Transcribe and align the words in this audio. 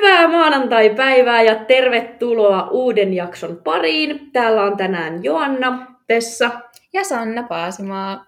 Hyvää 0.00 0.28
maanantai-päivää 0.28 1.42
ja 1.42 1.54
tervetuloa 1.54 2.68
uuden 2.70 3.14
jakson 3.14 3.60
pariin. 3.64 4.30
Täällä 4.32 4.62
on 4.62 4.76
tänään 4.76 5.24
Joanna, 5.24 5.86
Tessa 6.06 6.50
ja 6.92 7.04
Sanna 7.04 7.42
Paasimaa. 7.42 8.26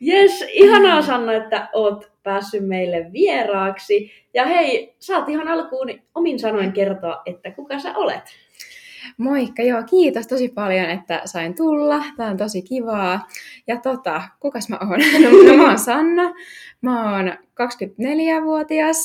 Jes, 0.00 0.44
ihanaa 0.52 1.02
Sanna, 1.02 1.32
että 1.32 1.68
oot 1.72 2.12
päässyt 2.22 2.68
meille 2.68 3.06
vieraaksi. 3.12 4.12
Ja 4.34 4.46
hei, 4.46 4.96
saat 4.98 5.28
ihan 5.28 5.48
alkuun 5.48 5.88
omin 6.14 6.38
sanoin 6.38 6.72
kertoa, 6.72 7.22
että 7.26 7.50
kuka 7.50 7.78
sä 7.78 7.96
olet. 7.96 8.24
Moikka, 9.18 9.62
joo, 9.62 9.82
kiitos 9.90 10.26
tosi 10.26 10.48
paljon, 10.48 10.90
että 10.90 11.22
sain 11.24 11.54
tulla. 11.54 12.04
Tämä 12.16 12.30
on 12.30 12.36
tosi 12.36 12.62
kivaa. 12.62 13.28
Ja 13.66 13.76
tota, 13.76 14.22
kukas 14.40 14.68
mä 14.68 14.78
oon? 14.80 15.00
No, 15.22 15.28
no 15.50 15.56
mä 15.56 15.68
oon 15.68 15.78
Sanna. 15.78 16.34
Mä 16.80 17.16
oon 17.16 17.32
24-vuotias 17.32 19.04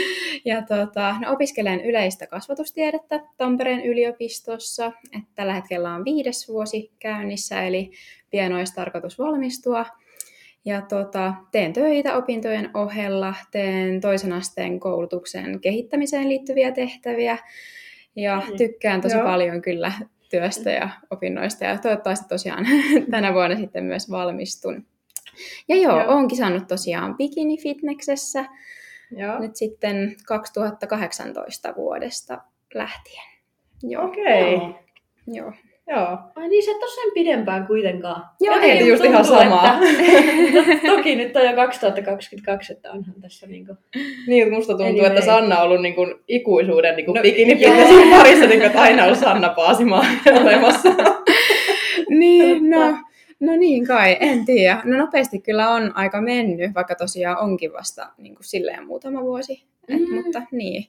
ja 0.44 0.62
tota, 0.62 1.16
no, 1.20 1.32
opiskelen 1.32 1.80
yleistä 1.84 2.26
kasvatustiedettä 2.26 3.20
Tampereen 3.36 3.84
yliopistossa. 3.84 4.92
Et 5.12 5.24
tällä 5.34 5.54
hetkellä 5.54 5.94
on 5.94 6.04
viides 6.04 6.48
vuosi 6.48 6.92
käynnissä, 6.98 7.62
eli 7.62 7.90
pian 8.30 8.52
olisi 8.52 8.74
tarkoitus 8.74 9.18
valmistua. 9.18 9.86
Ja 10.64 10.82
tota, 10.82 11.34
teen 11.52 11.72
töitä 11.72 12.16
opintojen 12.16 12.70
ohella, 12.74 13.34
teen 13.50 14.00
toisen 14.00 14.32
asteen 14.32 14.80
koulutuksen 14.80 15.60
kehittämiseen 15.60 16.28
liittyviä 16.28 16.72
tehtäviä 16.72 17.38
ja 18.18 18.42
mm. 18.50 18.56
tykkään 18.56 19.00
tosi 19.00 19.16
Joo. 19.16 19.24
paljon 19.24 19.62
kyllä 19.62 19.92
työstä 20.30 20.70
ja 20.70 20.88
opinnoista 21.10 21.64
ja 21.64 21.78
toivottavasti 21.78 22.28
tosiaan 22.28 22.66
tänä 23.10 23.34
vuonna 23.34 23.56
sitten 23.56 23.84
myös 23.84 24.10
valmistun. 24.10 24.86
Ja 25.68 25.76
joo, 25.76 26.00
joo. 26.00 26.12
oon 26.14 26.28
kisannut 26.28 26.68
tosiaan 26.68 27.16
bikini-fitneksessä 27.16 28.44
joo. 29.10 29.38
nyt 29.38 29.56
sitten 29.56 30.16
2018 30.26 31.74
vuodesta 31.76 32.38
lähtien. 32.74 33.24
Joo. 33.82 34.04
Okei. 34.04 34.54
Okay. 34.54 34.68
Joo. 35.26 35.52
Joo. 35.52 35.52
Ai 35.96 36.48
niin, 36.48 36.64
sä 36.64 36.70
et 36.70 36.82
ole 36.82 36.90
sen 36.90 37.12
pidempään 37.14 37.66
kuitenkaan. 37.66 38.24
Joo, 38.40 38.56
ei 38.60 38.88
just 38.88 39.04
ihan 39.04 39.24
samaa. 39.24 39.80
Että, 39.82 40.86
toki 40.96 41.16
nyt 41.16 41.36
on 41.36 41.44
jo 41.44 41.54
2022, 41.54 42.72
että 42.72 42.92
onhan 42.92 43.14
tässä 43.20 43.46
niinku... 43.46 43.74
Niin, 44.26 44.52
musta 44.52 44.76
tuntuu, 44.76 45.04
että 45.04 45.20
Sanna 45.20 45.58
on 45.58 45.64
ollut 45.64 45.82
niinku 45.82 46.06
ikuisuuden 46.28 46.96
niinku 46.96 47.12
no, 47.12 47.22
bikini 47.22 47.60
parissa, 48.10 48.46
niinku, 48.46 48.66
että 48.66 48.80
aina 48.80 49.04
on 49.04 49.16
Sanna 49.16 49.48
Paasimaa 49.48 50.04
olemassa. 50.42 50.88
niin, 52.08 52.70
no, 52.70 52.96
no 53.40 53.56
niin 53.56 53.86
kai, 53.86 54.16
en 54.20 54.44
tiedä. 54.44 54.80
No 54.84 54.96
nopeasti 54.96 55.40
kyllä 55.40 55.70
on 55.70 55.92
aika 55.96 56.20
mennyt, 56.20 56.74
vaikka 56.74 56.94
tosiaan 56.94 57.38
onkin 57.38 57.72
vasta 57.72 58.06
niin 58.18 58.34
kuin 58.34 58.44
silleen 58.44 58.86
muutama 58.86 59.22
vuosi. 59.22 59.64
Et, 59.88 60.00
mm. 60.00 60.14
Mutta 60.14 60.42
niin. 60.52 60.84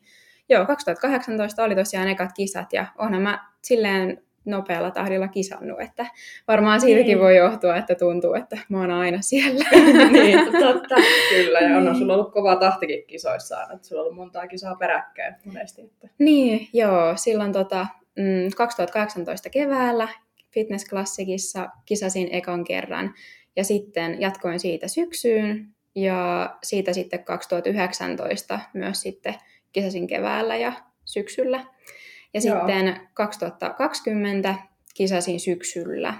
Joo, 0.49 0.65
2018 0.65 1.63
oli 1.63 1.75
tosiaan 1.75 2.07
ekat 2.07 2.29
kisat 2.35 2.73
ja 2.73 2.85
onhan 2.97 3.21
mä 3.21 3.49
silleen 3.61 4.21
nopealla 4.45 4.91
tahdilla 4.91 5.27
kisannut, 5.27 5.81
että 5.81 6.05
varmaan 6.47 6.81
siitäkin 6.81 7.07
niin. 7.07 7.19
voi 7.19 7.37
johtua, 7.37 7.75
että 7.75 7.95
tuntuu, 7.95 8.33
että 8.33 8.57
mä 8.69 8.79
oon 8.79 8.91
aina 8.91 9.21
siellä. 9.21 9.65
niin, 10.11 10.39
totta. 10.65 10.95
Kyllä, 11.29 11.59
ja 11.59 11.77
on 11.77 11.85
niin. 11.85 11.95
sulla 11.95 12.13
ollut 12.13 12.33
kova 12.33 12.55
tahtikin 12.55 13.03
kisoissa, 13.07 13.63
että 13.73 13.87
sulla 13.87 14.01
on 14.01 14.05
ollut 14.05 14.17
montaa 14.17 14.47
kisaa 14.47 14.75
peräkkäin 14.75 15.35
monesti. 15.45 15.81
Että... 15.81 16.07
Niin, 16.19 16.67
joo, 16.73 17.13
silloin 17.15 17.53
tota, 17.53 17.87
2018 18.57 19.49
mm, 19.49 19.51
keväällä 19.51 20.07
Fitness 20.53 20.85
Classicissa 20.89 21.69
kisasin 21.85 22.29
ekan 22.31 22.63
kerran, 22.63 23.13
ja 23.55 23.63
sitten 23.63 24.21
jatkoin 24.21 24.59
siitä 24.59 24.87
syksyyn, 24.87 25.67
ja 25.95 26.49
siitä 26.63 26.93
sitten 26.93 27.23
2019 27.23 28.59
myös 28.73 29.01
sitten 29.01 29.35
kisasin 29.71 30.07
keväällä 30.07 30.55
ja 30.55 30.73
syksyllä. 31.05 31.65
Ja 32.33 32.41
Joo. 32.45 32.57
sitten 32.57 32.99
2020 33.13 34.55
kisasin 34.93 35.39
syksyllä. 35.39 36.13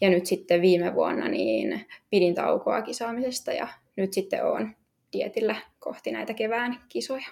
Ja 0.00 0.10
nyt 0.10 0.26
sitten 0.26 0.60
viime 0.62 0.94
vuonna 0.94 1.28
niin 1.28 1.86
pidin 2.10 2.34
taukoa 2.34 2.82
kisaamisesta 2.82 3.52
ja 3.52 3.68
nyt 3.96 4.12
sitten 4.12 4.46
olen 4.46 4.76
dietillä 5.12 5.56
kohti 5.78 6.12
näitä 6.12 6.34
kevään 6.34 6.80
kisoja. 6.88 7.26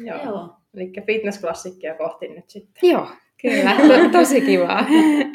Joo. 0.00 0.24
Joo. 0.24 0.48
Eli 0.74 0.92
fitnessklassikkia 1.06 1.94
kohti 1.94 2.28
nyt 2.28 2.50
sitten. 2.50 2.90
Joo, 2.90 3.08
kyllä. 3.42 3.76
To- 3.88 4.18
tosi 4.18 4.40
kiva. 4.40 4.84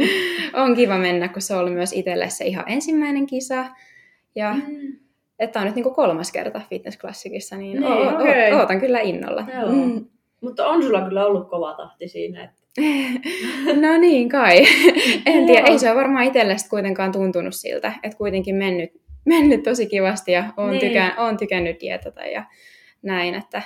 on 0.63 0.75
kiva 0.75 0.97
mennä, 0.97 1.27
kun 1.27 1.41
se 1.41 1.53
on 1.53 1.59
ollut 1.59 1.73
myös 1.73 1.94
itselle 1.94 2.29
se 2.29 2.45
ihan 2.45 2.65
ensimmäinen 2.67 3.25
kisa. 3.25 3.65
Ja 4.35 4.53
mm. 4.53 4.95
että 5.39 5.59
on 5.59 5.65
nyt 5.65 5.75
niin 5.75 5.83
kuin 5.83 5.95
kolmas 5.95 6.31
kerta 6.31 6.61
fitnessklassikissa, 6.69 7.57
niin, 7.57 7.81
niin 7.81 7.91
o- 7.91 8.15
okay. 8.15 8.51
o- 8.51 8.57
ootan 8.59 8.79
kyllä 8.79 9.00
innolla. 9.00 9.45
Joo. 9.59 9.71
Mm. 9.71 10.05
Mutta 10.43 10.67
on 10.67 10.83
sulla 10.83 11.01
kyllä 11.01 11.25
ollut 11.25 11.49
kova 11.49 11.73
tahti 11.73 12.07
siinä. 12.07 12.43
Että... 12.43 12.61
no 13.87 13.97
niin 13.97 14.29
kai. 14.29 14.57
en 15.25 15.45
tiedä, 15.45 15.67
ei 15.67 15.79
se 15.79 15.91
ole 15.91 15.99
varmaan 15.99 16.25
itselle 16.25 16.55
kuitenkaan 16.69 17.11
tuntunut 17.11 17.55
siltä, 17.55 17.93
että 18.03 18.17
kuitenkin 18.17 18.55
mennyt, 18.55 18.91
mennyt 19.25 19.63
tosi 19.63 19.85
kivasti 19.85 20.31
ja 20.31 20.53
olen, 20.57 20.71
niin. 20.71 20.79
tykän, 20.79 21.13
olen 21.17 21.37
tykännyt 21.37 21.81
dietata 21.81 22.21
ja 22.21 22.43
näin, 23.01 23.35
että 23.35 23.61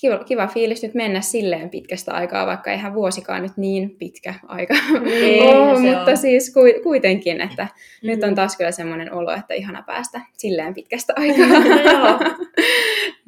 kiva, 0.00 0.24
kiva 0.24 0.46
fiilis 0.46 0.82
nyt 0.82 0.94
mennä 0.94 1.20
silleen 1.20 1.70
pitkästä 1.70 2.12
aikaa, 2.12 2.46
vaikka 2.46 2.70
eihän 2.70 2.94
vuosikaan 2.94 3.42
nyt 3.42 3.56
niin 3.56 3.96
pitkä 3.98 4.34
aika 4.46 4.74
niin, 5.04 5.42
ole, 5.56 5.78
mutta 5.78 6.10
on. 6.10 6.16
siis 6.16 6.54
kuitenkin, 6.82 7.40
että 7.40 7.62
mm-hmm. 7.62 8.06
nyt 8.06 8.24
on 8.24 8.34
taas 8.34 8.56
kyllä 8.56 8.72
semmoinen 8.72 9.12
olo, 9.14 9.32
että 9.32 9.54
ihana 9.54 9.82
päästä 9.86 10.20
silleen 10.36 10.74
pitkästä 10.74 11.12
aikaa. 11.16 11.46
joo. 11.92 12.18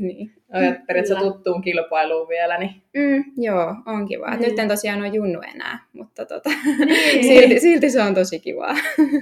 Niin. 0.02 0.32
Olet 0.54 0.86
periaatteessa 0.86 1.24
tuttuun 1.24 1.62
kilpailuun 1.62 2.28
vielä. 2.28 2.58
Niin... 2.58 2.82
Mm, 2.94 3.24
joo, 3.36 3.74
on 3.86 4.08
kiva. 4.08 4.26
Mm. 4.26 4.40
Nyt 4.40 4.58
en 4.58 4.68
tosiaan 4.68 5.00
ole 5.00 5.08
junnu 5.08 5.40
enää, 5.54 5.78
mutta 5.92 6.26
tota, 6.26 6.50
niin. 6.86 7.24
silti, 7.40 7.60
silti 7.60 7.90
se 7.90 8.02
on 8.02 8.14
tosi 8.14 8.40
kivaa. 8.40 8.76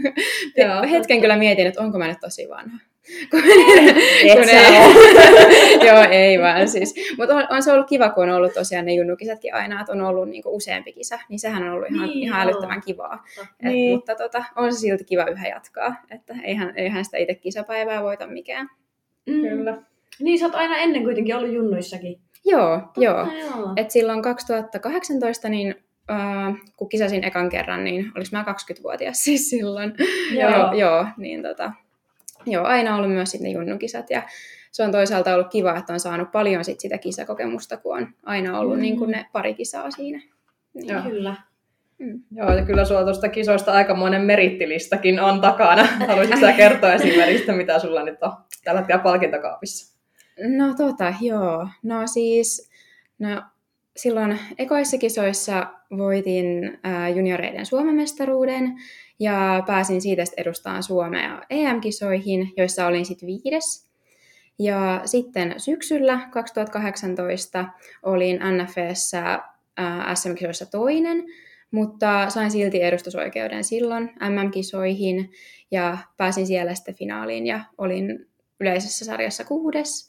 joo, 0.57 0.83
Hetken 0.83 1.01
totta. 1.01 1.21
kyllä 1.21 1.37
mietin, 1.37 1.67
että 1.67 1.81
onko 1.81 1.99
mä 1.99 2.09
nyt 2.09 2.21
tosi 2.21 2.49
vanha. 2.49 2.79
kun, 3.31 3.43
kun 4.33 4.49
ei, 4.49 5.87
joo, 5.87 6.05
ei 6.11 6.41
vaan 6.41 6.69
siis. 6.69 6.95
Mutta 7.19 7.35
on, 7.35 7.47
on, 7.51 7.62
se 7.62 7.73
ollut 7.73 7.89
kiva, 7.89 8.11
kun 8.11 8.25
on 8.25 8.31
ollut 8.31 8.55
tosiaan 8.55 8.85
ne 8.85 8.95
junnukisatkin 8.95 9.55
aina, 9.55 9.81
että 9.81 9.93
on 9.93 10.01
ollut 10.01 10.29
niinku 10.29 10.57
useampi 10.57 10.93
kisa, 10.93 11.19
niin 11.29 11.39
sehän 11.39 11.62
on 11.62 11.71
ollut 11.71 11.91
ihan, 11.91 12.09
niin, 12.09 12.19
ihan 12.19 12.41
älyttömän 12.41 12.83
kivaa. 12.87 13.25
Et, 13.41 13.47
niin. 13.62 13.95
Mutta 13.95 14.15
tota, 14.15 14.45
on 14.57 14.73
se 14.73 14.79
silti 14.79 15.05
kiva 15.05 15.25
yhä 15.25 15.49
jatkaa, 15.49 15.95
että 16.11 16.35
eihän, 16.45 16.73
eihän 16.77 17.05
sitä 17.05 17.17
itse 17.17 17.35
kisapäivää 17.35 18.03
voita 18.03 18.27
mikään. 18.27 18.69
Mm. 19.27 19.41
Kyllä. 19.41 19.83
Niin, 20.21 20.38
sä 20.38 20.47
oot 20.47 20.54
aina 20.54 20.76
ennen 20.76 21.04
kuitenkin 21.04 21.37
ollut 21.37 21.53
junnuissakin. 21.53 22.21
Joo, 22.44 22.81
Totta, 22.81 23.00
joo. 23.04 23.28
joo. 23.56 23.72
Et 23.76 23.91
silloin 23.91 24.22
2018, 24.22 25.48
niin 25.48 25.75
Uh, 26.10 26.56
kun 26.76 26.88
kisasin 26.88 27.25
ekan 27.25 27.48
kerran, 27.48 27.84
niin 27.84 28.12
olis 28.16 28.32
mä 28.32 28.44
20-vuotias 28.49 29.25
siis 29.25 29.50
silloin. 29.50 29.94
Joo. 30.34 30.50
joo, 30.50 30.72
joo 30.72 31.06
niin 31.16 31.43
tota, 31.43 31.72
joo, 32.47 32.65
aina 32.65 32.97
ollut 32.97 33.10
myös 33.10 33.31
sitten 33.31 33.53
ne 33.53 33.59
junnukisat 33.59 34.10
ja 34.10 34.22
se 34.72 34.82
on 34.82 34.93
toisaalta 34.93 35.34
ollut 35.34 35.50
kiva, 35.50 35.76
että 35.76 35.93
on 35.93 36.00
saanut 36.00 36.32
paljon 36.32 36.65
sit 36.65 36.81
sitä 36.81 36.99
kisakokemusta, 36.99 37.76
kun 37.76 37.97
on 37.97 38.09
aina 38.22 38.59
ollut 38.59 38.76
mm. 38.76 38.82
niin 38.82 38.99
kuin 38.99 39.10
ne 39.10 39.26
pari 39.32 39.54
kisaa 39.54 39.91
siinä. 39.91 40.20
Niin. 40.75 40.88
Joo. 40.88 41.03
Kyllä. 41.03 41.37
Mm. 41.99 42.22
Joo, 42.32 42.53
ja 42.53 42.65
kyllä 42.65 42.84
sulla 42.84 43.04
tuosta 43.04 43.28
kisoista 43.28 43.72
aikamoinen 43.72 44.22
merittilistakin 44.22 45.20
on 45.20 45.41
takana. 45.41 45.84
Haluaisitko 46.09 46.41
sä 46.41 46.53
kertoa 46.53 46.93
esimerkiksi, 46.93 47.53
mitä 47.53 47.78
sulla 47.78 48.03
nyt 48.03 48.22
on 48.22 48.32
tällä 48.65 48.81
hetkellä 48.81 49.03
palkintokaapissa? 49.03 50.00
No 50.49 50.75
tota, 50.75 51.15
joo. 51.21 51.69
No 51.83 52.06
siis, 52.06 52.71
no 53.19 53.43
silloin 53.97 54.39
ekoissa 54.59 54.99
kisoissa 54.99 55.67
voitin 55.99 56.78
äh, 56.87 57.17
junioreiden 57.17 57.67
Suomen 57.67 57.95
mestaruuden 57.95 58.75
ja 59.19 59.62
pääsin 59.67 60.00
siitä 60.00 60.25
edustamaan 60.37 60.82
Suomea 60.82 61.43
EM-kisoihin, 61.50 62.53
joissa 62.56 62.87
olin 62.87 63.06
sitten 63.06 63.26
viides. 63.26 63.91
Ja 64.59 65.03
sitten 65.05 65.55
syksyllä 65.59 66.29
2018 66.31 67.64
olin 68.03 68.41
NFEssä 68.56 69.35
äh, 69.81 70.14
SM-kisoissa 70.14 70.67
toinen, 70.67 71.25
mutta 71.70 72.31
sain 72.31 72.50
silti 72.50 72.82
edustusoikeuden 72.82 73.64
silloin 73.64 74.11
MM-kisoihin 74.29 75.31
ja 75.70 75.99
pääsin 76.17 76.47
siellä 76.47 76.75
sitten 76.75 76.94
finaaliin 76.94 77.47
ja 77.47 77.61
olin 77.79 78.26
yleisessä 78.61 79.05
sarjassa 79.05 79.44
kuudes. 79.44 80.09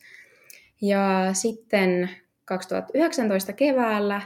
Ja 0.81 1.29
sitten 1.33 2.09
2019 2.45 3.53
keväällä 3.53 4.21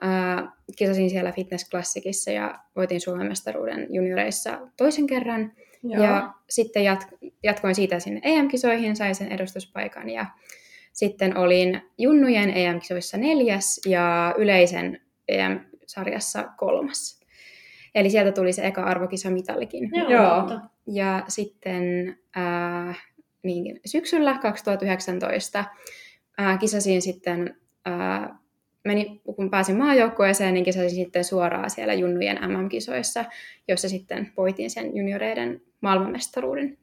ää, 0.00 0.52
kisasin 0.76 1.10
siellä 1.10 1.32
Fitness 1.32 1.70
Classicissa 1.70 2.30
ja 2.30 2.58
voitin 2.76 3.00
Suomen 3.00 3.26
mestaruuden 3.26 3.86
junioreissa 3.90 4.58
toisen 4.76 5.06
kerran. 5.06 5.52
Joo. 5.82 6.04
Ja 6.04 6.32
sitten 6.48 6.82
jat- 6.82 7.28
jatkoin 7.42 7.74
siitä 7.74 7.98
sinne 8.00 8.20
EM-kisoihin, 8.24 8.96
sain 8.96 9.14
sen 9.14 9.32
edustuspaikan 9.32 10.10
ja 10.10 10.26
sitten 10.92 11.36
olin 11.36 11.82
junnujen 11.98 12.50
EM-kisoissa 12.50 13.16
neljäs 13.16 13.80
ja 13.86 14.34
yleisen 14.38 15.00
EM-sarjassa 15.28 16.44
kolmas. 16.56 17.20
Eli 17.94 18.10
sieltä 18.10 18.32
tuli 18.32 18.52
se 18.52 18.66
eka 18.66 18.82
arvokisamitallikin. 18.84 19.90
Joo. 19.92 20.10
Joo. 20.10 20.60
Ja 20.86 21.24
sitten 21.28 22.16
ää, 22.36 22.94
niin, 23.42 23.80
syksyllä 23.86 24.38
2019 24.42 25.64
ää, 26.38 26.58
kisasin 26.58 27.02
sitten 27.02 27.56
ää, 27.84 28.38
meni, 28.84 29.20
kun 29.36 29.50
pääsin 29.50 29.76
maajoukkueeseen, 29.76 30.54
niin 30.54 30.64
kisasin 30.64 30.90
sitten 30.90 31.24
suoraan 31.24 31.70
siellä 31.70 31.94
junnujen 31.94 32.38
MM-kisoissa, 32.50 33.24
jossa 33.68 33.88
sitten 33.88 34.32
voitin 34.36 34.70
sen 34.70 34.96
junioreiden 34.96 35.62
maailmanmestaruuden. 35.80 36.78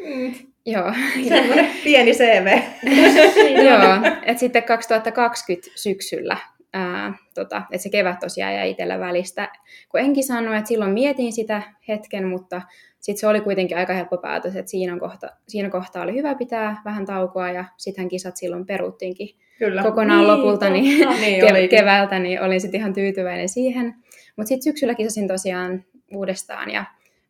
Mm. 0.00 0.34
Joo. 0.66 0.92
Semmoinen 1.28 1.70
pieni 1.84 2.12
CV. 2.12 2.46
Joo, 3.68 4.12
että 4.22 4.40
sitten 4.40 4.62
2020 4.62 5.70
syksyllä, 5.74 6.36
ää, 6.74 7.14
tota, 7.34 7.62
että 7.70 7.82
se 7.82 7.88
kevät 7.90 8.18
tosiaan 8.20 8.54
jäi 8.54 8.70
itsellä 8.70 9.00
välistä, 9.00 9.48
kun 9.88 10.00
enkin 10.00 10.24
sanonut, 10.24 10.56
että 10.58 10.68
silloin 10.68 10.90
mietin 10.92 11.32
sitä 11.32 11.62
hetken, 11.88 12.26
mutta 12.28 12.62
sitten 13.00 13.20
se 13.20 13.26
oli 13.26 13.40
kuitenkin 13.40 13.76
aika 13.76 13.92
helppo 13.92 14.18
päätös, 14.18 14.56
että 14.56 14.70
siinä, 14.70 14.98
kohta, 14.98 15.28
siinä 15.48 15.70
kohtaa 15.70 16.02
oli 16.02 16.14
hyvä 16.14 16.34
pitää 16.34 16.82
vähän 16.84 17.06
taukoa 17.06 17.50
ja 17.50 17.64
sittenhän 17.76 18.08
kisat 18.08 18.36
silloin 18.36 18.66
peruttiinkin 18.66 19.28
Kyllä. 19.58 19.82
kokonaan 19.82 20.18
Niin, 20.18 20.28
lopulta 20.28 20.70
niin. 20.70 21.08
Niin 21.20 21.42
ke- 21.44 21.50
olikin. 21.50 21.68
keväältä, 21.78 22.18
niin 22.18 22.42
olin 22.42 22.60
sitten 22.60 22.80
ihan 22.80 22.92
tyytyväinen 22.94 23.48
siihen. 23.48 23.94
Mutta 24.36 24.48
sitten 24.48 24.62
syksyllä 24.62 24.94
kisasin 24.94 25.28
tosiaan 25.28 25.84
uudestaan 26.14 26.70
ja 26.70 26.84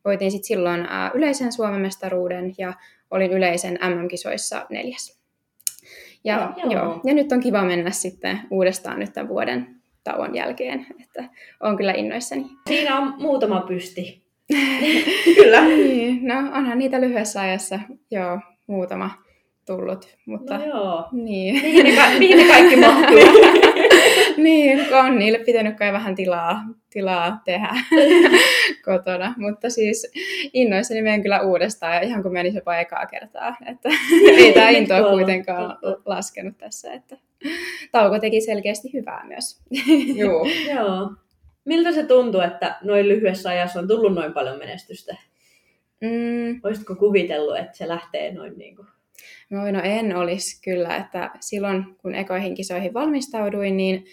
voitin 0.05 0.31
sitten 0.31 0.47
silloin 0.47 0.85
ää, 0.89 1.11
yleisen 1.13 1.51
Suomen 1.51 1.81
mestaruuden 1.81 2.53
ja 2.57 2.73
olin 3.11 3.31
yleisen 3.31 3.79
MM-kisoissa 3.81 4.65
neljäs. 4.69 5.19
Ja, 6.25 6.53
Joo. 6.63 6.71
joo. 6.71 6.99
ja 7.03 7.13
nyt 7.13 7.31
on 7.31 7.39
kiva 7.39 7.61
mennä 7.63 7.91
sitten 7.91 8.39
uudestaan 8.51 8.99
nyt 8.99 9.13
tämän 9.13 9.29
vuoden 9.29 9.67
tauon 10.03 10.35
jälkeen, 10.35 10.85
että 11.03 11.23
on 11.59 11.77
kyllä 11.77 11.91
innoissani. 11.93 12.45
Siinä 12.67 12.97
on 12.99 13.13
muutama 13.19 13.61
pysti. 13.61 14.25
Kyllä. 15.35 15.61
Niin, 15.67 16.27
no 16.27 16.35
onhan 16.37 16.77
niitä 16.77 17.01
lyhyessä 17.01 17.41
ajassa 17.41 17.79
joo, 18.11 18.39
muutama 18.67 19.11
tullut, 19.67 20.17
mutta 20.25 20.57
No 20.57 20.65
joo. 20.65 21.03
niin. 21.11 21.61
Mihin 21.63 21.83
ne, 21.85 21.95
ka- 21.95 22.19
mihin 22.19 22.37
ne 22.37 22.47
kaikki 22.53 22.75
mahtuu? 22.75 23.17
niin, 24.37 24.85
kun 24.85 24.97
on 24.97 25.19
niille 25.19 25.39
pitänyt 25.39 25.77
kai 25.77 25.93
vähän 25.93 26.15
tilaa, 26.15 26.59
tilaa 26.89 27.41
tehdä 27.45 27.69
kotona. 28.85 29.33
Mutta 29.37 29.69
siis 29.69 30.11
innoissani 30.53 31.01
menen 31.01 31.21
kyllä 31.21 31.41
uudestaan 31.41 31.95
ja 31.95 32.01
ihan 32.01 32.23
kun 32.23 32.33
menin 32.33 32.55
jopa 32.55 32.77
ekaa 32.77 33.05
kertaa. 33.05 33.55
Että 33.65 33.89
ei 34.37 34.53
tämä 34.53 34.69
into 34.69 34.93
ole 34.93 35.01
Totta. 35.01 35.15
kuitenkaan 35.15 35.77
laskenut 36.05 36.57
tässä. 36.57 36.93
Että 36.93 37.17
tauko 37.91 38.19
teki 38.19 38.41
selkeästi 38.41 38.93
hyvää 38.93 39.25
myös. 39.27 39.61
Joo. 40.15 40.47
Joo. 40.75 41.13
Miltä 41.65 41.91
se 41.91 42.03
tuntuu, 42.03 42.41
että 42.41 42.77
noin 42.81 43.07
lyhyessä 43.07 43.49
ajassa 43.49 43.79
on 43.79 43.87
tullut 43.87 44.13
noin 44.13 44.33
paljon 44.33 44.57
menestystä? 44.57 45.15
Mm, 46.01 46.59
Olisitko 46.63 46.95
kuvitellut, 46.95 47.57
että 47.57 47.77
se 47.77 47.87
lähtee 47.87 48.33
noin 48.33 48.57
niin 48.57 48.75
kuin... 48.75 48.87
no, 49.49 49.71
no 49.71 49.81
en 49.83 50.15
olisi 50.15 50.61
kyllä, 50.61 50.95
että 50.97 51.31
silloin 51.39 51.95
kun 52.01 52.15
ekoihin 52.15 52.55
kisoihin 52.55 52.93
valmistauduin, 52.93 53.77
niin 53.77 54.05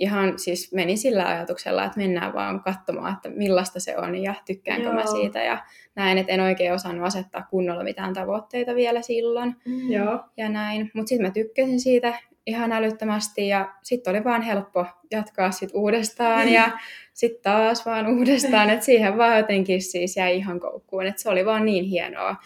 ihan 0.00 0.38
siis 0.38 0.72
menin 0.72 0.98
sillä 0.98 1.26
ajatuksella, 1.26 1.84
että 1.84 1.98
mennään 1.98 2.34
vaan 2.34 2.60
katsomaan, 2.60 3.14
että 3.14 3.28
millaista 3.28 3.80
se 3.80 3.98
on 3.98 4.16
ja 4.16 4.34
tykkäänkö 4.46 4.86
Joo. 4.86 4.94
mä 4.94 5.06
siitä. 5.06 5.42
Ja 5.42 5.64
näin, 5.94 6.18
että 6.18 6.32
en 6.32 6.40
oikein 6.40 6.72
osannut 6.72 7.06
asettaa 7.06 7.46
kunnolla 7.50 7.84
mitään 7.84 8.14
tavoitteita 8.14 8.74
vielä 8.74 9.02
silloin 9.02 9.56
Joo. 9.88 10.20
ja 10.36 10.48
näin. 10.48 10.90
Mutta 10.94 11.08
sitten 11.08 11.26
mä 11.26 11.30
tykkäsin 11.32 11.80
siitä 11.80 12.14
ihan 12.46 12.72
älyttömästi 12.72 13.48
ja 13.48 13.74
sitten 13.82 14.10
oli 14.10 14.24
vaan 14.24 14.42
helppo 14.42 14.86
jatkaa 15.10 15.50
sit 15.50 15.70
uudestaan 15.74 16.48
ja 16.48 16.70
sitten 17.12 17.42
taas 17.42 17.86
vaan 17.86 18.06
uudestaan. 18.06 18.70
että 18.70 18.84
siihen 18.84 19.18
vaan 19.18 19.36
jotenkin 19.36 19.82
siis 19.82 20.16
jäi 20.16 20.36
ihan 20.36 20.60
koukkuun, 20.60 21.06
että 21.06 21.22
se 21.22 21.28
oli 21.28 21.46
vaan 21.46 21.64
niin 21.64 21.84
hienoa. 21.84 22.36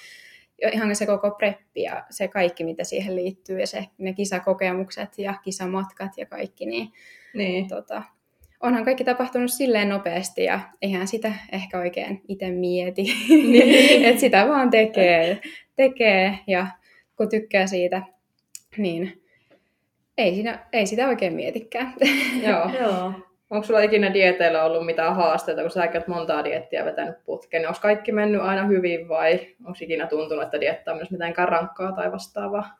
Ihan 0.72 0.96
se 0.96 1.06
koko 1.06 1.30
preppi 1.30 1.82
ja 1.82 2.04
se 2.10 2.28
kaikki, 2.28 2.64
mitä 2.64 2.84
siihen 2.84 3.16
liittyy 3.16 3.60
ja 3.60 3.66
se, 3.66 3.86
ne 3.98 4.12
kisakokemukset 4.12 5.18
ja 5.18 5.34
kisamatkat 5.44 6.10
ja 6.16 6.26
kaikki, 6.26 6.66
niin 6.66 6.92
Niin. 7.34 7.68
tota, 7.68 8.02
onhan 8.60 8.84
kaikki 8.84 9.04
tapahtunut 9.04 9.50
silleen 9.52 9.88
nopeasti 9.88 10.44
ja 10.44 10.60
eihän 10.82 11.08
sitä 11.08 11.32
ehkä 11.52 11.78
oikein 11.78 12.22
itse 12.28 12.50
mieti. 12.50 13.02
Niin. 13.28 14.04
että 14.06 14.20
sitä 14.20 14.48
vaan 14.48 14.70
tekee, 14.70 15.40
tekee 15.76 16.38
ja 16.46 16.66
kun 17.16 17.28
tykkää 17.28 17.66
siitä, 17.66 18.02
niin 18.76 19.22
ei, 20.18 20.34
siinä, 20.34 20.66
ei 20.72 20.86
sitä 20.86 21.08
oikein 21.08 21.34
mietikään. 21.34 21.94
Joo. 22.42 22.70
Joo. 22.80 23.12
Onko 23.54 23.66
sulla 23.66 23.80
ikinä 23.80 24.14
dieteillä 24.14 24.64
ollut 24.64 24.86
mitään 24.86 25.16
haasteita, 25.16 25.62
kun 25.62 25.70
säkin 25.70 26.00
oot 26.00 26.08
montaa 26.08 26.44
diettiä 26.44 26.84
vetänyt 26.84 27.24
putkeen? 27.24 27.60
Niin 27.60 27.68
onko 27.68 27.80
kaikki 27.82 28.12
mennyt 28.12 28.40
aina 28.40 28.66
hyvin 28.66 29.08
vai 29.08 29.46
onko 29.64 29.78
ikinä 29.80 30.06
tuntunut, 30.06 30.44
että 30.44 30.60
dieetta 30.60 30.90
on 30.90 30.96
myös 30.96 31.10
mitenkään 31.10 31.48
rankkaa 31.48 31.92
tai 31.92 32.12
vastaavaa? 32.12 32.78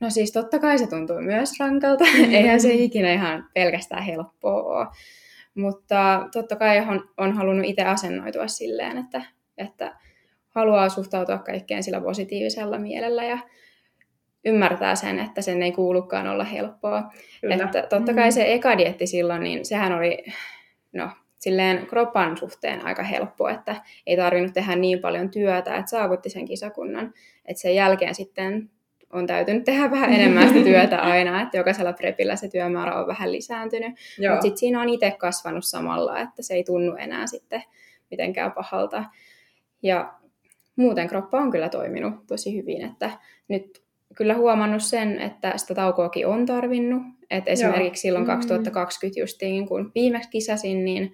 No 0.00 0.10
siis 0.10 0.32
totta 0.32 0.58
kai 0.58 0.78
se 0.78 0.86
tuntuu 0.86 1.20
myös 1.20 1.60
rankalta. 1.60 2.04
Eihän 2.32 2.60
se 2.60 2.74
ikinä 2.74 3.12
ihan 3.12 3.48
pelkästään 3.54 4.02
helppoa 4.02 4.62
ole. 4.62 4.86
Mutta 5.54 6.28
totta 6.32 6.56
kai 6.56 6.78
on, 6.78 7.10
on 7.16 7.32
halunnut 7.32 7.66
itse 7.66 7.82
asennoitua 7.82 8.46
silleen, 8.48 8.98
että, 8.98 9.22
että 9.58 9.96
haluaa 10.48 10.88
suhtautua 10.88 11.38
kaikkeen 11.38 11.82
sillä 11.82 12.00
positiivisella 12.00 12.78
mielellä 12.78 13.24
ja 13.24 13.38
ymmärtää 14.44 14.94
sen, 14.94 15.18
että 15.18 15.42
sen 15.42 15.62
ei 15.62 15.72
kuulukaan 15.72 16.28
olla 16.28 16.44
helppoa. 16.44 17.02
Kyllä. 17.40 17.54
Että 17.54 17.82
totta 17.82 18.14
kai 18.14 18.32
se 18.32 18.52
eka 18.52 18.78
dietti 18.78 19.06
silloin, 19.06 19.42
niin 19.42 19.64
sehän 19.64 19.92
oli 19.92 20.24
no, 20.92 21.10
silleen 21.38 21.86
kropan 21.86 22.36
suhteen 22.36 22.86
aika 22.86 23.02
helppo, 23.02 23.48
että 23.48 23.76
ei 24.06 24.16
tarvinnut 24.16 24.52
tehdä 24.52 24.76
niin 24.76 25.00
paljon 25.00 25.30
työtä, 25.30 25.76
että 25.76 25.90
saavutti 25.90 26.30
sen 26.30 26.44
kisakunnan. 26.44 27.14
Että 27.44 27.60
sen 27.60 27.74
jälkeen 27.74 28.14
sitten 28.14 28.70
on 29.12 29.26
täytynyt 29.26 29.64
tehdä 29.64 29.90
vähän 29.90 30.12
enemmän 30.12 30.48
sitä 30.48 30.64
työtä 30.70 30.98
aina, 30.98 31.42
että 31.42 31.56
jokaisella 31.56 31.92
prepillä 31.92 32.36
se 32.36 32.48
työmäärä 32.48 32.94
on 32.94 33.06
vähän 33.06 33.32
lisääntynyt. 33.32 33.92
Joo. 34.18 34.34
Mutta 34.34 34.42
sitten 34.42 34.58
siinä 34.58 34.80
on 34.80 34.88
itse 34.88 35.10
kasvanut 35.18 35.64
samalla, 35.64 36.20
että 36.20 36.42
se 36.42 36.54
ei 36.54 36.64
tunnu 36.64 36.96
enää 36.96 37.26
sitten 37.26 37.62
mitenkään 38.10 38.52
pahalta. 38.52 39.04
Ja 39.82 40.14
muuten 40.76 41.08
kroppa 41.08 41.38
on 41.38 41.50
kyllä 41.50 41.68
toiminut 41.68 42.26
tosi 42.26 42.56
hyvin, 42.56 42.84
että 42.84 43.10
nyt 43.48 43.82
kyllä 44.18 44.34
huomannut 44.34 44.82
sen, 44.82 45.20
että 45.20 45.52
sitä 45.56 45.74
taukoakin 45.74 46.26
on 46.26 46.46
tarvinnut. 46.46 47.02
Et 47.30 47.44
esimerkiksi 47.46 48.00
silloin 48.00 48.24
Mm. 48.24 48.26
2020 48.26 49.20
justiin, 49.20 49.68
kun 49.68 49.92
viimeksi 49.94 50.30
kisasin, 50.30 50.84
niin 50.84 51.12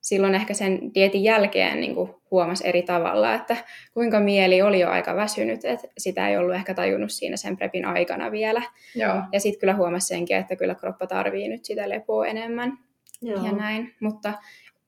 silloin 0.00 0.34
ehkä 0.34 0.54
sen 0.54 0.94
dietin 0.94 1.24
jälkeen 1.24 1.80
niin 1.80 1.94
kuin 1.94 2.10
huomasi 2.30 2.68
eri 2.68 2.82
tavalla, 2.82 3.34
että 3.34 3.56
kuinka 3.94 4.20
mieli 4.20 4.62
oli 4.62 4.80
jo 4.80 4.88
aika 4.90 5.16
väsynyt, 5.16 5.64
että 5.64 5.88
sitä 5.98 6.28
ei 6.28 6.36
ollut 6.36 6.54
ehkä 6.54 6.74
tajunnut 6.74 7.10
siinä 7.12 7.36
sen 7.36 7.56
prepin 7.56 7.84
aikana 7.84 8.30
vielä. 8.30 8.62
Joo. 8.94 9.22
Ja 9.32 9.40
sitten 9.40 9.60
kyllä 9.60 9.74
huomasi 9.74 10.06
senkin, 10.06 10.36
että 10.36 10.56
kyllä 10.56 10.74
kroppa 10.74 11.06
tarvii 11.06 11.48
nyt 11.48 11.64
sitä 11.64 11.88
lepoa 11.88 12.26
enemmän 12.26 12.78
Joo. 13.22 13.46
ja 13.46 13.52
näin. 13.52 13.94
Mutta 14.00 14.32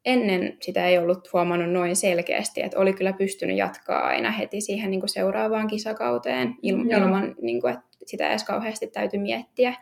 ennen 0.05 0.57
sitä 0.61 0.87
ei 0.87 0.99
ollut 0.99 1.33
huomannut 1.33 1.71
noin 1.73 1.97
selkeästi, 1.97 2.63
että 2.63 2.79
oli 2.79 2.93
kyllä 2.93 3.13
pystynyt 3.13 3.57
jatkaa 3.57 4.07
aina 4.07 4.31
heti 4.31 4.61
siihen 4.61 4.91
niin 4.91 5.01
kuin 5.01 5.09
seuraavaan 5.11 5.67
kisakauteen 5.67 6.49
il- 6.49 6.91
Joo. 6.93 7.01
ilman, 7.01 7.35
niin 7.41 7.61
kuin, 7.61 7.75
että 7.75 7.87
sitä 8.07 8.29
edes 8.29 8.45
kauheasti 8.45 8.87
täytyy 8.87 9.21
miettiä. 9.21 9.75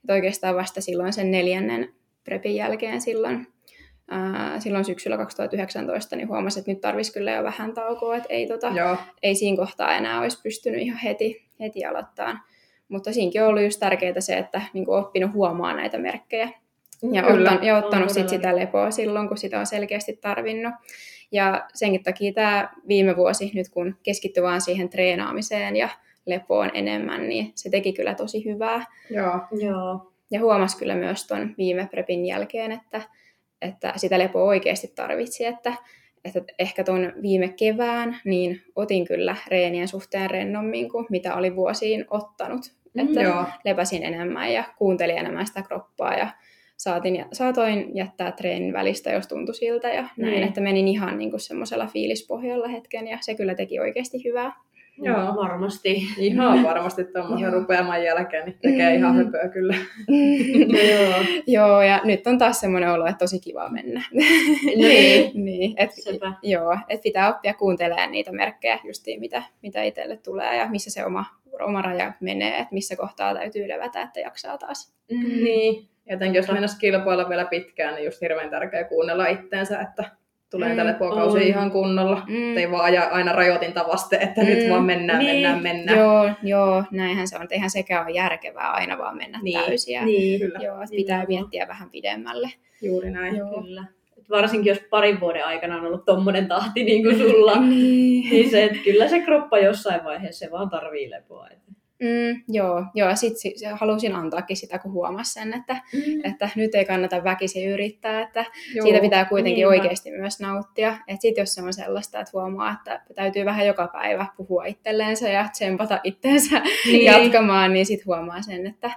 Että 0.00 0.12
oikeastaan 0.12 0.56
vasta 0.56 0.80
silloin 0.80 1.12
sen 1.12 1.30
neljännen 1.30 1.94
prepin 2.24 2.54
jälkeen 2.54 3.00
silloin, 3.00 3.46
ää, 4.10 4.60
silloin 4.60 4.84
syksyllä 4.84 5.16
2019, 5.16 6.16
niin 6.16 6.28
huomasin, 6.28 6.60
että 6.60 6.70
nyt 6.70 6.80
tarvitsisi 6.80 7.18
kyllä 7.18 7.30
jo 7.30 7.42
vähän 7.44 7.74
taukoa, 7.74 8.16
että 8.16 8.28
ei, 8.30 8.46
tota, 8.46 8.68
Joo. 8.76 8.96
ei 9.22 9.34
siinä 9.34 9.56
kohtaa 9.56 9.96
enää 9.96 10.20
olisi 10.20 10.42
pystynyt 10.42 10.80
ihan 10.80 10.98
heti, 10.98 11.46
heti 11.60 11.84
aloittamaan. 11.84 12.40
Mutta 12.88 13.12
siinäkin 13.12 13.42
on 13.42 13.48
ollut 13.48 13.62
just 13.62 13.80
tärkeää 13.80 14.20
se, 14.20 14.38
että 14.38 14.62
niin 14.72 14.84
kuin 14.84 14.98
oppinut 14.98 15.32
huomaa 15.32 15.76
näitä 15.76 15.98
merkkejä 15.98 16.48
ja, 17.12 17.22
Kyllä. 17.22 17.50
ottan, 17.50 17.66
ja 17.66 17.76
ottanut 17.76 18.08
On 18.08 18.14
sit 18.14 18.28
sitä 18.28 18.56
lepoa 18.56 18.90
silloin, 18.90 19.28
kun 19.28 19.38
sitä 19.38 19.58
on 19.60 19.66
selkeästi 19.66 20.18
tarvinnut. 20.20 20.74
Ja 21.32 21.66
senkin 21.74 22.02
takia 22.02 22.32
tämä 22.32 22.70
viime 22.88 23.16
vuosi, 23.16 23.50
nyt 23.54 23.68
kun 23.68 23.96
keskittyi 24.02 24.42
vaan 24.42 24.60
siihen 24.60 24.88
treenaamiseen 24.88 25.76
ja 25.76 25.88
lepoon 26.26 26.70
enemmän, 26.74 27.28
niin 27.28 27.52
se 27.54 27.70
teki 27.70 27.92
kyllä 27.92 28.14
tosi 28.14 28.44
hyvää. 28.44 28.84
Joo. 29.10 29.40
Joo. 29.52 30.12
Ja 30.30 30.40
huomasi 30.40 30.78
kyllä 30.78 30.94
myös 30.94 31.26
tuon 31.26 31.54
viime 31.58 31.88
prepin 31.90 32.26
jälkeen, 32.26 32.72
että, 32.72 33.02
että 33.62 33.92
sitä 33.96 34.18
lepoa 34.18 34.42
oikeasti 34.42 34.92
tarvitsi, 34.94 35.44
että, 35.44 35.74
että 36.24 36.40
ehkä 36.58 36.84
tuon 36.84 37.12
viime 37.22 37.48
kevään, 37.48 38.16
niin 38.24 38.62
otin 38.76 39.06
kyllä 39.06 39.36
reenien 39.48 39.88
suhteen 39.88 40.30
rennommin 40.30 40.88
kuin 40.88 41.06
mitä 41.10 41.34
oli 41.34 41.56
vuosiin 41.56 42.04
ottanut. 42.10 42.60
Mm, 42.94 43.08
Että 43.08 43.22
Joo. 43.22 43.44
lepäsin 43.64 44.02
enemmän 44.02 44.52
ja 44.52 44.64
kuuntelin 44.78 45.18
enemmän 45.18 45.46
sitä 45.46 45.62
kroppaa 45.62 46.14
ja 46.14 46.28
saatin, 46.80 47.16
ja, 47.16 47.24
saatoin 47.32 47.96
jättää 47.96 48.32
treenin 48.32 48.72
välistä, 48.72 49.10
jos 49.10 49.26
tuntui 49.26 49.54
siltä 49.54 49.88
ja 49.88 50.08
näin, 50.16 50.32
Niin. 50.34 50.42
että 50.44 50.60
menin 50.60 50.88
ihan 50.88 51.18
niin 51.18 51.30
kuin 51.30 51.40
semmoisella 51.40 51.86
fiilispohjalla 51.86 52.68
hetken 52.68 53.08
ja 53.08 53.18
se 53.20 53.34
kyllä 53.34 53.54
teki 53.54 53.80
oikeasti 53.80 54.24
hyvää. 54.24 54.52
Joo. 55.02 55.16
Varmasti. 55.16 56.02
Ihan 56.18 56.62
varmasti 56.68 57.04
tuommoisen 57.04 57.52
rupeaman 57.52 58.04
jälkeen 58.04 58.44
niin 58.46 58.58
tekee 58.62 58.94
ihan 58.94 59.16
Mm. 59.16 59.24
höpöä 59.24 59.48
kyllä. 59.48 59.74
Joo. 60.90 61.14
Joo, 61.46 61.82
ja 61.82 62.00
nyt 62.04 62.26
on 62.26 62.38
taas 62.38 62.60
semmoinen 62.60 62.90
olo, 62.90 63.06
että 63.06 63.18
tosi 63.18 63.40
kiva 63.40 63.68
mennä. 63.68 64.02
Niin. 64.76 65.30
niin, 65.44 65.74
et, 65.76 65.90
Sepä. 65.92 66.32
joo, 66.42 66.76
että 66.88 67.02
pitää 67.02 67.34
oppia 67.34 67.54
kuuntelemaan 67.54 68.10
niitä 68.12 68.32
merkkejä 68.32 68.78
justiin, 68.84 69.20
mitä, 69.20 69.42
mitä 69.62 69.82
itselle 69.82 70.16
tulee 70.16 70.56
ja 70.56 70.68
missä 70.70 70.90
se 70.90 71.04
oma, 71.04 71.24
oma 71.60 71.82
raja 71.82 72.12
menee, 72.20 72.58
että 72.58 72.74
missä 72.74 72.96
kohtaa 72.96 73.34
täytyy 73.34 73.68
levätä, 73.68 74.02
että 74.02 74.20
jaksaa 74.20 74.58
taas. 74.58 74.94
Niin. 75.10 75.88
Ja 76.10 76.14
jotenkin 76.14 76.38
jos 76.38 76.48
mennä 76.52 76.66
kilpailla 76.80 77.28
vielä 77.28 77.44
pitkään, 77.44 77.94
niin 77.94 78.04
just 78.04 78.20
hirveän 78.20 78.50
tärkeää 78.50 78.84
kuunnella 78.84 79.26
itteensä, 79.26 79.80
että 79.80 80.04
tulee 80.50 80.68
Mm, 80.68 80.76
tälle 80.76 80.92
puokausi 80.92 81.48
ihan 81.48 81.70
kunnolla. 81.70 82.22
Mm. 82.28 82.56
Ei 82.56 82.70
vaan 82.70 82.84
aja 82.84 83.02
aina 83.08 83.32
rajoitinta 83.32 83.84
vaste, 83.88 84.16
että 84.16 84.40
mm. 84.40 84.46
Nyt 84.46 84.70
vaan 84.70 84.84
mennään, 84.84 85.18
niin. 85.18 85.32
mennään, 85.34 85.62
mennään. 85.62 85.98
Joo, 85.98 86.30
joo, 86.42 86.84
näinhän 86.90 87.28
se 87.28 87.36
on. 87.36 87.46
Eihän 87.50 87.70
sekään 87.70 88.06
ole 88.06 88.14
järkevää 88.14 88.70
aina 88.70 88.98
vaan 88.98 89.16
mennä 89.16 89.38
Niin, 89.42 89.60
täysiä. 89.60 90.04
Niin, 90.04 90.40
Kyllä, 90.40 90.58
Joo, 90.62 90.82
että 90.82 90.96
pitää 90.96 91.16
Nimenomaan. 91.16 91.26
miettiä 91.28 91.68
vähän 91.68 91.90
pidemmälle. 91.90 92.50
juuri 92.82 93.10
näin. 93.10 93.36
Joo. 93.36 93.62
kyllä. 93.62 93.84
Varsinkin 94.30 94.70
jos 94.70 94.80
parin 94.90 95.20
vuoden 95.20 95.44
aikana 95.46 95.76
on 95.76 95.86
ollut 95.86 96.04
tommonen 96.04 96.48
tahti 96.48 96.84
niin 96.84 97.02
kuin 97.02 97.18
sulla, 97.18 97.60
Niin. 97.68 98.30
niin 98.30 98.50
se, 98.50 98.64
että 98.64 98.78
kyllä 98.84 99.08
se 99.08 99.20
kroppa 99.20 99.58
jossain 99.58 100.04
vaiheessa 100.04 100.46
se 100.46 100.50
vaan 100.52 100.70
tarvii 100.70 101.10
lepoa. 101.10 101.48
Mm, 102.00 102.42
joo, 102.48 102.84
joo, 102.94 103.16
sit 103.16 103.36
si- 103.38 103.52
se- 103.56 103.66
halusin 103.68 104.14
antaakin 104.14 104.56
sitä, 104.56 104.78
kun 104.78 104.92
huomasin 104.92 105.32
sen, 105.32 105.54
että, 105.54 105.76
että 106.24 106.48
nyt 106.56 106.74
ei 106.74 106.84
kannata 106.84 107.24
väkisin 107.24 107.68
yrittää, 107.70 108.22
että 108.22 108.44
Joo. 108.74 108.86
siitä 108.86 109.00
pitää 109.00 109.24
kuitenkin 109.24 109.54
niinpä. 109.68 109.68
oikeasti 109.68 110.10
myös 110.10 110.40
nauttia. 110.40 110.96
Että 111.08 111.22
sit 111.22 111.36
jos 111.36 111.54
se 111.54 111.62
on 111.62 111.72
sellaista, 111.72 112.20
että 112.20 112.30
huomaa, 112.32 112.72
että 112.72 113.02
täytyy 113.14 113.44
vähän 113.44 113.66
joka 113.66 113.88
päivä 113.92 114.26
puhua 114.36 114.64
itselleensä 114.64 115.28
ja 115.28 115.48
tsempata 115.52 116.00
itteensä 116.04 116.58
Niin. 116.60 116.72
niin. 116.92 117.04
jatkamaan, 117.04 117.72
niin 117.72 117.86
sit 117.86 118.06
huomaa 118.06 118.42
sen, 118.42 118.66
että, 118.66 118.90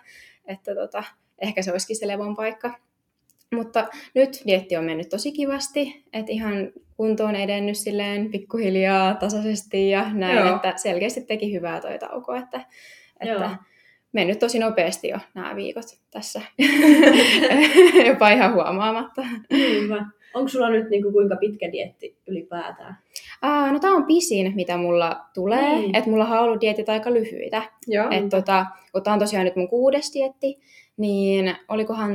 että 0.46 0.76
tota, 0.76 1.04
ehkä 1.42 1.62
se 1.62 1.72
olisikin 1.72 1.96
se 2.00 2.08
levon 2.08 2.36
paikka. 2.36 2.74
Mutta 3.56 3.88
nyt 4.16 4.42
dietti 4.48 4.78
on 4.78 4.84
mennyt 4.84 5.10
tosi 5.10 5.32
kivasti, 5.32 6.04
että 6.14 6.32
ihan 6.32 6.72
kunto 6.98 7.26
on 7.26 7.36
edennyt 7.36 7.78
silleen 7.78 8.32
pikkuhiljaa, 8.32 9.16
tasaisesti 9.16 9.90
ja 9.90 10.14
näin, 10.14 10.38
Joo. 10.38 10.56
että 10.56 10.74
selkeästi 10.76 11.22
teki 11.22 11.54
hyvää 11.54 11.82
toi 11.82 12.00
tauko, 12.00 12.36
että, 12.36 12.66
Joo. 13.26 13.36
että 13.36 13.58
mennyt 14.12 14.40
tosi 14.40 14.60
nopeasti 14.60 15.08
jo 15.08 15.18
nämä 15.34 15.56
viikot 15.56 15.86
tässä, 16.12 16.42
jopa 18.08 18.30
ihan 18.30 18.54
huomaamatta. 18.54 19.22
Niinpä. 19.52 20.06
Onko 20.34 20.48
sulla 20.50 20.70
nyt 20.70 20.90
niin 20.90 21.02
kuin, 21.04 21.14
kuinka 21.14 21.36
pitkä 21.36 21.72
dietti 21.72 22.18
ylipäätään? 22.28 22.98
Aa, 23.42 23.72
no 23.72 23.80
tämä 23.80 23.96
on 23.96 24.06
pisin, 24.06 24.52
mitä 24.56 24.78
mulla 24.78 25.26
tulee, 25.34 25.76
Niin. 25.80 25.96
että 25.96 26.10
mulla 26.10 26.28
on 26.28 26.40
ollut 26.40 26.62
dietit 26.62 26.90
aika 26.90 27.14
lyhyitä. 27.14 27.62
Joo. 27.88 28.08
Et 28.12 28.30
tota, 28.30 28.66
kun 28.92 29.04
tää 29.04 29.14
on 29.14 29.20
tosiaan 29.20 29.46
nyt 29.46 29.56
mun 29.56 29.70
kuudes 29.70 30.14
dietti, 30.14 30.60
niin 30.98 31.56
olikohan, 31.68 32.12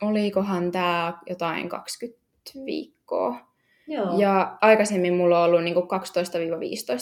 olikohan 0.00 0.72
tämä 0.72 1.18
jotain 1.28 1.68
20 1.68 2.20
viikkoa. 2.64 3.49
Joo. 3.90 4.18
Ja 4.18 4.58
aikaisemmin 4.60 5.14
mulla 5.14 5.38
on 5.38 5.48
ollut 5.48 5.64
niinku 5.64 5.80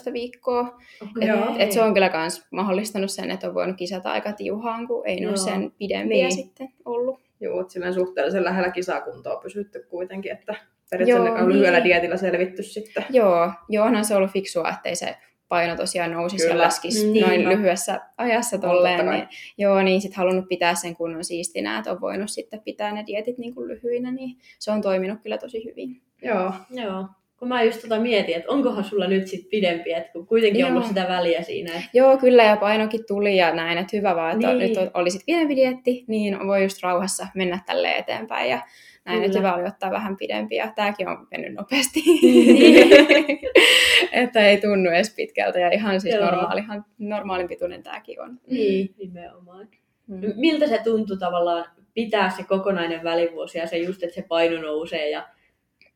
12-15 0.08 0.12
viikkoa. 0.12 0.60
Okei. 0.60 1.28
Et, 1.28 1.28
Joo. 1.28 1.54
et 1.58 1.72
se 1.72 1.82
on 1.82 1.94
kyllä 1.94 2.08
kans 2.08 2.46
mahdollistanut 2.50 3.10
sen, 3.10 3.30
että 3.30 3.48
on 3.48 3.54
voinut 3.54 3.76
kisata 3.76 4.12
aika 4.12 4.32
tiuhaan, 4.32 4.86
kun 4.86 5.06
ei 5.06 5.26
ole 5.26 5.36
sen 5.36 5.72
pidempiä 5.78 6.28
Niin. 6.28 6.32
sitten 6.36 6.68
ollut. 6.84 7.20
Joo, 7.40 7.60
että 7.60 7.72
silleen 7.72 7.94
suhteellisen 7.94 8.44
lähellä 8.44 8.70
kisakuntoa 8.70 9.36
pysytty 9.36 9.86
kuitenkin, 9.90 10.32
että 10.32 10.54
periaatteessa 10.90 11.28
Joo, 11.38 11.44
on 11.44 11.52
lyhyellä 11.52 11.78
niin. 11.78 11.84
dietillä 11.84 12.16
selvitty 12.16 12.62
sitten. 12.62 13.04
Joo, 13.10 13.50
joo, 13.68 13.86
onhan 13.86 14.04
se 14.04 14.14
ollut 14.16 14.30
fiksua, 14.30 14.68
ettei 14.70 14.96
se 14.96 15.16
paino 15.48 15.76
tosiaan 15.76 16.12
nousisi 16.12 16.46
Kyllä. 16.48 16.60
ja 16.60 16.64
laskisi 16.66 17.10
Niin. 17.10 17.26
noin 17.26 17.48
lyhyessä 17.48 18.00
ajassa 18.18 18.58
tolleen. 18.58 19.06
Niin, 19.10 19.28
joo, 19.58 19.82
niin 19.82 20.00
sit 20.00 20.14
halunnut 20.14 20.48
pitää 20.48 20.74
sen 20.74 20.96
kunnon 20.96 21.24
siistinä, 21.24 21.78
että 21.78 21.90
on 21.92 22.00
voinut 22.00 22.30
sitten 22.30 22.60
pitää 22.60 22.92
ne 22.92 23.04
dietit 23.06 23.38
niin 23.38 23.54
kuin 23.54 23.68
lyhyinä, 23.68 24.10
niin 24.12 24.36
se 24.58 24.70
on 24.70 24.80
toiminut 24.82 25.18
kyllä 25.22 25.38
tosi 25.38 25.64
hyvin. 25.64 26.02
Joo. 26.22 26.52
Joo. 26.70 27.06
Kun 27.38 27.48
mä 27.48 27.62
just 27.62 27.80
tota 27.80 28.00
mietin, 28.00 28.36
että 28.36 28.50
onkohan 28.52 28.84
sulla 28.84 29.06
nyt 29.06 29.26
sit 29.26 29.48
pidempi, 29.50 29.92
että 29.92 30.12
kun 30.12 30.26
kuitenkin 30.26 30.64
on 30.64 30.68
Joo. 30.68 30.76
ollut 30.76 30.88
sitä 30.88 31.08
väliä 31.08 31.42
siinä. 31.42 31.72
Että... 31.72 31.88
Joo, 31.94 32.16
kyllä, 32.16 32.42
ja 32.42 32.56
painokin 32.56 33.04
tuli 33.08 33.36
ja 33.36 33.54
näin, 33.54 33.78
että 33.78 33.96
hyvä 33.96 34.16
vaan, 34.16 34.32
että 34.32 34.54
Niin. 34.54 34.58
nyt 34.58 34.90
oli 34.94 35.10
sitten 35.10 35.26
pidempi 35.26 35.56
dietti, 35.56 36.04
niin 36.08 36.46
voi 36.46 36.62
just 36.62 36.82
rauhassa 36.82 37.26
mennä 37.34 37.60
tälle 37.66 37.92
eteenpäin 37.92 38.50
ja 38.50 38.60
näin, 39.04 39.24
että 39.24 39.38
hyvä 39.38 39.54
oli 39.54 39.66
ottaa 39.68 39.90
vähän 39.90 40.16
pidempi 40.16 40.56
ja 40.56 40.72
tämäkin 40.74 41.08
on 41.08 41.26
mennyt 41.30 41.54
nopeasti. 41.54 42.02
Niin. 42.22 43.38
että 44.12 44.46
ei 44.46 44.60
tunnu 44.60 44.90
edes 44.90 45.14
pitkältä 45.14 45.58
ja 45.58 45.70
ihan 45.70 46.00
siis 46.00 46.14
Joo. 46.14 46.24
normaalihan, 46.24 46.84
normaalin 46.98 47.48
pituinen 47.48 47.82
tämäkin 47.82 48.20
on. 48.20 48.40
Niin, 48.46 48.94
nimenomaan. 48.98 49.68
Mm. 50.06 50.20
Miltä 50.36 50.66
se 50.66 50.80
tuntui 50.84 51.18
tavallaan 51.18 51.64
pitää 51.94 52.30
se 52.30 52.42
kokonainen 52.42 53.04
välivuosi 53.04 53.58
ja 53.58 53.66
se 53.66 53.78
just, 53.78 54.02
että 54.02 54.14
se 54.14 54.24
paino 54.28 54.62
nousee 54.62 55.10
ja 55.10 55.28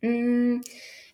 Mm, 0.02 0.60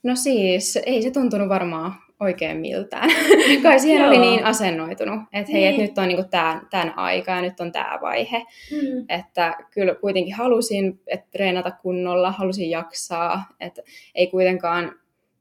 no 0.03 0.17
siis, 0.17 0.79
ei 0.87 1.03
se 1.03 1.11
tuntunut 1.11 1.49
varmaan 1.49 1.93
oikein 2.21 2.57
miltään. 2.57 3.11
Kai 3.63 3.81
siihen 3.81 4.07
oli 4.09 4.17
Joo. 4.17 4.25
niin 4.25 4.45
asennoitunut, 4.45 5.21
että 5.33 5.53
hei, 5.53 5.61
Niin. 5.63 5.71
että 5.71 5.83
nyt 5.83 5.99
on 5.99 6.09
niinku 6.09 6.25
tämän, 6.31 6.67
tämän 6.71 6.99
aika 6.99 7.33
ja 7.33 7.41
nyt 7.41 7.61
on 7.61 7.73
tämä 7.73 7.99
vaihe. 8.03 8.39
mm. 8.73 9.05
Että 9.09 9.57
kyllä 9.71 9.95
kuitenkin 9.95 10.35
halusin 10.35 11.01
että 11.07 11.27
treenata 11.31 11.71
kunnolla, 11.71 12.31
halusin 12.33 12.71
jaksaa, 12.71 13.45
että 13.61 13.83
ei 14.15 14.27
kuitenkaan 14.27 14.93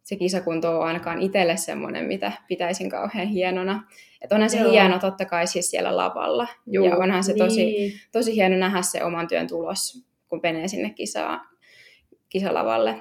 se 0.04 0.16
kisakunto 0.16 0.78
ole 0.78 0.86
ainakaan 0.86 1.22
itselle 1.22 1.58
semmoinen, 1.58 2.06
mitä 2.06 2.32
pitäisin 2.48 2.90
kauhean 2.90 3.28
hienona. 3.28 3.84
Että 4.22 4.36
onhan 4.36 4.50
se 4.50 4.58
Joo. 4.58 4.72
hieno 4.72 5.00
totta 5.00 5.26
kai 5.26 5.48
siis 5.48 5.70
siellä 5.72 5.98
lavalla. 5.98 6.48
Juu, 6.68 6.86
ja 6.86 6.98
onhan 6.98 7.24
se 7.24 7.34
tosi, 7.34 7.66
Niin. 7.66 7.92
tosi 8.12 8.36
hieno 8.36 8.58
nähdä 8.58 8.82
se 8.82 9.04
oman 9.04 9.28
työn 9.28 9.48
tulos, 9.48 10.04
kun 10.28 10.40
menee 10.44 10.68
sinne 10.68 10.90
kisaa, 10.90 11.46
kisalavalle. 12.30 12.96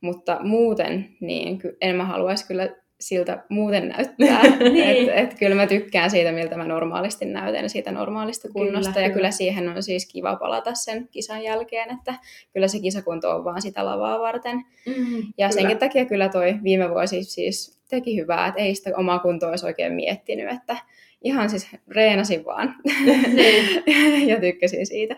Mutta 0.00 0.38
muuten, 0.42 1.16
niin 1.20 1.60
en 1.80 1.96
mä 1.96 2.04
haluaisi 2.04 2.46
kyllä 2.46 2.68
siltä 3.00 3.44
muuten 3.48 3.88
näyttää. 3.88 4.42
Niin. 4.72 5.10
et, 5.10 5.18
et 5.18 5.38
kyllä 5.38 5.56
mä 5.56 5.66
tykkään 5.66 6.10
siitä, 6.10 6.32
miltä 6.32 6.56
mä 6.56 6.64
normaalisti 6.64 7.24
näytän, 7.24 7.70
siitä 7.70 7.92
normaalista 7.92 8.48
kunnosta. 8.52 8.92
Kyllä, 8.92 9.06
ja 9.06 9.08
kyllä. 9.08 9.14
kyllä 9.14 9.30
siihen 9.30 9.68
on 9.68 9.82
siis 9.82 10.06
kiva 10.12 10.36
palata 10.36 10.74
sen 10.74 11.08
kisan 11.10 11.42
jälkeen, 11.42 11.90
että 11.90 12.14
kyllä 12.52 12.68
se 12.68 12.80
kisakunto 12.80 13.30
on 13.30 13.44
vaan 13.44 13.62
sitä 13.62 13.84
lavaa 13.84 14.20
varten. 14.20 14.56
Mm. 14.56 15.16
Ja 15.16 15.48
Kyllä. 15.48 15.50
senkin 15.50 15.78
takia 15.78 16.04
kyllä 16.04 16.28
toi 16.28 16.54
viime 16.62 16.90
vuosi 16.90 17.24
siis 17.24 17.80
teki 17.88 18.16
hyvää, 18.16 18.46
että 18.46 18.60
ei 18.60 18.74
sitä 18.74 18.90
omaa 18.96 19.18
kuntoa 19.18 19.50
olisi 19.50 19.66
oikein 19.66 19.92
miettinyt, 19.92 20.48
että 20.50 20.76
ihan 21.22 21.50
siis 21.50 21.68
reenasin 21.88 22.44
vaan 22.44 22.74
Niin. 23.34 23.82
ja 24.30 24.40
tykkäsin 24.40 24.86
siitä. 24.86 25.16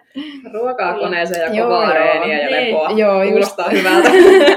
Ruokaa 0.52 0.98
koneeseen 0.98 1.40
ja 1.40 1.54
Joo, 1.54 1.66
kovaa 1.68 1.84
joo. 1.84 1.94
reeniä 1.94 2.40
ja 2.42 2.50
Niin. 2.50 2.66
lepoa. 2.74 2.90
Joo, 2.90 3.22
just- 3.22 3.30
Kuulostaa 3.30 3.70
hyvältä. 3.70 4.08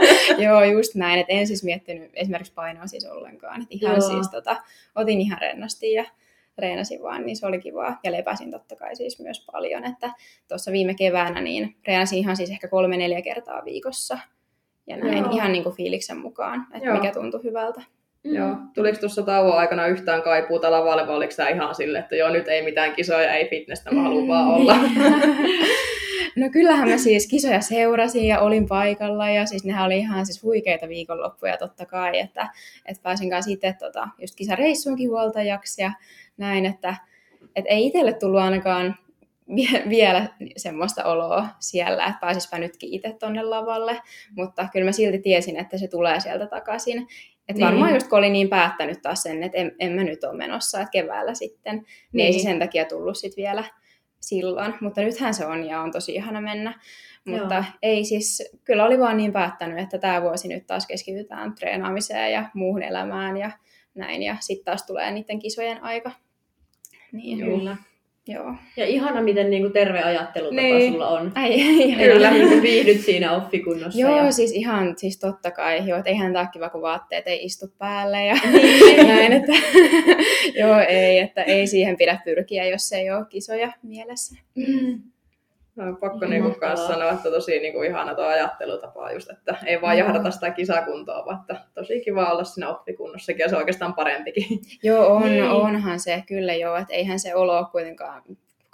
Joo, 0.46 0.64
just 0.64 0.96
näin, 0.96 1.20
että 1.20 1.34
en 1.34 1.48
siis 1.48 1.64
miettinyt 1.64 2.12
esimerkiksi 2.14 2.54
painoa 2.54 2.88
siis 2.88 3.06
ollenkaan. 3.06 3.56
Että 3.62 3.68
ihan 3.76 3.96
Joo. 3.98 4.10
siis 4.10 4.30
tota, 4.30 4.58
otin 4.96 5.22
ihan 5.22 5.38
rennosti 5.42 5.92
ja 5.94 6.06
reenasin 6.58 7.04
vaan, 7.04 7.26
niin 7.26 7.36
se 7.38 7.46
oli 7.48 7.60
kivaa. 7.60 8.00
Ja 8.04 8.12
lepäsin 8.12 8.52
totta 8.52 8.76
kai 8.76 8.96
siis 8.96 9.20
myös 9.20 9.46
paljon, 9.52 9.86
että 9.86 10.10
tuossa 10.48 10.72
viime 10.72 10.94
keväänä 10.94 11.42
niin 11.42 11.76
reenasin 11.88 12.20
ihan 12.20 12.38
siis 12.38 12.50
ehkä 12.52 12.68
kolme-neljä 12.68 13.22
kertaa 13.22 13.66
viikossa. 13.66 14.18
Ja 14.88 14.98
näin 14.98 15.18
Joo. 15.24 15.32
ihan 15.32 15.52
niin 15.52 15.64
kuin 15.64 15.76
fiiliksen 15.76 16.18
mukaan, 16.18 16.68
että 16.74 16.88
Joo. 16.88 16.96
mikä 16.98 17.12
tuntui 17.14 17.44
hyvältä. 17.44 17.82
Joo. 18.26 18.56
Tuliko 18.74 18.98
tuossa 19.00 19.24
tauon 19.24 19.58
aikana 19.58 19.88
yhtään 19.88 20.22
kaipuuta 20.22 20.72
lavalle 20.72 21.08
vai 21.08 21.16
oliko 21.16 21.34
tämä 21.36 21.50
ihan 21.50 21.76
silleen, 21.76 22.04
että 22.04 22.16
joo 22.16 22.30
nyt 22.30 22.48
ei 22.48 22.62
mitään 22.62 22.94
kisoja, 22.94 23.34
ei 23.34 23.50
fitnessä, 23.50 23.92
mä 23.92 24.02
haluan 24.02 24.28
vaan 24.28 24.48
olla. 24.48 24.76
No 26.36 26.50
kyllähän 26.50 26.90
mä 26.90 26.98
siis 26.98 27.28
kisoja 27.28 27.62
seurasin 27.62 28.28
ja 28.28 28.40
olin 28.40 28.68
paikalla 28.68 29.30
ja 29.30 29.46
siis 29.46 29.66
nehän 29.66 29.86
oli 29.86 29.98
ihan 29.98 30.26
siis 30.26 30.44
huikeita 30.44 30.90
viikonloppuja 30.90 31.58
totta 31.58 31.86
kai, 31.86 32.20
että, 32.20 32.50
että 32.86 33.04
pääsin 33.04 33.30
kanssa 33.30 33.52
itse 33.52 33.76
tota, 33.80 34.08
just 34.18 34.36
kisareissuunkin 34.36 35.10
huoltajaksi 35.10 35.82
ja 35.82 35.92
näin, 36.38 36.66
että, 36.66 36.96
että 37.56 37.70
ei 37.70 37.86
itselle 37.88 38.14
tullut 38.14 38.40
ainakaan 38.40 38.96
vie- 39.56 39.84
vielä 39.90 40.30
semmoista 40.58 41.04
oloa 41.04 41.48
siellä, 41.60 42.06
että 42.06 42.20
pääsispä 42.22 42.60
nytkin 42.60 42.94
itse 42.94 43.16
tonne 43.20 43.44
lavalle, 43.44 44.02
mutta 44.36 44.68
kyllä 44.74 44.86
mä 44.86 44.92
silti 44.92 45.20
tiesin, 45.20 45.58
että 45.58 45.78
se 45.78 45.88
tulee 45.88 46.20
sieltä 46.20 46.48
takaisin. 46.48 47.08
Että 47.50 47.54
Niin. 47.62 47.66
varmaan 47.66 47.94
just 47.94 48.08
kun 48.08 48.18
olin 48.20 48.34
niin 48.34 48.50
päättänyt 48.50 49.02
taas 49.02 49.24
sen, 49.24 49.44
että 49.44 49.58
en, 49.58 49.76
en 49.80 49.92
mä 49.92 50.04
nyt 50.04 50.24
ole 50.24 50.38
menossa, 50.38 50.80
että 50.80 50.92
keväällä 50.92 51.34
sitten, 51.34 51.76
niin, 51.76 51.86
niin. 52.14 52.26
ei 52.26 52.32
se 52.34 52.38
Niin. 52.38 52.44
sen 52.48 52.60
takia 52.60 52.86
tullut 52.86 53.18
sitten 53.18 53.44
vielä 53.44 53.64
silloin. 54.20 54.74
Mutta 54.82 55.02
nythän 55.02 55.34
se 55.34 55.46
on 55.46 55.66
ja 55.66 55.82
on 55.82 55.92
tosi 55.92 56.16
ihana 56.16 56.42
mennä. 56.42 56.80
Mutta 57.26 57.56
Joo. 57.56 57.64
ei 57.82 58.06
siis, 58.06 58.52
kyllä 58.64 58.86
oli 58.86 59.00
vaan 59.00 59.18
niin 59.18 59.34
päättänyt, 59.34 59.80
että 59.80 59.98
tämä 59.98 60.22
vuosi 60.22 60.48
nyt 60.48 60.68
taas 60.68 60.88
keskitytään 60.88 61.56
treenaamiseen 61.56 62.32
ja 62.34 62.50
muuhun 62.54 62.84
elämään 62.84 63.38
ja 63.38 63.52
näin. 63.96 64.24
Ja 64.24 64.36
sitten 64.40 64.66
taas 64.66 64.86
tulee 64.86 65.12
niiden 65.12 65.40
kisojen 65.40 65.84
aika. 65.84 66.12
Niin. 67.12 67.40
Kyllä. 67.40 67.78
Joo. 68.28 68.54
Ja 68.78 68.86
ihana, 68.86 69.22
miten 69.22 69.50
niinku 69.50 69.70
terve 69.70 70.04
ajattelutapa 70.04 70.62
Niin. 70.62 70.92
sulla 70.94 71.08
on. 71.10 71.32
Ai, 71.36 71.54
ihana. 71.56 72.04
Kyllä. 72.04 72.32
Niinku 72.32 72.62
viihdyt 72.62 73.02
siinä 73.02 73.36
offikunnossa. 73.36 74.00
Joo, 74.00 74.18
ja... 74.18 74.32
siis 74.32 74.52
ihan, 74.52 74.94
siis 74.98 75.20
totta 75.20 75.52
kai, 75.52 75.88
joo, 75.88 75.98
että 75.98 76.10
eihän 76.10 76.34
tämä 76.34 76.48
kiva, 76.48 76.70
kun 76.70 76.82
vaatteet 76.82 77.28
ei 77.28 77.46
istu 77.46 77.66
päälle 77.78 78.26
ja 78.26 78.36
Niin. 78.52 79.08
näin, 79.08 79.32
että 79.32 79.52
joo, 80.62 80.80
ei, 80.88 81.20
että 81.20 81.44
ei 81.44 81.68
siihen 81.68 81.98
pidä 81.98 82.20
pyrkiä, 82.26 82.66
jos 82.66 82.92
ei 82.92 83.12
ole 83.12 83.26
kisoja 83.30 83.72
mielessä. 83.84 84.36
Mm. 84.56 85.02
No, 85.76 85.84
on 85.88 85.98
pakko 85.98 86.18
Ihan 86.18 86.30
niinku 86.30 86.48
mahtavaa. 86.50 86.70
kanssa 86.70 86.88
sanoa, 86.88 87.12
että 87.12 87.30
tosi 87.32 87.60
niinku 87.60 87.84
ihana 87.84 88.16
tuo 88.16 88.26
ajattelutapa 88.26 89.12
just, 89.12 89.30
että 89.30 89.58
ei 89.66 89.82
vaan 89.82 89.98
jahdata 89.98 90.32
sitä 90.32 90.52
kisakuntoa, 90.52 91.26
vaan 91.26 91.40
että 91.42 91.58
tosi 91.74 92.02
kiva 92.02 92.32
olla 92.32 92.44
siinä 92.44 92.70
oppikunnossakin 92.70 93.40
ja 93.44 93.50
se 93.50 93.56
on 93.56 93.60
oikeastaan 93.60 93.94
parempikin. 93.94 94.60
Joo, 94.84 95.16
on, 95.16 95.22
Niin. 95.24 95.44
onhan 95.44 96.00
se 96.00 96.24
kyllä 96.28 96.54
joo, 96.54 96.76
että 96.76 96.94
eihän 96.94 97.20
se 97.20 97.36
olo 97.36 97.66
kuitenkaan 97.72 98.22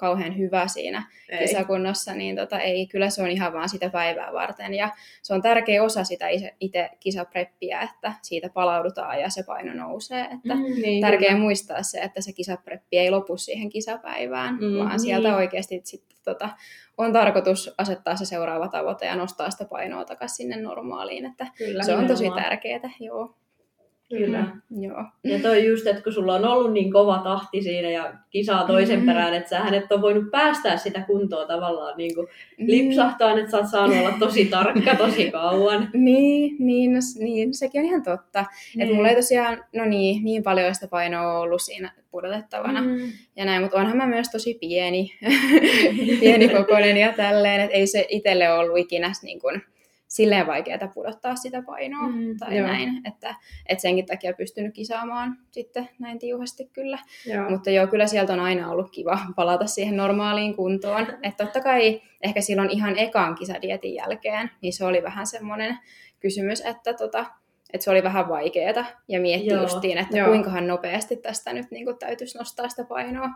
kauhean 0.01 0.37
hyvä 0.37 0.67
siinä 0.67 1.03
Ei. 1.29 1.39
kisakunnossa, 1.39 2.13
niin 2.13 2.35
tota, 2.35 2.59
ei, 2.59 2.87
kyllä 2.87 3.09
se 3.09 3.21
on 3.23 3.29
ihan 3.31 3.53
vaan 3.53 3.69
sitä 3.69 3.89
päivää 3.89 4.33
varten. 4.33 4.73
Ja 4.73 4.89
se 5.21 5.33
on 5.33 5.41
tärkeä 5.41 5.83
osa 5.83 6.03
sitä 6.03 6.25
itse 6.59 6.89
kisapreppiä, 6.99 7.81
että 7.81 8.13
siitä 8.21 8.49
palaudutaan 8.49 9.19
ja 9.19 9.29
se 9.29 9.43
paino 9.43 9.73
nousee. 9.73 10.21
Että 10.21 10.55
Mm, 10.55 10.61
Niin, 10.81 11.01
tärkeää 11.01 11.31
kyllä. 11.33 11.43
muistaa 11.43 11.83
se, 11.83 11.99
että 11.99 12.21
se 12.21 12.33
kisapreppi 12.33 12.97
ei 12.97 13.11
lopu 13.11 13.37
siihen 13.37 13.69
kisapäivään, 13.69 14.55
Mm, 14.61 14.77
vaan 14.79 14.99
sieltä 14.99 15.27
niin. 15.27 15.35
oikeasti 15.37 15.81
sitten 15.83 16.17
tota, 16.25 16.49
on 16.97 17.13
tarkoitus 17.13 17.73
asettaa 17.77 18.15
se 18.15 18.25
seuraava 18.25 18.67
tavoite 18.67 19.05
ja 19.05 19.15
nostaa 19.15 19.49
sitä 19.51 19.65
painoa 19.65 20.05
takaisin 20.05 20.35
sinne 20.35 20.61
normaaliin. 20.61 21.25
Että 21.25 21.47
Kyllä. 21.57 21.83
se 21.83 21.95
on 21.95 22.07
tosi 22.07 22.25
tärkeää, 22.35 22.89
joo. 22.99 23.35
Kyllä. 24.17 24.47
joo. 24.81 25.03
Ja 25.23 25.39
toi 25.39 25.65
just, 25.67 25.87
että 25.87 26.03
kun 26.03 26.13
sulla 26.13 26.35
on 26.35 26.45
ollut 26.45 26.73
niin 26.73 26.91
kova 26.91 27.17
tahti 27.23 27.61
siinä 27.61 27.89
ja 27.89 28.13
kisaa 28.29 28.67
toisen 28.67 28.99
Mm. 28.99 29.05
perään, 29.05 29.33
että 29.33 29.49
sähän 29.49 29.73
et 29.73 29.91
ole 29.91 30.01
voinut 30.01 30.31
päästää 30.31 30.77
sitä 30.77 31.01
kuntoa 31.01 31.45
tavallaan 31.45 31.97
niin 31.97 32.15
kuin 32.15 32.27
Mm. 32.57 32.65
lipsahtaan, 32.67 33.37
että 33.39 33.51
sä 33.51 33.57
oot 33.57 33.69
saanut 33.69 33.97
olla 33.97 34.13
tosi 34.19 34.45
tarkka 34.45 34.95
tosi 34.95 35.31
kauan. 35.41 35.89
Niin, 35.93 36.55
niin, 36.59 36.93
no 36.93 36.99
niin, 37.19 37.53
sekin 37.53 37.81
on 37.81 37.87
ihan 37.87 38.03
totta. 38.03 38.45
Niin. 38.75 38.81
Että 38.81 38.95
mulla 38.95 39.09
ei 39.09 39.15
tosiaan, 39.15 39.63
no 39.75 39.85
niin, 39.85 40.23
niin 40.23 40.43
paljon 40.43 40.75
sitä 40.75 40.87
painoa 40.87 41.39
ollut 41.39 41.61
siinä 41.61 41.91
pudotettavana. 42.11 42.81
Mm. 42.81 42.99
Ja 43.35 43.45
näin, 43.45 43.61
mutta 43.61 43.77
onhan 43.77 43.97
mä 43.97 44.07
myös 44.07 44.29
tosi 44.31 44.53
pieni, 44.61 45.11
pieni 46.19 46.49
kokoinen 46.49 46.97
ja 46.97 47.13
tälleen, 47.13 47.61
että 47.61 47.75
ei 47.77 47.87
se 47.87 48.05
itselle 48.09 48.53
ollut 48.53 48.77
ikinä 48.77 49.11
niin 49.23 49.39
kuin, 49.39 49.61
silleen 50.11 50.47
vaikeaa 50.47 50.91
pudottaa 50.93 51.35
sitä 51.35 51.61
painoa 51.61 52.07
Mm, 52.07 52.37
tai 52.37 52.57
joo. 52.57 52.67
näin, 52.67 53.01
että, 53.07 53.35
että 53.65 53.81
senkin 53.81 54.05
takia 54.05 54.33
pystynyt 54.33 54.73
kisaamaan 54.73 55.37
sitten 55.51 55.89
näin 55.99 56.19
tiuhasti 56.19 56.69
kyllä. 56.73 56.99
Joo. 57.25 57.49
Mutta 57.49 57.69
joo, 57.69 57.87
kyllä 57.87 58.07
sieltä 58.07 58.33
on 58.33 58.39
aina 58.39 58.71
ollut 58.71 58.91
kiva 58.91 59.19
palata 59.35 59.67
siihen 59.67 59.97
normaaliin 59.97 60.55
kuntoon. 60.55 61.07
Että 61.23 61.43
totta 61.45 61.61
kai 61.61 62.01
ehkä 62.23 62.41
silloin 62.41 62.69
ihan 62.69 62.97
ekan 62.97 63.35
kisadietin 63.35 63.95
jälkeen, 63.95 64.51
niin 64.61 64.73
se 64.73 64.85
oli 64.85 65.03
vähän 65.03 65.27
semmoinen 65.27 65.77
kysymys, 66.19 66.61
että, 66.61 66.93
tota, 66.93 67.25
että 67.73 67.83
se 67.83 67.91
oli 67.91 68.03
vähän 68.03 68.29
vaikeaa 68.29 68.85
ja 69.07 69.19
mietti 69.19 69.47
Joo, 69.47 69.61
justiin, 69.61 69.97
että 69.97 70.17
joo. 70.17 70.27
kuinkahan 70.27 70.67
nopeasti 70.67 71.15
tästä 71.15 71.53
nyt 71.53 71.71
niin 71.71 71.85
kuin 71.85 71.97
täytyisi 71.99 72.37
nostaa 72.37 72.69
sitä 72.69 72.83
painoa. 72.83 73.29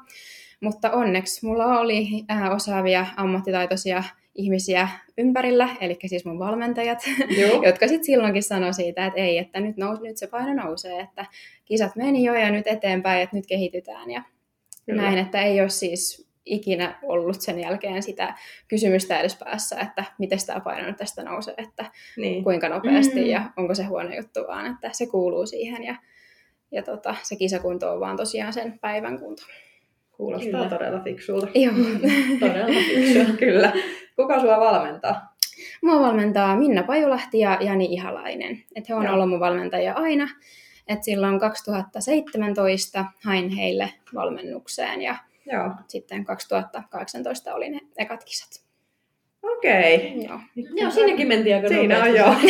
Mutta 0.61 0.91
onneksi 0.91 1.45
mulla 1.45 1.79
oli 1.79 2.07
äh, 2.31 2.51
osaavia 2.51 3.05
ammattitaitoisia 3.17 4.03
ihmisiä 4.35 4.89
ympärillä, 5.17 5.69
eli 5.81 5.97
siis 6.05 6.25
mun 6.25 6.39
valmentajat, 6.39 6.99
Joo. 7.41 7.63
jotka 7.63 7.87
sitten 7.87 8.03
silloinkin 8.05 8.43
sanoi 8.43 8.73
siitä, 8.73 9.05
että 9.05 9.19
ei, 9.19 9.37
että 9.37 9.59
nyt, 9.59 9.77
nous, 9.77 10.01
nyt 10.01 10.17
se 10.17 10.27
paino 10.27 10.63
nousee, 10.63 10.99
että 10.99 11.25
kisat 11.65 11.95
meni 11.95 12.23
jo 12.23 12.33
ja 12.33 12.51
nyt 12.51 12.67
eteenpäin, 12.67 13.21
että 13.21 13.35
nyt 13.35 13.45
kehitytään 13.47 14.11
ja 14.11 14.21
Kyllä. 14.85 15.01
näin, 15.01 15.17
että 15.17 15.41
ei 15.41 15.61
ole 15.61 15.69
siis 15.69 16.25
ikinä 16.45 16.99
ollut 17.03 17.41
sen 17.41 17.59
jälkeen 17.59 18.03
sitä 18.03 18.33
kysymystä 18.67 19.19
edes 19.19 19.35
päässä, 19.35 19.79
että 19.79 20.03
miten 20.19 20.39
tämä 20.47 20.59
paino 20.59 20.87
nyt 20.87 20.97
tästä 20.97 21.23
nousee, 21.23 21.53
että 21.57 21.91
Niin. 22.17 22.43
kuinka 22.43 22.69
nopeasti 22.69 23.19
Mm. 23.21 23.25
ja 23.29 23.41
onko 23.57 23.75
se 23.75 23.83
huono 23.83 24.15
juttu, 24.15 24.39
vaan 24.47 24.65
että 24.73 24.89
se 24.91 25.05
kuuluu 25.07 25.45
siihen 25.45 25.83
ja, 25.83 25.95
ja 26.71 26.83
tota, 26.83 27.15
se 27.23 27.35
kisakunto 27.35 27.91
on 27.93 27.99
vaan 27.99 28.17
tosiaan 28.17 28.53
sen 28.53 28.79
päivän 28.79 29.19
kunto. 29.19 29.43
Kuulostaa 30.17 30.51
Kyllä. 30.51 30.69
todella 30.69 30.99
fiksulta. 30.99 31.47
Joo. 31.55 31.73
Todella 32.39 32.79
fiksua. 32.87 33.35
Kyllä. 33.45 33.73
Kuka 34.15 34.39
sua 34.41 34.59
valmentaa? 34.59 35.35
Mua 35.81 35.99
valmentaa 35.99 36.55
Minna 36.57 36.83
Pajulahti 36.83 37.39
ja 37.39 37.57
Jani 37.61 37.85
Ihalainen. 37.85 38.63
Et 38.75 38.89
he 38.89 38.95
on 38.95 39.03
Joo. 39.03 39.13
ollut 39.13 39.29
mun 39.29 39.39
valmentajia 39.39 39.93
aina. 39.93 40.27
Et 40.87 41.03
silloin 41.03 41.39
2017 41.39 43.05
hain 43.25 43.49
heille 43.49 43.89
valmennukseen 44.15 45.01
ja 45.01 45.15
Joo. 45.51 45.71
sitten 45.87 46.25
2018 46.25 47.53
oli 47.55 47.69
ne 47.69 47.79
ekat 47.97 48.23
kisat. 48.23 48.65
Okei. 49.43 50.13
Joo. 50.27 50.39
Joo, 50.75 50.91
sinnekin 50.91 51.27
mentiin 51.27 51.55
aika 51.55 51.67
Siinä 51.67 52.03
on 52.03 52.07
nopeasti. 52.07 52.47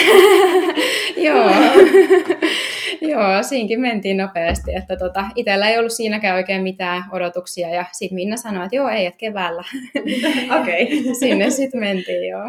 jo. 1.17 1.33
Joo. 1.33 1.49
Joo, 3.11 3.43
siinkin 3.43 3.81
mentiin 3.81 4.17
nopeasti, 4.17 4.75
että 4.75 4.95
tota, 4.97 5.25
itsellä 5.35 5.69
ei 5.69 5.77
ollut 5.77 5.91
siinäkään 5.91 6.35
oikein 6.35 6.61
mitään 6.61 7.03
odotuksia 7.11 7.69
ja 7.69 7.85
sitten 7.91 8.15
Minna 8.15 8.37
sanoi, 8.37 8.65
että 8.65 8.75
joo, 8.75 8.89
ei, 8.89 9.05
että 9.05 9.17
keväällä. 9.17 9.63
Okei. 10.61 11.03
Sinne 11.19 11.49
sitten 11.49 11.79
mentiin, 11.79 12.29
joo. 12.29 12.45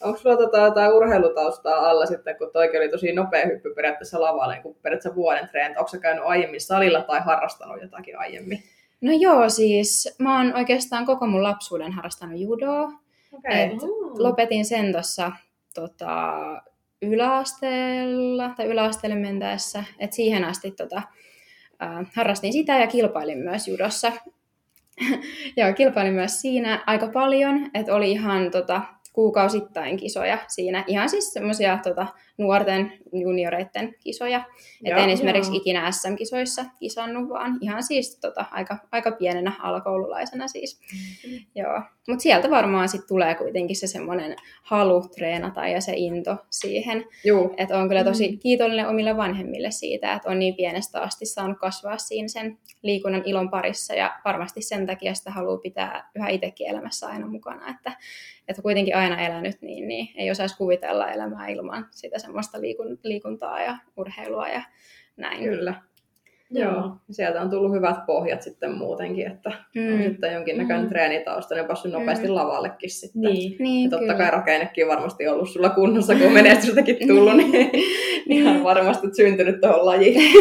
Onko 0.00 0.18
sulla 0.18 0.36
tota 0.36 0.58
jotain 0.58 0.92
urheilutaustaa 0.92 1.90
alla 1.90 2.06
sitten, 2.06 2.36
kun 2.38 2.50
toikin 2.52 2.80
oli 2.80 2.88
tosi 2.88 3.12
nopea 3.12 3.46
hyppy 3.46 3.74
periaatteessa 3.74 4.20
lavalle, 4.20 4.54
niin 4.54 4.62
kun 4.62 4.76
periaatteessa 4.82 5.16
vuoden 5.16 5.48
treenit. 5.48 5.78
Onko 5.78 5.88
sä 5.88 5.98
käynyt 5.98 6.24
aiemmin 6.26 6.60
salilla 6.60 7.02
tai 7.02 7.20
harrastanut 7.20 7.82
jotakin 7.82 8.18
aiemmin? 8.18 8.62
No 9.00 9.12
joo, 9.20 9.48
siis 9.48 10.16
mä 10.18 10.38
oon 10.38 10.54
oikeastaan 10.54 11.06
koko 11.06 11.26
mun 11.26 11.42
lapsuuden 11.42 11.92
harrastanut 11.92 12.40
judoa. 12.40 12.92
Okei. 13.32 13.62
Et 13.62 13.72
lopetin 14.18 14.64
sen 14.64 14.92
tuossa 14.92 15.32
tota, 15.74 16.32
yläasteella 17.02 18.50
tai 18.56 18.66
yläasteelle 18.66 19.16
mentäessä. 19.16 19.84
Et 19.98 20.12
siihen 20.12 20.44
asti 20.44 20.70
tota, 20.70 21.02
äh, 21.82 22.06
harrastin 22.16 22.52
sitä 22.52 22.78
ja 22.78 22.86
kilpailin 22.86 23.38
myös 23.38 23.68
judossa. 23.68 24.12
Joo, 25.56 25.72
kilpailin 25.72 26.14
myös 26.14 26.40
siinä 26.40 26.82
aika 26.86 27.08
paljon, 27.08 27.70
että 27.74 27.94
oli 27.94 28.10
ihan 28.10 28.50
tota, 28.50 28.82
kuukausittain 29.18 29.96
kisoja 29.96 30.38
siinä. 30.48 30.84
Ihan 30.86 31.08
siis 31.08 31.32
semmoisia 31.32 31.78
tota, 31.82 32.06
nuorten 32.38 32.92
junioreiden 33.12 33.94
kisoja. 34.04 34.44
Et 34.84 34.90
Joo, 34.90 35.00
en 35.00 35.10
esimerkiksi 35.10 35.50
joo. 35.50 35.56
ikinä 35.56 35.90
SM-kisoissa 35.92 36.64
kisannut, 36.78 37.28
vaan 37.28 37.58
ihan 37.60 37.82
siis 37.82 38.18
tota, 38.20 38.44
aika, 38.50 38.78
aika 38.92 39.12
pienenä 39.12 39.52
alakoululaisena 39.58 40.48
siis. 40.48 40.80
Mm. 41.26 41.38
Joo, 41.54 41.82
mutta 42.08 42.22
sieltä 42.22 42.50
varmaan 42.50 42.88
sitten 42.88 43.08
tulee 43.08 43.34
kuitenkin 43.34 43.76
se 43.76 43.86
semmoinen 43.86 44.36
halu 44.62 45.08
treenata 45.16 45.68
ja 45.68 45.80
se 45.80 45.92
into 45.96 46.36
siihen. 46.50 47.04
Että 47.56 47.78
on 47.78 47.88
kyllä 47.88 48.04
tosi 48.04 48.30
Mm. 48.30 48.38
kiitollinen 48.38 48.88
omille 48.88 49.16
vanhemmille 49.16 49.70
siitä, 49.70 50.12
että 50.12 50.30
on 50.30 50.38
niin 50.38 50.54
pienestä 50.54 51.00
asti 51.00 51.26
saanut 51.26 51.58
kasvaa 51.58 51.98
siinä 51.98 52.28
sen 52.28 52.58
liikunnan 52.82 53.22
ilon 53.24 53.50
parissa 53.50 53.94
ja 53.94 54.20
varmasti 54.24 54.62
sen 54.62 54.86
takia 54.86 55.14
sitä 55.14 55.30
haluaa 55.30 55.58
pitää 55.58 56.10
yhä 56.14 56.28
itsekin 56.28 56.66
elämässä 56.68 57.06
aina 57.06 57.26
mukana, 57.26 57.70
että, 57.70 57.92
että 58.48 58.62
kuitenkin 58.62 58.96
aina 58.96 59.26
elänyt 59.26 59.62
niin, 59.62 59.88
niin 59.88 60.08
ei 60.16 60.30
osaisi 60.30 60.56
kuvitella 60.56 61.10
elämää 61.10 61.48
ilman 61.48 61.86
sitä 61.90 62.18
semmoista 62.18 62.60
liikun, 62.60 62.98
liikuntaa 63.04 63.62
ja 63.62 63.76
urheilua 63.96 64.48
ja 64.48 64.62
näin. 65.16 65.44
Kyllä. 65.44 65.74
Joo. 66.50 66.72
Joo. 66.72 66.90
Sieltä 67.10 67.40
on 67.40 67.50
tullut 67.50 67.72
hyvät 67.72 68.06
pohjat 68.06 68.42
sitten 68.42 68.72
muutenkin, 68.78 69.26
että 69.26 69.50
mm. 69.74 69.92
on 69.92 69.98
Mm. 69.98 70.02
sitten 70.02 70.32
jonkinnäköinen 70.34 70.84
Mm. 70.84 70.88
treenitausta, 70.88 71.54
niin 71.54 71.60
on 71.60 71.66
päässyt 71.66 71.92
nopeasti 71.92 72.28
Mm. 72.28 72.34
lavallekin 72.34 72.90
sitten. 72.90 73.22
Niin. 73.22 73.52
Ja 73.52 73.56
Niin, 73.60 73.90
totta 73.90 74.00
kyllä. 74.04 74.14
kai 74.14 74.30
rakennekin 74.30 74.84
on 74.84 74.88
varmasti 74.90 75.28
ollut 75.28 75.48
sulla 75.50 75.70
kunnossa, 75.70 76.14
kun 76.14 76.26
on 76.26 76.32
menestystäkin 76.32 77.08
tullut, 77.08 77.36
niin 77.36 77.70
ihan 78.28 78.64
varmasti 78.64 79.06
syntynyt 79.16 79.60
tuohon 79.60 79.86
lajiin. 79.86 80.32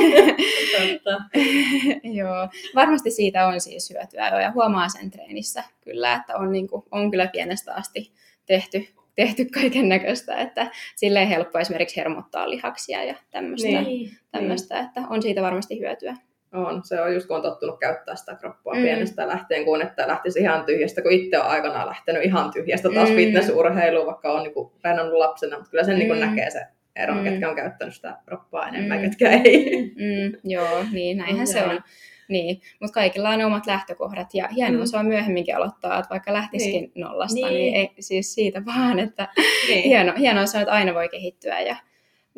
Joo, 2.20 2.50
varmasti 2.76 3.12
siitä 3.12 3.48
on 3.48 3.62
siis 3.62 3.90
hyötyä 3.90 4.30
jo, 4.30 4.40
ja 4.40 4.52
huomaa 4.52 4.90
sen 4.90 5.12
treenissä 5.12 5.64
kyllä, 5.82 6.14
että 6.16 6.36
on, 6.36 6.52
niin 6.52 6.68
kuin, 6.68 6.84
on 6.92 7.12
kyllä 7.12 7.28
pienestä 7.28 7.74
asti 7.76 8.12
tehty, 8.46 8.88
tehty 9.16 9.46
kaiken 9.46 9.90
näköistä, 9.90 10.36
että 10.36 10.72
silleen 10.96 11.28
helppo 11.28 11.60
esimerkiksi 11.60 11.98
hermottaa 11.98 12.50
lihaksia 12.50 13.04
ja 13.04 13.16
tämmöistä, 13.32 13.68
Niin. 13.68 13.84
Niin. 13.84 14.10
tämmöistä 14.32 14.80
että 14.80 15.02
on 15.10 15.22
siitä 15.22 15.42
varmasti 15.42 15.80
hyötyä. 15.80 16.16
On, 16.54 16.82
se 16.84 17.02
on 17.02 17.14
just 17.14 17.28
kun 17.28 17.36
on 17.36 17.42
tottunut 17.42 17.80
käyttää 17.80 18.16
sitä 18.16 18.36
kroppaa 18.36 18.74
Mm. 18.74 18.82
pienestä 18.82 19.28
lähtien, 19.28 19.66
kun 19.66 19.82
että 19.82 20.08
lähtisi 20.08 20.40
ihan 20.40 20.66
tyhjästä, 20.66 21.02
kun 21.02 21.12
itse 21.12 21.40
on 21.40 21.46
aikanaan 21.46 21.88
lähtenyt 21.88 22.24
ihan 22.26 22.52
tyhjästä 22.54 22.90
taas 22.94 23.10
Mm. 23.10 23.16
fitnessurheiluun, 23.16 24.06
vaikka 24.08 24.32
on 24.34 24.44
niin 24.44 24.54
reenannut 24.84 25.14
lapsena, 25.18 25.56
mutta 25.58 25.72
kyllä 25.72 25.84
sen 25.84 26.00
niin 26.00 26.14
Mm. 26.14 26.20
näkee 26.20 26.50
se 26.52 26.62
ero, 26.98 27.16
Mm. 27.16 27.24
ketkä 27.24 27.50
on 27.50 27.56
käyttänyt 27.56 27.96
sitä 27.96 28.18
kroppaa 28.26 28.68
enemmän, 28.68 28.98
Mm. 28.98 29.04
ketkä 29.10 29.30
ei. 29.30 29.70
Mm, 29.96 30.40
joo, 30.52 30.84
niin 30.92 31.18
näinhän 31.18 31.40
On 31.40 31.48
se 31.48 31.64
on. 31.64 31.82
Niin, 32.30 32.62
mutta 32.80 32.94
kaikilla 32.94 33.30
on 33.30 33.42
omat 33.42 33.66
lähtökohdat 33.66 34.34
ja 34.34 34.48
hienoa 34.48 34.82
Mm. 34.82 34.88
se 34.88 34.98
on 34.98 35.06
myöhemminkin 35.06 35.56
aloittaa, 35.56 36.00
että 36.00 36.10
vaikka 36.10 36.34
lähtisikin 36.34 36.82
niin. 36.82 36.92
nollasta, 36.96 37.36
niin. 37.36 37.48
Niin. 37.48 37.74
niin 37.74 37.76
ei, 37.76 37.90
siis 38.00 38.34
siitä 38.36 38.66
vaan, 38.66 39.00
että 39.00 39.28
Niin. 39.70 39.84
hieno, 39.84 40.14
hienoa 40.18 40.46
se 40.46 40.58
on, 40.58 40.62
että 40.62 40.74
aina 40.74 40.94
voi 40.94 41.10
kehittyä 41.10 41.60
ja 41.60 41.76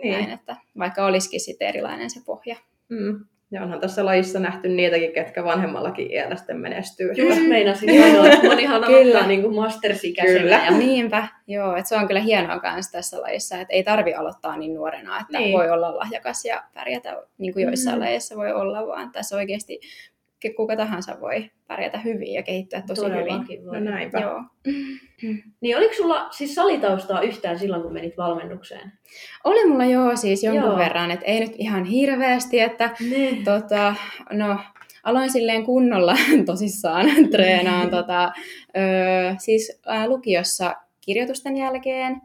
niin. 0.04 0.14
näin, 0.14 0.30
että 0.32 0.56
vaikka 0.78 1.06
olisikin 1.06 1.40
sitten 1.40 1.68
erilainen 1.68 2.10
se 2.10 2.20
pohja. 2.26 2.56
Mm. 2.90 3.26
Ja 3.52 3.64
onhan 3.64 3.80
tässä 3.80 4.06
lajissa 4.06 4.40
nähty 4.40 4.70
niitäkin, 4.70 5.12
ketkä 5.12 5.44
vanhemmallakin 5.44 6.12
iällä 6.12 6.36
sitten 6.36 6.58
menestyy. 6.58 7.12
Just 7.16 7.42
meinasin 7.48 8.02
sanoa, 8.02 8.28
että 8.28 8.48
monihan 8.48 8.84
aloittaa 8.84 9.28
niin 9.28 9.42
kuin 9.42 9.56
mastersikäisenä. 9.56 10.40
Kyllä. 10.40 10.62
Ja... 10.66 10.72
Niinpä, 10.72 11.28
joo, 11.48 11.76
että 11.76 11.90
se 11.90 11.96
on 11.96 12.08
kyllä 12.08 12.20
hienoa 12.20 12.60
myös 12.74 12.92
tässä 12.92 13.22
lajissa, 13.22 13.58
että 13.62 13.74
ei 13.74 13.84
tarvi 13.84 14.14
aloittaa 14.14 14.58
niin 14.58 14.74
nuorena, 14.74 15.20
että 15.22 15.38
Niin. 15.38 15.54
voi 15.58 15.70
olla 15.70 15.98
lahjakas 15.98 16.46
ja 16.46 16.64
pärjätä 16.74 17.24
niin 17.38 17.54
kuin 17.54 17.64
joissain 17.66 17.96
Mm. 17.96 18.02
lajeissa 18.02 18.36
voi 18.36 18.52
olla, 18.52 18.88
vaan 18.88 19.12
tässä 19.12 19.36
oikeasti 19.36 19.80
kuka 20.56 20.76
tahansa 20.76 21.18
voi 21.22 21.52
pärjätä 21.68 21.98
hyvin 22.00 22.34
ja 22.34 22.44
kehittyä 22.44 22.82
tosi 22.88 23.02
hyvin. 23.06 23.18
Todellakin 23.18 23.66
voi. 23.66 23.82
No 23.82 23.92
näinpä. 23.92 24.20
Joo. 24.20 24.44
Niin 25.62 25.78
oliko 25.78 25.94
sulla 25.94 26.28
siis 26.32 26.56
salitaustaa 26.56 27.22
yhtään 27.22 27.60
silloin, 27.60 27.82
kun 27.82 27.94
menit 27.94 28.18
valmennukseen? 28.18 28.92
Oli 29.44 29.66
mulla 29.70 29.86
joo 29.86 30.16
siis 30.16 30.44
jonkun 30.44 30.64
Joo. 30.70 30.78
verran, 30.78 31.12
että 31.12 31.26
ei 31.26 31.40
nyt 31.40 31.54
ihan 31.58 31.86
hirveästi, 31.86 32.60
että 32.60 32.90
Ne. 33.10 33.38
tota, 33.44 33.96
no, 34.32 34.60
aloin 35.04 35.32
silleen 35.32 35.64
kunnolla 35.66 36.16
tosissaan 36.46 37.06
treenaan 37.32 37.90
tota, 37.90 38.32
ö, 38.78 39.36
siis 39.38 39.82
ä, 39.90 40.08
lukiossa 40.10 40.76
kirjoitusten 41.02 41.58
jälkeen. 41.58 42.22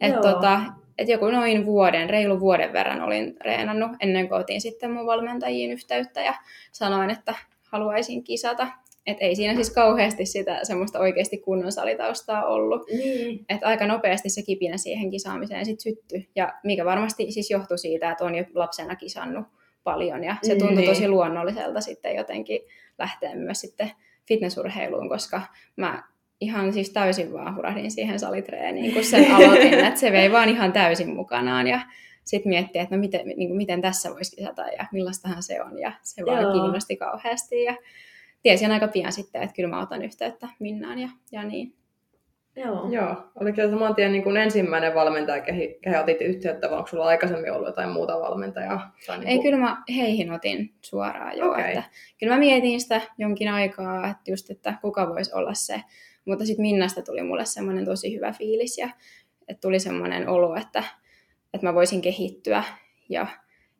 Että 0.00 0.20
tota, 0.20 0.60
et 0.98 1.08
joku 1.08 1.30
noin 1.30 1.66
vuoden, 1.66 2.10
reilu 2.10 2.40
vuoden 2.40 2.72
verran 2.72 3.00
olin 3.02 3.34
treenannut 3.34 3.90
ennen 4.00 4.28
kuin 4.28 4.40
otin 4.40 4.60
sitten 4.60 4.90
mun 4.90 5.06
valmentajiin 5.06 5.72
yhteyttä 5.72 6.20
ja 6.20 6.34
sanoin, 6.72 7.10
että 7.10 7.34
haluaisin 7.76 8.24
kisata. 8.24 8.68
Et 9.06 9.16
ei 9.20 9.36
siinä 9.36 9.54
siis 9.54 9.70
kauheasti 9.74 10.26
sitä 10.26 10.60
semmoista 10.62 10.98
oikeasti 10.98 11.38
kunnon 11.38 11.72
salitaustaa 11.72 12.44
ollut. 12.46 12.82
Niin. 12.90 13.44
Et 13.48 13.64
aika 13.64 13.86
nopeasti 13.86 14.28
se 14.28 14.42
kipinä 14.42 14.76
siihen 14.76 15.10
kisaamiseen 15.10 15.66
sit 15.66 15.80
syttyi. 15.80 16.28
Ja 16.36 16.54
mikä 16.64 16.84
varmasti 16.84 17.30
siis 17.32 17.50
johtui 17.50 17.78
siitä, 17.78 18.10
että 18.10 18.24
on 18.24 18.34
jo 18.34 18.44
lapsena 18.54 18.96
kisannut 18.96 19.46
paljon. 19.84 20.24
Ja 20.24 20.36
se 20.42 20.54
tuntui 20.56 20.76
Niin. 20.76 20.88
tosi 20.88 21.08
luonnolliselta 21.08 21.80
sitten 21.80 22.16
jotenkin 22.16 22.60
lähteä 22.98 23.34
myös 23.34 23.60
sitten 23.60 23.90
fitnessurheiluun, 24.28 25.08
koska 25.08 25.42
mä 25.76 26.02
ihan 26.40 26.72
siis 26.72 26.90
täysin 26.90 27.32
vaan 27.32 27.56
hurahdin 27.56 27.90
siihen 27.90 28.18
salitreeniin, 28.18 28.92
kun 28.94 29.04
sen 29.04 29.30
aloitin. 29.34 29.74
että 29.74 30.00
se 30.00 30.12
vei 30.12 30.32
vaan 30.32 30.48
ihan 30.48 30.72
täysin 30.72 31.10
mukanaan. 31.14 31.66
Ja 31.66 31.80
sitten 32.26 32.50
miettii, 32.50 32.82
että 32.82 32.96
no 32.96 33.00
miten, 33.00 33.26
niin 33.26 33.48
kuin, 33.48 33.56
miten 33.56 33.82
tässä 33.82 34.10
voisi 34.10 34.36
kisata 34.36 34.62
ja 34.62 34.86
millaistahan 34.92 35.42
se 35.42 35.62
on. 35.62 35.78
Ja 35.78 35.92
se 36.02 36.26
vaan 36.26 36.42
Joo. 36.42 36.52
kiinnosti 36.52 36.96
kauheasti. 36.96 37.62
Ja 37.62 37.76
tiesin 38.42 38.72
aika 38.72 38.88
pian 38.88 39.12
sitten, 39.12 39.42
että 39.42 39.54
kyllä 39.54 39.68
mä 39.68 39.82
otan 39.82 40.02
yhteyttä 40.02 40.48
Minnaan 40.58 40.98
ja, 40.98 41.08
ja 41.32 41.42
niin. 41.42 41.74
Joo. 42.56 42.88
Joo. 42.90 43.14
Oliko 43.40 43.56
se 43.56 43.70
saman 43.70 43.94
tien 43.94 44.12
niin 44.12 44.24
kuin 44.24 44.36
ensimmäinen 44.36 44.94
valmentaja, 44.94 45.42
kehi, 45.42 45.80
otit 46.02 46.20
yhteyttä, 46.20 46.70
vai 46.70 46.78
onko 46.78 46.88
sulla 46.88 47.04
aikaisemmin 47.04 47.52
ollut 47.52 47.66
jotain 47.66 47.90
muuta 47.90 48.20
valmentajaa? 48.20 48.96
Tai 49.06 49.18
niin 49.18 49.28
Ei, 49.28 49.36
kuin... 49.36 49.44
kyllä 49.44 49.58
mä 49.58 49.82
heihin 49.96 50.32
otin 50.32 50.74
suoraan 50.80 51.38
jo. 51.38 51.50
Okei. 51.50 51.68
Että, 51.68 51.82
kyllä 52.18 52.32
mä 52.32 52.38
mietin 52.38 52.80
sitä 52.80 53.00
jonkin 53.18 53.48
aikaa, 53.48 54.08
että 54.08 54.30
just, 54.30 54.50
että 54.50 54.74
kuka 54.82 55.08
voisi 55.08 55.34
olla 55.34 55.54
se. 55.54 55.80
Mutta 56.24 56.44
sitten 56.46 56.62
Minnasta 56.62 57.02
tuli 57.02 57.22
mulle 57.22 57.44
semmoinen 57.44 57.84
tosi 57.84 58.16
hyvä 58.16 58.32
fiilis 58.32 58.78
ja 58.78 58.88
että 59.48 59.60
tuli 59.60 59.80
semmoinen 59.80 60.28
olo, 60.28 60.56
että, 60.56 60.82
että 61.56 61.66
mä 61.66 61.74
voisin 61.74 62.00
kehittyä 62.00 62.64
ja 63.08 63.26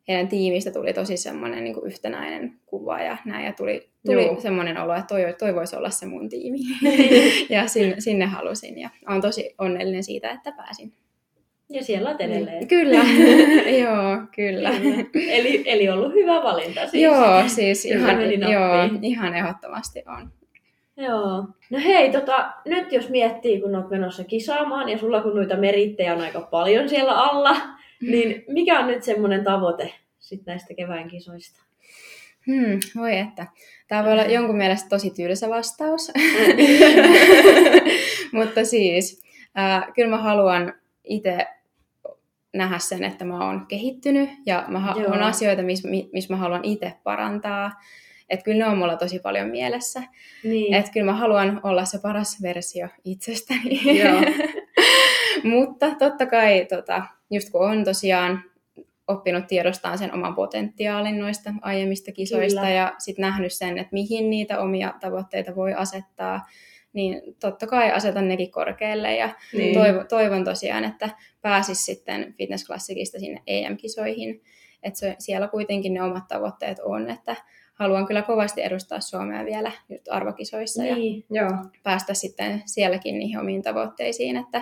heidän 0.07 0.27
tiimistä 0.27 0.71
tuli 0.71 0.93
tosi 0.93 1.17
semmoinen 1.17 1.63
niin 1.63 1.75
yhtenäinen 1.85 2.59
kuva 2.65 2.99
ja 2.99 3.17
näin, 3.25 3.45
ja 3.45 3.53
tuli, 3.53 3.89
tuli 4.05 4.25
Joo. 4.25 4.41
semmoinen 4.41 4.77
olo, 4.77 4.93
että 4.93 5.07
toi, 5.07 5.35
toi 5.39 5.55
voisi 5.55 5.75
olla 5.75 5.89
se 5.89 6.05
mun 6.05 6.29
tiimi. 6.29 6.59
ja 7.55 7.67
sinne, 7.67 7.95
sinne 7.99 8.25
halusin, 8.25 8.79
ja 8.79 8.89
olen 9.09 9.21
tosi 9.21 9.55
onnellinen 9.57 10.03
siitä, 10.03 10.31
että 10.31 10.51
pääsin. 10.51 10.93
Ja 11.69 11.83
siellä 11.83 12.09
olet 12.09 12.21
edelleen. 12.21 12.67
Kyllä, 12.67 12.97
joo, 13.83 14.17
kyllä. 14.35 14.71
Kyllä. 15.11 15.31
Eli, 15.31 15.63
eli 15.65 15.89
ollut 15.89 16.13
hyvä 16.13 16.43
valinta 16.43 16.87
siis. 16.87 17.03
Joo, 17.03 17.43
siis 17.47 17.85
ihan, 17.85 18.51
joo, 18.51 18.99
ihan 19.01 19.35
ehdottomasti 19.35 20.03
on. 20.07 20.31
Joo. 20.97 21.47
No 21.69 21.79
hei, 21.83 22.11
tota, 22.11 22.53
nyt 22.65 22.91
jos 22.91 23.09
miettii, 23.09 23.61
kun 23.61 23.75
olet 23.75 23.89
menossa 23.89 24.23
kisaamaan 24.23 24.89
ja 24.89 24.97
sulla 24.97 25.21
kun 25.21 25.35
noita 25.35 25.57
merittejä 25.57 26.13
on 26.13 26.21
aika 26.21 26.41
paljon 26.41 26.89
siellä 26.89 27.13
alla, 27.13 27.55
niin 28.01 28.43
mikä 28.47 28.79
on 28.79 28.87
nyt 28.87 29.03
semmoinen 29.03 29.43
tavoite 29.43 29.93
sit 30.19 30.45
näistä 30.45 30.73
kevään 30.73 31.07
kisoista? 31.07 31.63
Hmm, 32.47 32.79
voi 32.95 33.17
että. 33.17 33.47
Tämä 33.87 34.03
voi 34.03 34.11
olla 34.11 34.23
jonkun 34.23 34.57
mielestä 34.57 34.89
tosi 34.89 35.09
tylsä 35.09 35.49
vastaus. 35.49 36.11
Mutta 38.31 38.65
siis, 38.65 39.21
äh, 39.57 39.93
kyllä 39.95 40.09
mä 40.09 40.17
haluan 40.17 40.73
itse 41.03 41.45
nähdä 42.53 42.79
sen, 42.79 43.03
että 43.03 43.25
mä 43.25 43.45
oon 43.47 43.65
kehittynyt 43.67 44.29
ja 44.45 44.65
mä 44.67 44.79
ha- 44.79 44.95
Joo. 45.01 45.11
on 45.13 45.23
asioita, 45.23 45.61
missä 45.63 45.87
mis 46.13 46.29
mä 46.29 46.35
haluan 46.35 46.63
itse 46.63 46.93
parantaa. 47.03 47.71
Että 48.29 48.43
kyllä 48.43 48.65
ne 48.65 48.71
on 48.71 48.77
mulla 48.77 48.95
tosi 48.97 49.19
paljon 49.19 49.49
mielessä. 49.49 50.03
Niin. 50.43 50.73
Että 50.73 50.91
kyllä 50.91 51.05
mä 51.05 51.13
haluan 51.17 51.59
olla 51.63 51.85
se 51.85 51.99
paras 52.01 52.41
versio 52.41 52.87
itsestäni. 53.05 53.99
Joo. 53.99 54.21
Mutta 55.53 55.95
totta 55.95 56.25
kai, 56.25 56.65
tota, 56.69 57.03
just 57.31 57.49
kun 57.49 57.69
on 57.69 57.83
tosiaan 57.83 58.43
oppinut 59.07 59.47
tiedostaan 59.47 59.97
sen 59.97 60.13
oman 60.13 60.35
potentiaalin 60.35 61.19
noista 61.19 61.53
aiemmista 61.61 62.11
kisoista 62.11 62.59
Kyllä. 62.61 62.73
ja 62.73 62.93
sitten 62.97 63.23
nähnyt 63.23 63.53
sen, 63.53 63.77
että 63.77 63.93
mihin 63.93 64.29
niitä 64.29 64.59
omia 64.59 64.93
tavoitteita 64.99 65.55
voi 65.55 65.73
asettaa, 65.73 66.45
niin 66.93 67.21
totta 67.39 67.67
kai 67.67 67.91
asetan 67.91 68.27
nekin 68.27 68.51
korkealle 68.51 69.15
ja 69.15 69.29
Niin. 69.53 69.73
toivon, 69.73 70.07
toivon 70.07 70.43
tosiaan, 70.43 70.83
että 70.83 71.09
pääsis 71.41 71.85
sitten 71.85 72.33
fitnessklassikista 72.37 73.19
sinne 73.19 73.41
EM-kisoihin. 73.47 74.41
Että 74.83 75.15
siellä 75.19 75.47
kuitenkin 75.47 75.93
ne 75.93 76.01
omat 76.03 76.27
tavoitteet 76.27 76.79
on, 76.79 77.09
että 77.09 77.35
haluan 77.79 78.05
kyllä 78.07 78.21
kovasti 78.21 78.61
edustaa 78.61 78.99
Suomea 78.99 79.45
vielä 79.45 79.71
just 79.89 80.07
arvokisoissa 80.11 80.83
ja 80.85 80.95
niin. 80.95 81.25
Joo. 81.29 81.49
päästä 81.83 82.13
sitten 82.13 82.63
sielläkin 82.65 83.19
niihin 83.19 83.39
omiin 83.39 83.61
tavoitteisiin, 83.61 84.37
että, 84.37 84.61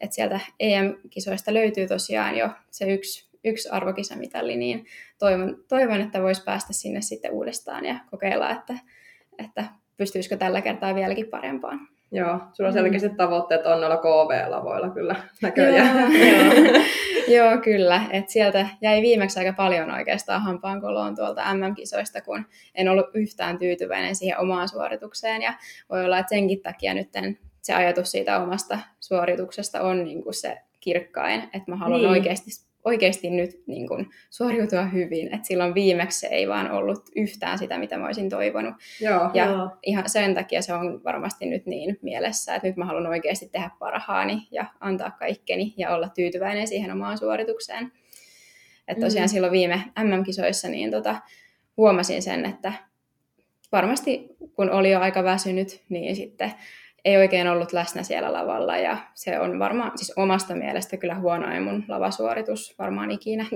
että 0.00 0.14
sieltä 0.14 0.40
EM-kisoista 0.60 1.54
löytyy 1.54 1.86
tosiaan 1.86 2.36
jo 2.36 2.48
se 2.70 2.92
yksi, 2.92 3.30
yksi 3.44 3.68
arvokisamitalli, 3.68 4.56
niin 4.56 4.86
toivon, 5.18 5.56
toivon, 5.68 6.00
että 6.00 6.22
voisi 6.22 6.44
päästä 6.44 6.72
sinne 6.72 7.00
sitten 7.00 7.30
uudestaan 7.32 7.84
ja 7.84 7.94
kokeilla, 8.10 8.50
että, 8.50 8.74
että 9.38 9.64
pystyisikö 9.96 10.36
tällä 10.36 10.62
kertaa 10.62 10.94
vieläkin 10.94 11.26
parempaan. 11.28 11.88
Joo. 12.12 12.38
Sulla 12.52 12.70
Mm. 12.70 12.74
selkeästi 12.74 13.08
tavoitteet 13.08 13.66
on 13.66 13.80
noilla 13.80 13.96
KV-lavoilla 13.96 14.88
kyllä 14.90 15.16
näköjään. 15.42 16.12
Joo, 16.12 16.54
Joo, 16.54 16.82
kyllä. 17.62 18.02
Et 18.10 18.28
sieltä 18.28 18.68
jäi 18.80 19.02
viimeksi 19.02 19.38
aika 19.38 19.52
paljon 19.52 19.90
oikeastaan 19.90 20.42
hampaan 20.42 20.80
koloon 20.80 21.16
tuolta 21.16 21.54
MM-kisoista, 21.54 22.20
kun 22.20 22.46
en 22.74 22.88
ollut 22.88 23.06
yhtään 23.14 23.58
tyytyväinen 23.58 24.16
siihen 24.16 24.38
omaan 24.38 24.68
suoritukseen. 24.68 25.42
Ja 25.42 25.54
voi 25.90 26.04
olla, 26.04 26.18
että 26.18 26.30
senkin 26.30 26.62
takia 26.62 26.94
nyt 26.94 27.08
se 27.62 27.74
ajatus 27.74 28.10
siitä 28.10 28.42
omasta 28.42 28.78
suorituksesta 29.00 29.80
on 29.80 30.04
niin 30.04 30.22
kuin 30.22 30.34
se 30.34 30.58
kirkkain, 30.80 31.42
että 31.42 31.70
mä 31.70 31.76
haluan 31.76 32.00
niin. 32.00 32.10
oikeasti, 32.10 32.50
oikeasti 32.84 33.30
nyt 33.30 33.62
niin 33.66 33.88
kuin 33.88 34.10
suoriutua 34.30 34.84
hyvin. 34.84 35.34
Et 35.34 35.44
silloin 35.44 35.74
viimeksi 35.74 36.18
se 36.20 36.26
ei 36.26 36.48
vaan 36.48 36.70
ollut 36.70 37.08
yhtään 37.16 37.58
sitä, 37.58 37.78
mitä 37.78 37.98
mä 37.98 38.06
olisin 38.06 38.30
toivonut. 38.30 38.74
Joo. 39.00 39.30
Ja 39.34 39.44
Joo. 39.44 39.70
ihan 39.82 40.08
sen 40.08 40.34
takia 40.34 40.62
se 40.62 40.74
on 40.74 41.04
varmasti 41.04 41.46
nyt 41.46 41.66
niin 41.66 41.98
mielessä, 42.02 42.54
että 42.54 42.68
nyt 42.68 42.76
mä 42.76 42.84
haluan 42.84 43.06
oikeasti 43.06 43.48
tehdä 43.48 43.70
parhaani 43.78 44.48
ja 44.50 44.64
antaa 44.80 45.10
kaikkeni 45.10 45.74
ja 45.76 45.94
olla 45.94 46.08
tyytyväinen 46.08 46.68
siihen 46.68 46.92
omaan 46.92 47.18
suoritukseen. 47.18 47.92
Että 48.88 49.04
tosiaan 49.06 49.26
Mm. 49.28 49.30
silloin 49.30 49.52
viime 49.52 49.82
MM-kisoissa 50.04 50.68
niin 50.68 50.90
tota, 50.90 51.16
huomasin 51.76 52.22
sen, 52.22 52.44
että 52.46 52.72
varmasti 53.72 54.28
kun 54.54 54.70
oli 54.70 54.90
jo 54.90 55.00
aika 55.00 55.24
väsynyt, 55.24 55.82
niin 55.88 56.16
sitten 56.16 56.52
ei 57.04 57.16
oikein 57.16 57.48
ollut 57.48 57.72
läsnä 57.72 58.02
siellä 58.02 58.32
lavalla 58.32 58.76
ja 58.76 58.96
se 59.14 59.40
on 59.40 59.58
varmaan 59.58 59.98
siis 59.98 60.12
omasta 60.16 60.54
mielestä 60.54 60.96
kyllä 60.96 61.14
huonoin 61.14 61.62
mun 61.62 61.84
lavasuoritus 61.88 62.74
varmaan 62.78 63.10
ikinä. 63.10 63.46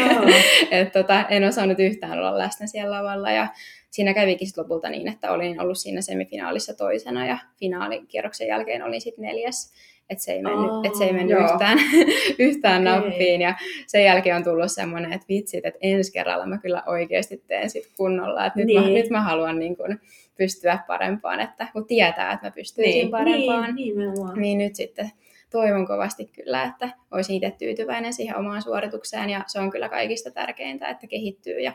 Joo. 0.00 0.22
Et 0.80 0.92
tota, 0.92 1.26
en 1.28 1.44
osannut 1.44 1.80
yhtään 1.80 2.18
olla 2.18 2.38
läsnä 2.38 2.66
siellä 2.66 2.96
lavalla 2.96 3.30
ja 3.30 3.48
siinä 3.90 4.14
kävikin 4.14 4.46
sit 4.46 4.56
lopulta 4.56 4.88
niin, 4.88 5.08
että 5.08 5.32
olin 5.32 5.60
ollut 5.60 5.78
siinä 5.78 6.00
semifinaalissa 6.00 6.74
toisena 6.74 7.26
ja 7.26 7.38
finaalikierroksen 7.60 8.48
jälkeen 8.48 8.82
olin 8.82 9.00
sitten 9.00 9.24
neljäs. 9.24 9.72
Että 10.10 10.24
se 10.24 10.32
ei 10.32 10.42
mennyt, 10.42 10.70
Aa, 10.70 10.82
et 10.84 10.94
se 10.94 11.04
ei 11.04 11.12
mennyt 11.12 11.38
joo. 11.38 11.52
yhtään, 11.52 11.78
yhtään 12.38 12.88
Okei. 12.88 13.00
nappiin. 13.10 13.40
Ja 13.40 13.54
sen 13.86 14.04
jälkeen 14.04 14.36
on 14.36 14.44
tullut 14.44 14.72
semmoinen, 14.72 15.12
että 15.12 15.26
vitsit, 15.28 15.66
että 15.66 15.78
ensi 15.82 16.12
kerralla 16.12 16.46
mä 16.46 16.58
kyllä 16.58 16.82
oikeasti 16.86 17.42
teen 17.46 17.70
sit 17.70 17.88
kunnolla. 17.96 18.46
Että 18.46 18.58
nyt, 18.58 18.74
mä, 18.74 18.80
Niin. 18.80 18.94
nyt 18.94 19.10
mä 19.10 19.20
haluan 19.22 19.58
niin 19.58 19.76
kun 19.76 19.98
pystyä 20.38 20.78
parempaan, 20.86 21.40
että 21.40 21.66
kun 21.72 21.86
tietää, 21.86 22.32
että 22.32 22.46
mä 22.46 22.50
pystyisin 22.50 22.92
Niin. 22.94 23.10
parempaan 23.10 23.74
Niin, 23.74 23.98
nimenomaan. 23.98 24.38
niin 24.40 24.58
nyt 24.58 24.74
sitten 24.76 25.10
toivon 25.50 25.86
kovasti 25.86 26.24
kyllä, 26.26 26.64
että 26.64 26.88
olisin 27.10 27.36
itse 27.36 27.54
tyytyväinen 27.58 28.12
siihen 28.12 28.36
omaan 28.36 28.62
suoritukseen 28.62 29.30
ja 29.30 29.44
se 29.46 29.60
on 29.60 29.70
kyllä 29.70 29.88
kaikista 29.88 30.30
tärkeintä, 30.30 30.88
että 30.88 31.06
kehittyy 31.06 31.60
ja 31.60 31.72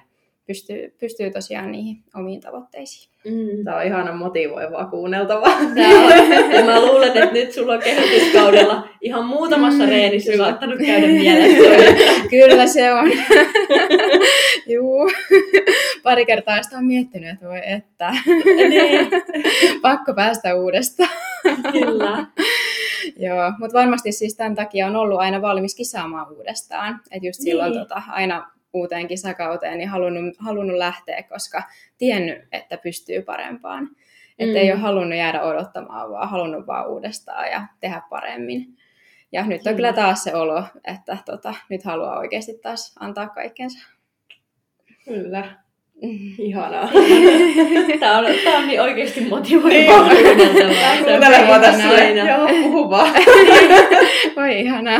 pystyy, 0.47 0.95
pystyy 0.99 1.31
tosiaan 1.31 1.71
niihin 1.71 2.03
omiin 2.15 2.41
tavoitteisiin. 2.41 3.13
Mm. 3.25 3.63
Tämä 3.63 3.77
on 3.77 3.83
ihana 3.85 4.11
motivoivaa 4.13 4.85
kuunneltavaa. 4.85 5.57
Ja 6.57 6.63
mä 6.65 6.81
luulen, 6.85 7.07
että 7.07 7.33
nyt 7.33 7.51
sulla 7.51 7.73
on 7.73 7.79
kehityskaudella 7.83 8.89
ihan 9.01 9.25
muutamassa 9.25 9.83
Mm, 9.83 9.89
reenissä 9.89 10.31
kyllä. 10.31 10.45
saattanut 10.45 10.79
käydä 10.85 11.07
mielessä. 11.07 11.69
Kyllä 12.29 12.67
se 12.67 12.93
on. 12.93 13.11
Juu. 14.73 15.11
Pari 16.03 16.25
kertaa 16.25 16.63
sitä 16.63 16.77
on 16.77 16.85
miettinyt, 16.85 17.29
että 17.33 17.45
voi 17.47 17.61
että. 17.65 18.11
niin, 18.69 19.09
Pakko 19.81 20.13
päästä 20.13 20.55
uudestaan. 20.55 21.09
kyllä. 21.71 22.25
Joo, 23.17 23.51
mutta 23.59 23.77
varmasti 23.79 24.11
siis 24.11 24.35
tämän 24.35 24.55
takia 24.55 24.87
on 24.87 24.95
ollut 24.95 25.19
aina 25.19 25.41
valmis 25.41 25.75
kisaamaan 25.75 26.31
uudestaan. 26.37 26.99
Että 27.11 27.27
just 27.27 27.41
silloin 27.41 27.71
Niin. 27.71 27.81
tota, 27.81 28.01
aina 28.09 28.51
uuteen 28.73 29.07
kisakauteen 29.07 29.77
niin 29.77 29.89
halunnut, 29.89 30.35
halunnut 30.39 30.77
lähteä, 30.77 31.23
koska 31.23 31.63
tiennyt, 31.97 32.37
että 32.51 32.77
pystyy 32.77 33.21
parempaan. 33.21 33.89
Että 34.39 34.53
Mm. 34.53 34.63
ei 34.63 34.71
ole 34.71 34.79
halunnut 34.79 35.17
jäädä 35.17 35.41
odottamaan, 35.41 36.09
vaan 36.11 36.29
halunnut 36.29 36.67
vaan 36.67 36.89
uudestaan 36.89 37.51
ja 37.51 37.61
tehdä 37.79 38.01
paremmin. 38.09 38.67
Ja 39.31 39.43
nyt 39.43 39.51
on 39.57 39.63
Kyllä. 39.63 39.75
kyllä 39.75 39.93
taas 39.93 40.23
se 40.23 40.35
olo, 40.35 40.63
että 40.87 41.17
tota, 41.25 41.53
nyt 41.69 41.83
haluaa 41.83 42.19
oikeasti 42.19 42.53
taas 42.61 42.95
antaa 42.99 43.29
kaikkensa. 43.29 43.87
Kyllä. 45.05 45.45
Ihanaa. 46.37 46.89
Tää 47.99 48.17
on, 48.19 48.25
tää 48.43 48.57
on 48.57 48.67
niin 48.67 48.81
oikeesti 48.81 49.21
motivoivaa 49.21 50.09
kuuntele 51.03 51.45
mua 51.45 51.59
tässä 51.59 51.87
joo, 52.27 52.47
puhu 52.47 52.89
vaan. 52.89 53.13
Voi 54.35 54.59
ihanaa. 54.59 54.99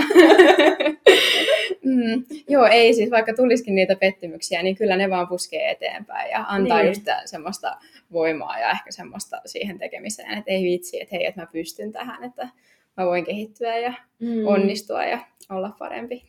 Mm, 1.84 2.24
joo, 2.50 2.65
ei 2.65 2.93
siis 2.93 3.12
vaikka 3.12 3.34
tulisikin 3.34 3.76
niitä 3.76 3.96
pettymyksiä, 3.96 4.63
niin 4.63 4.76
kyllä 4.76 4.96
ne 4.96 5.10
vaan 5.10 5.28
puskee 5.28 5.72
eteenpäin 5.72 6.32
ja 6.32 6.46
antaa 6.48 6.78
Niin. 6.78 6.88
just 6.88 7.02
semmoista 7.26 7.78
voimaa 8.12 8.60
ja 8.60 8.69
ehkä 8.72 8.91
semmoista 8.91 9.41
siihen 9.46 9.78
tekemiseen, 9.80 10.38
että 10.38 10.52
ei 10.52 10.63
vitsi, 10.63 11.02
että 11.02 11.15
hei, 11.15 11.26
että 11.26 11.41
mä 11.41 11.48
pystyn 11.52 11.91
tähän, 11.91 12.24
että 12.24 12.50
mä 12.98 13.06
voin 13.06 13.26
kehittyä 13.26 13.78
ja 13.78 13.93
Mm, 14.19 14.48
onnistua 14.48 15.04
ja 15.06 15.19
olla 15.50 15.76
parempi. 15.80 16.24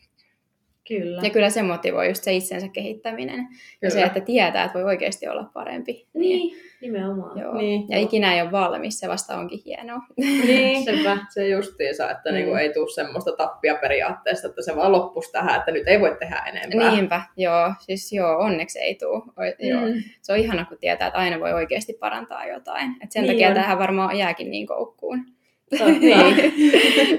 Kyllä. 0.87 1.21
Ja 1.23 1.29
kyllä 1.29 1.49
se 1.49 1.63
motivoi 1.63 2.07
just 2.07 2.23
se 2.23 2.33
itsensä 2.33 2.67
kehittäminen 2.67 3.39
ja 3.39 3.45
Kyllä. 3.81 3.93
se, 3.93 4.03
että 4.03 4.19
tietää, 4.19 4.63
että 4.65 4.73
voi 4.79 4.83
oikeasti 4.83 5.27
olla 5.27 5.49
parempi. 5.53 6.07
Niin, 6.13 6.55
nimenomaan. 6.81 7.39
Joo. 7.39 7.57
Niin, 7.57 7.85
ja 7.89 7.97
joo. 7.97 8.05
ikinä 8.05 8.35
ei 8.35 8.41
ole 8.41 8.51
valmis, 8.51 8.99
se 8.99 9.07
vasta 9.07 9.37
onkin 9.37 9.59
hienoa. 9.65 9.99
Niin, 10.17 10.83
Sepä. 10.85 11.17
se 11.29 11.47
justiinsa, 11.47 12.11
että 12.11 12.29
Mm. 12.29 12.35
niinku 12.35 12.55
ei 12.55 12.73
tule 12.73 12.89
semmoista 12.93 13.31
tappia 13.31 13.75
periaatteesta, 13.75 14.47
että 14.47 14.61
se 14.61 14.75
vaan 14.75 14.91
loppuisi 14.91 15.31
tähän, 15.31 15.59
että 15.59 15.71
nyt 15.71 15.87
ei 15.87 15.99
voi 16.01 16.15
tehdä 16.19 16.43
enempää. 16.47 16.91
Niinpä, 16.91 17.21
joo. 17.37 17.73
Siis 17.79 18.13
joo, 18.13 18.37
onneksi 18.37 18.79
ei 18.79 18.95
tule. 18.95 19.55
Joo. 19.59 19.81
Mm. 19.81 20.03
Se 20.21 20.33
on 20.33 20.39
ihana, 20.39 20.65
kun 20.65 20.77
tietää, 20.77 21.07
että 21.07 21.19
aina 21.19 21.39
voi 21.39 21.53
oikeasti 21.53 21.93
parantaa 21.93 22.45
jotain. 22.47 22.95
Et 23.03 23.11
sen 23.11 23.23
Niin 23.23 23.31
takia 23.33 23.47
on. 23.47 23.53
tähän 23.53 23.79
varmaan 23.79 24.17
jääkin 24.17 24.51
niin 24.51 24.67
koukkuun. 24.67 25.25
Totta. 25.69 25.85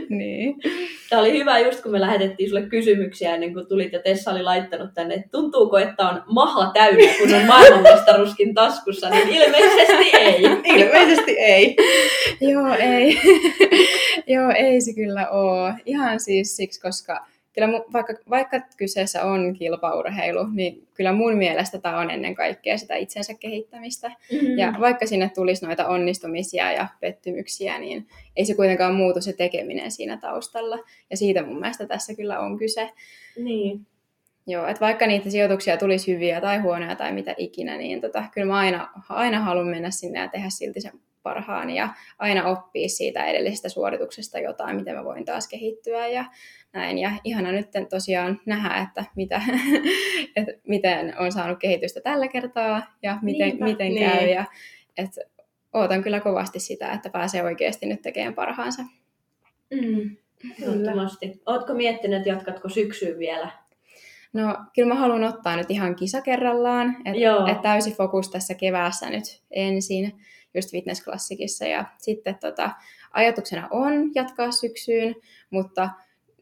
niin. 0.09 0.55
Tämä 1.11 1.23
oli 1.23 1.33
hyvä 1.33 1.59
just 1.59 1.83
kun 1.83 1.93
me 1.93 2.01
lähetettiin 2.01 2.49
sulle 2.49 2.63
kysymyksiä 2.63 3.35
ennen 3.35 3.55
kuin 3.55 3.67
tulit 3.67 3.93
ja 3.93 3.99
Tessa 3.99 4.31
oli 4.31 4.43
laittanut 4.43 4.91
tänne, 4.95 5.15
että 5.15 5.29
tuntuuko, 5.31 5.79
että 5.79 6.09
on 6.09 6.23
maha 6.27 6.71
täynnä, 6.75 7.13
kun 7.19 7.35
on 7.35 7.47
maailmanmestaruuskin 7.47 8.55
taskussa, 8.55 9.11
niin 9.11 9.29
ilmeisesti 9.29 10.17
ei. 10.17 10.43
Ilmeisesti 10.77 11.39
ei. 11.39 11.77
Joo, 12.41 12.75
ei. 12.79 13.19
Joo, 14.35 14.51
ei 14.57 14.81
se 14.81 14.95
kyllä 14.95 15.29
ole. 15.29 15.75
Ihan 15.85 16.21
siis 16.21 16.57
siksi, 16.57 16.81
koska 16.81 17.27
kyllä 17.57 17.79
mu- 17.79 17.93
vaikka, 17.93 18.15
vaikka 18.31 18.61
kyseessä 18.77 19.25
on 19.25 19.55
kilpaurheilu, 19.55 20.47
niin 20.53 20.89
kyllä 20.95 21.13
mun 21.13 21.37
mielestä 21.37 21.79
tämä 21.79 21.99
on 21.99 22.11
ennen 22.11 22.35
kaikkea 22.35 22.79
sitä 22.79 22.97
itsensä 22.97 23.35
kehittämistä. 23.35 24.09
Mm. 24.09 24.59
Ja 24.59 24.75
vaikka 24.81 25.07
sinne 25.07 25.31
tulisi 25.35 25.67
noita 25.67 25.87
onnistumisia 25.87 26.73
ja 26.73 26.89
pettymyksiä, 27.01 27.79
niin 27.79 28.07
ei 28.37 28.45
se 28.45 28.55
kuitenkaan 28.55 28.95
muutu 28.95 29.21
se 29.21 29.33
tekeminen 29.33 29.91
siinä 29.91 30.17
taustalla. 30.17 30.79
Ja 31.11 31.17
siitä 31.17 31.43
mun 31.43 31.61
mielestä 31.61 31.87
tässä 31.87 32.15
kyllä 32.15 32.41
on 32.41 32.59
kyse. 32.59 32.91
Niin. 33.39 33.87
Joo, 34.47 34.67
että 34.67 34.81
vaikka 34.81 35.07
niitä 35.07 35.31
sijoituksia 35.31 35.77
tulisi 35.77 36.15
hyviä 36.15 36.41
tai 36.41 36.59
huonoja 36.59 36.97
tai 36.97 37.13
mitä 37.13 37.35
ikinä, 37.37 37.77
niin 37.77 38.01
tota, 38.01 38.25
kyllä 38.35 38.47
mä 38.47 38.57
aina, 38.57 38.89
aina 39.09 39.41
haluan 39.41 39.67
mennä 39.67 39.91
sinne 39.91 40.19
ja 40.19 40.29
tehdä 40.29 40.51
silti 40.51 40.81
sen 40.81 40.93
parhaani 41.27 41.77
ja 41.77 41.89
aina 42.19 42.45
oppia 42.45 42.89
siitä 42.89 43.25
edellisestä 43.25 43.69
suorituksesta 43.69 44.39
jotain, 44.39 44.77
miten 44.77 44.97
mä 44.97 45.05
voin 45.05 45.25
taas 45.25 45.49
kehittyä 45.49 46.07
ja 46.07 46.25
näin. 46.73 46.99
Ja 46.99 47.11
ihana 47.25 47.53
nyt 47.53 47.69
tosiaan 47.91 48.41
nähdä, 48.47 48.87
että, 48.89 49.05
mitä, 49.17 49.43
että 50.37 50.53
miten 50.69 51.15
on 51.19 51.33
saanut 51.33 51.59
kehitystä 51.59 52.01
tällä 52.01 52.29
kertaa 52.29 52.83
ja 53.03 53.19
miten, 53.23 53.49
Niinpä, 53.49 53.65
miten 53.65 53.95
niin. 53.95 54.11
käy. 54.11 54.29
Ja, 54.29 54.45
että 54.99 55.21
ootan 55.73 56.03
kyllä 56.03 56.21
kovasti 56.21 56.61
sitä, 56.61 56.93
että 56.93 57.11
pääsee 57.11 57.43
oikeasti 57.43 57.87
nyt 57.87 58.03
tekemään 58.03 58.35
parhaansa. 58.35 58.83
Mm. 59.71 60.17
Ehdottomasti. 60.63 61.43
Ootko 61.47 61.75
miettinyt, 61.75 62.17
että 62.17 62.29
jatkatko 62.29 62.69
syksyyn 62.69 63.19
vielä? 63.19 63.51
No, 64.33 64.57
kyllä 64.75 64.89
mä 64.89 65.01
haluan 65.01 65.25
ottaa 65.25 65.57
nyt 65.57 65.71
ihan 65.71 65.97
kisa 65.97 66.21
kerrallaan, 66.21 66.97
että 67.05 67.53
et 67.53 67.63
täysi 67.63 67.95
fokus 67.95 68.31
tässä 68.31 68.55
keväässä 68.55 69.11
nyt 69.11 69.43
ensin, 69.51 70.13
just 70.57 70.71
fitnessklassikissa. 70.71 71.67
Ja 71.67 71.85
sitten 71.99 72.35
tota, 72.41 72.71
ajatuksena 73.13 73.69
on 73.71 74.11
jatkaa 74.15 74.51
syksyyn, 74.51 75.15
mutta 75.51 75.91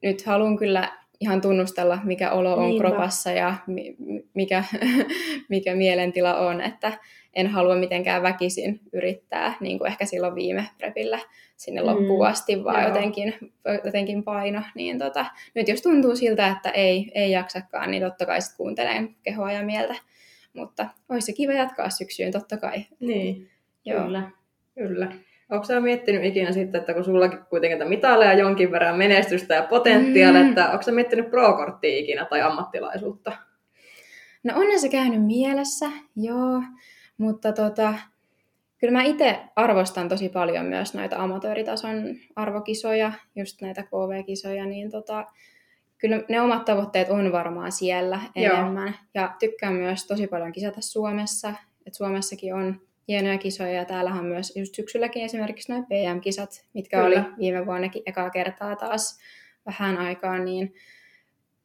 nyt 0.02 0.22
haluan 0.26 0.56
kyllä 0.56 0.92
ihan 1.20 1.40
tunnustella, 1.40 1.98
mikä 2.04 2.30
olo 2.32 2.54
on 2.54 2.68
Niinpä. 2.68 2.88
kropassa 2.88 3.30
ja 3.30 3.54
mi- 3.66 3.96
mikä, 4.34 4.64
mikä 5.48 5.74
mielentila 5.74 6.34
on, 6.38 6.60
että 6.60 6.92
en 7.34 7.46
halua 7.46 7.74
mitenkään 7.76 8.22
väkisin 8.22 8.80
yrittää, 8.92 9.54
niin 9.60 9.78
kuin 9.78 9.88
ehkä 9.90 10.04
silloin 10.06 10.34
viime 10.34 10.68
prepillä 10.78 11.18
sinne 11.56 11.80
Mm, 11.80 11.86
loppuun 11.86 12.26
asti, 12.26 12.64
vaan 12.64 12.80
joo. 12.80 12.88
jotenkin, 12.88 13.34
jotenkin 13.84 14.24
paino. 14.24 14.62
Niin 14.74 14.98
tota, 14.98 15.26
nyt 15.54 15.68
jos 15.68 15.82
tuntuu 15.82 16.16
siltä, 16.16 16.48
että 16.48 16.70
ei, 16.70 17.12
ei 17.14 17.30
jaksakaan, 17.30 17.90
niin 17.90 18.02
totta 18.02 18.26
kai 18.26 18.40
sitten 18.42 18.56
kuuntelen 18.56 19.16
kehoa 19.22 19.52
ja 19.52 19.62
mieltä. 19.62 19.94
Mutta 20.52 20.86
olisi 21.08 21.26
se 21.26 21.32
kiva 21.32 21.52
jatkaa 21.52 21.90
syksyyn, 21.90 22.32
totta 22.32 22.56
kai. 22.56 22.84
Niin, 23.00 23.50
Joo. 23.84 24.02
Kyllä. 24.04 24.30
kyllä. 24.74 25.12
Onko 25.50 25.64
sä 25.64 25.80
miettinyt 25.80 26.24
ikinä 26.24 26.52
sitten, 26.52 26.80
että 26.80 26.94
kun 26.94 27.04
sullakin 27.04 27.38
kuitenkin 27.50 27.88
mitaleja 27.88 28.32
jonkin 28.32 28.70
verran 28.70 28.98
menestystä 28.98 29.54
ja 29.54 29.62
potentiaalia, 29.62 30.42
Mm. 30.42 30.48
että 30.48 30.70
onko 30.70 30.82
sä 30.82 30.92
miettinyt 30.92 31.30
pro-korttia 31.30 31.98
ikinä 31.98 32.24
tai 32.24 32.40
ammattilaisuutta? 32.42 33.32
No 34.44 34.54
onhan 34.56 34.80
se 34.80 34.88
käynyt 34.88 35.26
mielessä, 35.26 35.86
joo, 36.16 36.62
mutta 37.18 37.52
tota, 37.52 37.94
kyllä 38.78 38.92
mä 38.92 39.02
itse 39.02 39.40
arvostan 39.56 40.08
tosi 40.08 40.28
paljon 40.28 40.66
myös 40.66 40.94
noita 40.94 41.16
amatööritason 41.16 42.16
arvokisoja, 42.36 43.12
just 43.36 43.62
näitä 43.62 43.82
KV-kisoja, 43.82 44.66
niin 44.66 44.90
tota, 44.90 45.26
kyllä 45.98 46.20
ne 46.28 46.40
omat 46.40 46.64
tavoitteet 46.64 47.08
on 47.10 47.32
varmaan 47.32 47.72
siellä 47.72 48.20
Joo. 48.36 48.54
enemmän. 48.54 48.94
Ja 49.14 49.34
tykkään 49.38 49.74
myös 49.74 50.06
tosi 50.06 50.26
paljon 50.26 50.52
kisata 50.52 50.80
Suomessa, 50.80 51.48
että 51.86 51.96
Suomessakin 51.96 52.54
on 52.54 52.80
hienoja 53.08 53.38
kisoja 53.38 53.72
ja 53.72 53.84
täällähän 53.84 54.18
on 54.20 54.26
myös 54.26 54.56
just 54.56 54.74
syksylläkin 54.74 55.24
esimerkiksi 55.24 55.72
noin 55.72 55.86
PM-kisat, 55.86 56.64
mitkä 56.74 57.02
Kyllä. 57.02 57.20
oli 57.20 57.26
viime 57.38 57.66
vuonnakin 57.66 58.02
ekaa 58.06 58.30
kertaa 58.30 58.76
taas 58.76 59.18
vähän 59.66 59.98
aikaa, 59.98 60.38
niin 60.38 60.74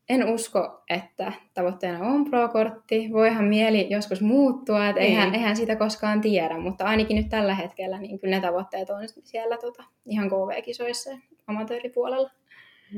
en 0.09 0.29
usko, 0.29 0.83
että 0.89 1.33
tavoitteena 1.53 1.99
on 2.07 2.25
pro-kortti. 2.29 3.09
Voihan 3.13 3.45
mieli 3.45 3.87
joskus 3.89 4.21
muuttua, 4.21 4.87
että 4.87 5.01
Niin. 5.01 5.09
eihän, 5.11 5.35
eihän 5.35 5.55
sitä 5.55 5.75
koskaan 5.75 6.21
tiedä, 6.21 6.57
mutta 6.57 6.85
ainakin 6.85 7.17
nyt 7.17 7.29
tällä 7.29 7.55
hetkellä 7.55 7.99
niin 7.99 8.19
kyllä 8.19 8.35
ne 8.35 8.41
tavoitteet 8.41 8.89
on 8.89 8.99
siellä 9.23 9.57
tota, 9.57 9.83
ihan 10.05 10.29
KV-kisoissa 10.29 11.09
ja 11.09 11.17
amatööripuolella. 11.47 12.31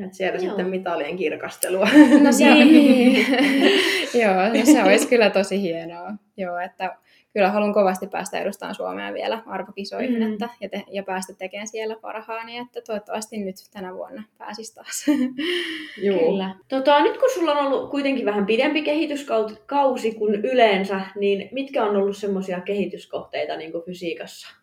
Et 0.05 0.13
siellä 0.13 0.37
Joo. 0.39 0.47
sitten 0.47 0.69
mitalien 0.69 1.17
kirkastelua. 1.17 1.87
No 2.23 2.31
se, 2.37 2.53
Niin. 2.53 3.25
Joo, 4.23 4.59
no 4.59 4.65
se 4.65 4.83
olisi 4.83 5.07
kyllä 5.07 5.29
tosi 5.29 5.61
hienoa. 5.61 6.11
Joo, 6.37 6.57
että 6.59 6.95
kyllä 7.33 7.51
haluan 7.51 7.73
kovasti 7.73 8.07
päästä 8.07 8.39
edustamaan 8.39 8.75
Suomea 8.75 9.13
vielä 9.13 9.43
arvokisoihin 9.45 10.19
Mm. 10.19 10.33
että, 10.33 10.49
ja, 10.61 10.69
te, 10.69 10.83
ja 10.91 11.03
päästä 11.03 11.33
tekemään 11.33 11.67
siellä 11.67 11.95
parhaani, 12.01 12.57
että 12.57 12.81
toivottavasti 12.81 13.37
nyt 13.37 13.55
tänä 13.73 13.93
vuonna 13.93 14.23
pääsis 14.37 14.73
taas. 14.73 15.05
Juu. 16.05 16.19
Kyllä. 16.19 16.55
Tota, 16.67 17.01
nyt 17.03 17.17
kun 17.17 17.29
sulla 17.33 17.51
on 17.51 17.65
ollut 17.67 17.91
kuitenkin 17.91 18.25
vähän 18.25 18.45
pidempi 18.45 18.81
kehityskausi 18.81 20.11
kuin 20.17 20.35
yleensä, 20.35 21.01
niin 21.19 21.49
mitkä 21.51 21.83
on 21.83 21.95
ollut 21.95 22.17
semmoisia 22.17 22.61
kehityskohteita 22.61 23.57
niin 23.57 23.71
kuin 23.71 23.83
fysiikassa? 23.85 24.55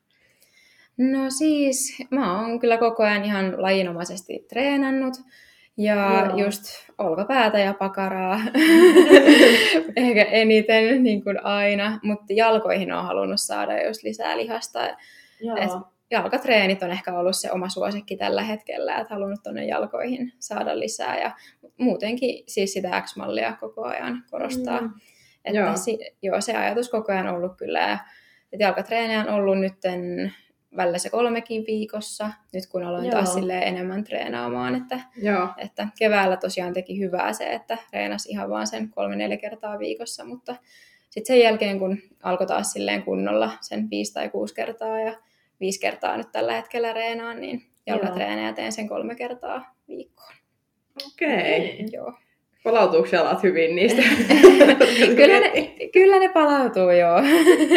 No 0.98 1.30
siis, 1.30 1.98
mä 2.10 2.40
oon 2.40 2.60
kyllä 2.60 2.76
koko 2.76 3.02
ajan 3.02 3.24
ihan 3.24 3.62
lajinomaisesti 3.62 4.46
treenannut. 4.48 5.14
Ja 5.78 6.26
Joo. 6.28 6.36
just 6.36 6.64
olkapäätä 6.98 7.58
ja 7.58 7.74
pakaraa. 7.74 8.40
Ehkä 9.96 10.22
eniten 10.22 11.02
niin 11.02 11.24
kuin 11.24 11.44
aina. 11.44 12.00
Mutta 12.02 12.32
jalkoihin 12.32 12.92
on 12.92 13.04
halunnut 13.04 13.40
saada 13.40 13.86
just 13.86 14.02
lisää 14.02 14.36
lihasta. 14.36 14.96
Joo. 15.40 15.56
Et 15.56 15.70
jalkatreenit 16.10 16.82
on 16.82 16.90
ehkä 16.90 17.18
ollut 17.18 17.36
se 17.36 17.52
oma 17.52 17.68
suosikki 17.68 18.16
tällä 18.16 18.42
hetkellä, 18.42 18.96
että 18.98 19.14
halunnut 19.14 19.42
tuonne 19.42 19.66
jalkoihin 19.66 20.32
saada 20.38 20.78
lisää 20.78 21.20
ja 21.20 21.30
muutenkin 21.78 22.44
siis 22.46 22.72
sitä 22.72 23.00
X-mallia 23.00 23.56
koko 23.60 23.84
ajan 23.84 24.24
korostaa. 24.30 24.80
Mm. 24.80 24.90
Että 25.44 25.58
Joo. 25.58 25.76
Si, 25.76 25.98
joo, 26.22 26.40
se 26.40 26.56
ajatus 26.56 26.90
koko 26.90 27.12
ajan 27.12 27.28
ollut 27.28 27.52
kyllä. 27.56 27.92
Että 28.52 28.64
jalkatreeniä 28.64 29.20
on 29.20 29.28
ollut 29.28 29.58
nytten 29.58 30.32
välillä 30.76 30.98
se 30.98 31.10
kolmekin 31.10 31.64
viikossa, 31.66 32.30
nyt 32.52 32.66
kun 32.66 32.82
aloin 32.82 33.04
Joo. 33.04 33.12
taas 33.12 33.36
enemmän 33.62 34.04
treenaamaan, 34.04 34.74
että, 34.74 35.00
Joo. 35.22 35.48
että 35.56 35.88
keväällä 35.98 36.36
tosiaan 36.36 36.72
teki 36.72 36.98
hyvää 36.98 37.32
se, 37.32 37.52
että 37.52 37.78
treenasi 37.90 38.30
ihan 38.30 38.50
vaan 38.50 38.66
sen 38.66 38.90
kolme-neljä 38.90 39.36
kertaa 39.36 39.78
viikossa, 39.78 40.24
mutta 40.24 40.56
sitten 41.10 41.36
sen 41.36 41.40
jälkeen, 41.40 41.78
kun 41.78 41.98
alkoi 42.22 42.46
taas 42.46 42.72
silleen 42.72 43.02
kunnolla 43.02 43.50
sen 43.60 43.90
viisi 43.90 44.14
tai 44.14 44.28
kuusi 44.28 44.54
kertaa 44.54 45.00
ja 45.00 45.18
viisi 45.60 45.80
kertaa 45.80 46.16
nyt 46.16 46.32
tällä 46.32 46.52
hetkellä 46.52 46.92
reenaan, 46.92 47.40
niin 47.40 47.62
jalkatreenejä 47.86 48.52
teen 48.52 48.72
sen 48.72 48.88
kolme 48.88 49.14
kertaa 49.14 49.74
viikkoon. 49.88 50.34
Okei. 51.06 51.74
Okay. 51.74 51.88
Joo. 51.92 52.12
Palautuuko 52.64 53.08
jalat 53.12 53.42
hyvin 53.42 53.76
niistä? 53.76 54.02
kyllä, 55.16 55.40
ne, 55.40 55.74
kyllä 55.92 56.18
ne 56.18 56.28
palautuu, 56.28 56.90
joo. 56.90 57.22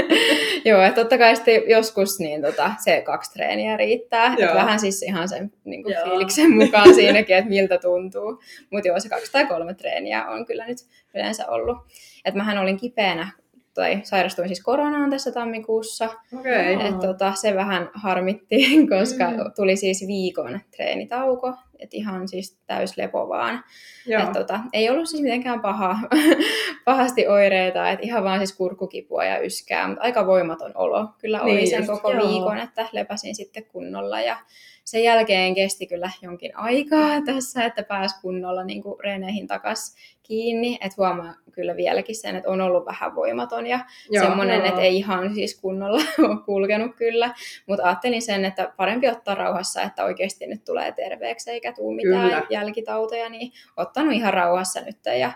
joo, 0.66 0.82
että 0.82 1.02
totta 1.02 1.18
kai 1.18 1.36
sitten 1.36 1.64
joskus 1.68 2.20
niin 2.20 2.42
tota, 2.42 2.72
se 2.84 3.02
kaksi 3.02 3.34
treeniä 3.34 3.78
riittää. 3.78 4.36
Joo. 4.38 4.50
Et 4.50 4.56
vähän 4.56 4.80
siis 4.80 5.04
ihan 5.04 5.30
sen 5.30 5.52
niin 5.64 5.84
kuin 5.84 5.96
fiiliksen 6.04 6.52
mukaan 6.52 6.96
siinäkin, 7.00 7.36
että 7.36 7.50
miltä 7.50 7.78
tuntuu. 7.78 8.42
Mutta 8.70 8.88
joo, 8.88 9.00
se 9.00 9.10
kaksi 9.10 9.32
tai 9.32 9.46
kolme 9.46 9.74
treeniä 9.74 10.28
on 10.28 10.46
kyllä 10.46 10.68
nyt 10.68 10.78
yleensä 11.16 11.48
ollut. 11.48 11.78
Et 12.26 12.36
mähän 12.36 12.58
olin 12.58 12.78
kipeänä 12.78 13.32
tai 13.74 14.00
sairastuin 14.04 14.48
siis 14.48 14.64
koronaan 14.64 15.10
tässä 15.10 15.32
tammikuussa. 15.32 16.10
Joo. 16.32 16.88
Et, 16.90 17.00
tota, 17.00 17.34
se 17.36 17.56
vähän 17.56 17.90
harmitti, 17.94 18.58
koska 19.00 19.28
Mm. 19.32 19.38
tuli 19.56 19.76
siis 19.76 20.04
viikon 20.08 20.60
treenitauko, 20.76 21.54
että 21.80 21.98
ihan 21.98 22.28
siis 22.28 22.58
täys 22.68 22.98
lepo 22.98 23.30
vaan. 23.30 23.64
Joo. 24.06 24.24
Et, 24.24 24.32
tota, 24.32 24.60
ei 24.74 24.90
ollut 24.90 25.10
siis 25.10 25.24
mitenkään 25.24 25.62
paha, 25.62 25.98
pahasti 26.86 27.28
oireita, 27.28 27.90
että 27.90 28.06
ihan 28.06 28.24
vaan 28.24 28.40
siis 28.40 28.58
kurkkukipua 28.58 29.26
ja 29.26 29.40
yskää, 29.40 29.88
mutta 29.88 30.04
aika 30.04 30.28
voimaton 30.28 30.72
olo 30.76 31.08
kyllä 31.18 31.42
oli 31.42 31.56
Niin 31.56 31.70
sen 31.70 31.80
just, 31.80 31.92
koko 31.92 32.12
joo. 32.12 32.28
viikon, 32.28 32.58
että 32.58 32.88
lepäsin 32.92 33.36
sitten 33.36 33.66
kunnolla 33.66 34.22
ja 34.22 34.38
sen 34.84 35.04
jälkeen 35.04 35.56
kesti 35.56 35.88
kyllä 35.88 36.12
jonkin 36.22 36.58
aikaa 36.58 37.22
tässä, 37.26 37.66
että 37.66 37.84
pääsi 37.84 38.22
kunnolla 38.22 38.64
niin 38.64 38.84
kuin 38.84 39.00
reeneihin 39.00 39.48
takas 39.48 39.96
kiinni, 40.24 40.78
että 40.82 40.96
huomaa 40.98 41.36
kyllä 41.52 41.76
vieläkin 41.76 42.16
sen, 42.16 42.36
että 42.36 42.50
on 42.50 42.62
ollut 42.62 42.86
vähän 42.86 43.16
voimaton 43.16 43.68
ja 43.68 43.80
Joo. 44.10 44.26
semmoinen, 44.26 44.58
joo. 44.58 44.68
että 44.68 44.82
ei 44.82 44.98
ihan 44.98 45.36
siis 45.36 45.60
kunnolla 45.62 46.02
ole 46.30 46.44
kulkenut 46.46 46.96
kyllä, 46.96 47.34
mutta 47.68 47.84
ajattelin 47.84 48.22
sen, 48.22 48.46
että 48.46 48.74
parempi 48.78 49.08
ottaa 49.08 49.36
rauhassa, 49.36 49.82
että 49.82 50.04
oikeasti 50.04 50.48
nyt 50.48 50.64
tulee 50.64 50.92
terveeksi 50.92 51.52
eikä 51.52 51.74
tule 51.74 51.96
mitään 51.96 52.30
Kyllä. 52.30 52.48
jälkitauteja, 52.50 53.30
niin 53.30 53.52
ottanut 53.78 54.14
ihan 54.14 54.34
rauhassa 54.34 54.82
nyt 54.82 54.98
ja 55.20 55.32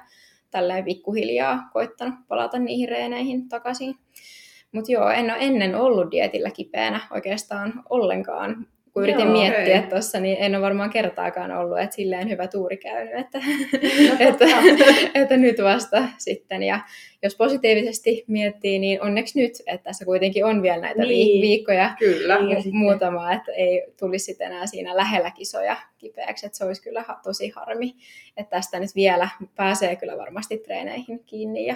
tälleen 0.51 0.86
pikkuhiljaa 0.86 1.69
koittanut 1.73 2.15
palata 2.27 2.60
niihin 2.60 2.89
reeneihin 2.89 3.49
takaisin. 3.49 3.95
Mutta 4.71 4.91
joo, 4.91 5.10
en 5.10 5.25
ole 5.25 5.38
ennen 5.39 5.75
ollut 5.75 6.12
dietillä 6.12 6.51
kipeänä 6.51 6.99
oikeastaan 7.12 7.84
ollenkaan. 7.89 8.67
Kun 8.95 9.03
yritin 9.03 9.25
Joo, 9.25 9.31
miettiä 9.34 9.77
okay. 9.77 9.89
tuossa, 9.89 10.19
niin 10.19 10.38
en 10.39 10.55
ole 10.55 10.62
varmaan 10.62 10.89
kertaakaan 10.89 11.51
ollut, 11.51 11.79
että 11.79 11.95
silleen 11.95 12.29
hyvä 12.29 12.47
tuuri 12.47 12.77
käynyt, 12.77 13.13
että, 13.15 13.39
No 14.10 14.15
että, 14.29 14.45
että 15.21 15.38
nyt 15.38 15.58
vasta 15.63 16.03
sitten. 16.17 16.63
Ja 16.63 16.79
jos 17.23 17.36
positiivisesti 17.36 18.23
miettii, 18.27 18.79
niin 18.79 19.01
onneksi 19.01 19.41
nyt, 19.41 19.51
että 19.67 19.84
tässä 19.84 20.05
kuitenkin 20.05 20.45
on 20.45 20.62
vielä 20.62 20.81
näitä 20.81 21.01
Niin. 21.01 21.10
niin. 21.10 21.41
viikkoja 21.41 21.95
Kyllä. 21.99 22.38
Niin. 22.39 22.49
Ja 22.49 22.55
mu- 22.58 22.62
sitten- 22.62 22.77
muutama, 22.79 23.34
että 23.34 23.51
ei 23.51 23.84
tulisi 23.99 24.25
sitten 24.25 24.47
enää 24.51 24.65
siinä 24.65 24.97
lähellä 24.97 25.31
kisoja 25.31 25.75
kipeäksi, 25.97 26.45
että 26.45 26.58
se 26.58 26.65
olisi 26.65 26.84
kyllä 26.84 27.03
tosi 27.23 27.49
harmi, 27.55 27.95
että 28.38 28.49
tästä 28.49 28.79
nyt 28.79 28.95
vielä 28.95 29.29
pääsee 29.55 29.95
kyllä 29.95 30.17
varmasti 30.17 30.58
treeneihin 30.58 31.19
kiinni 31.25 31.65
ja 31.65 31.75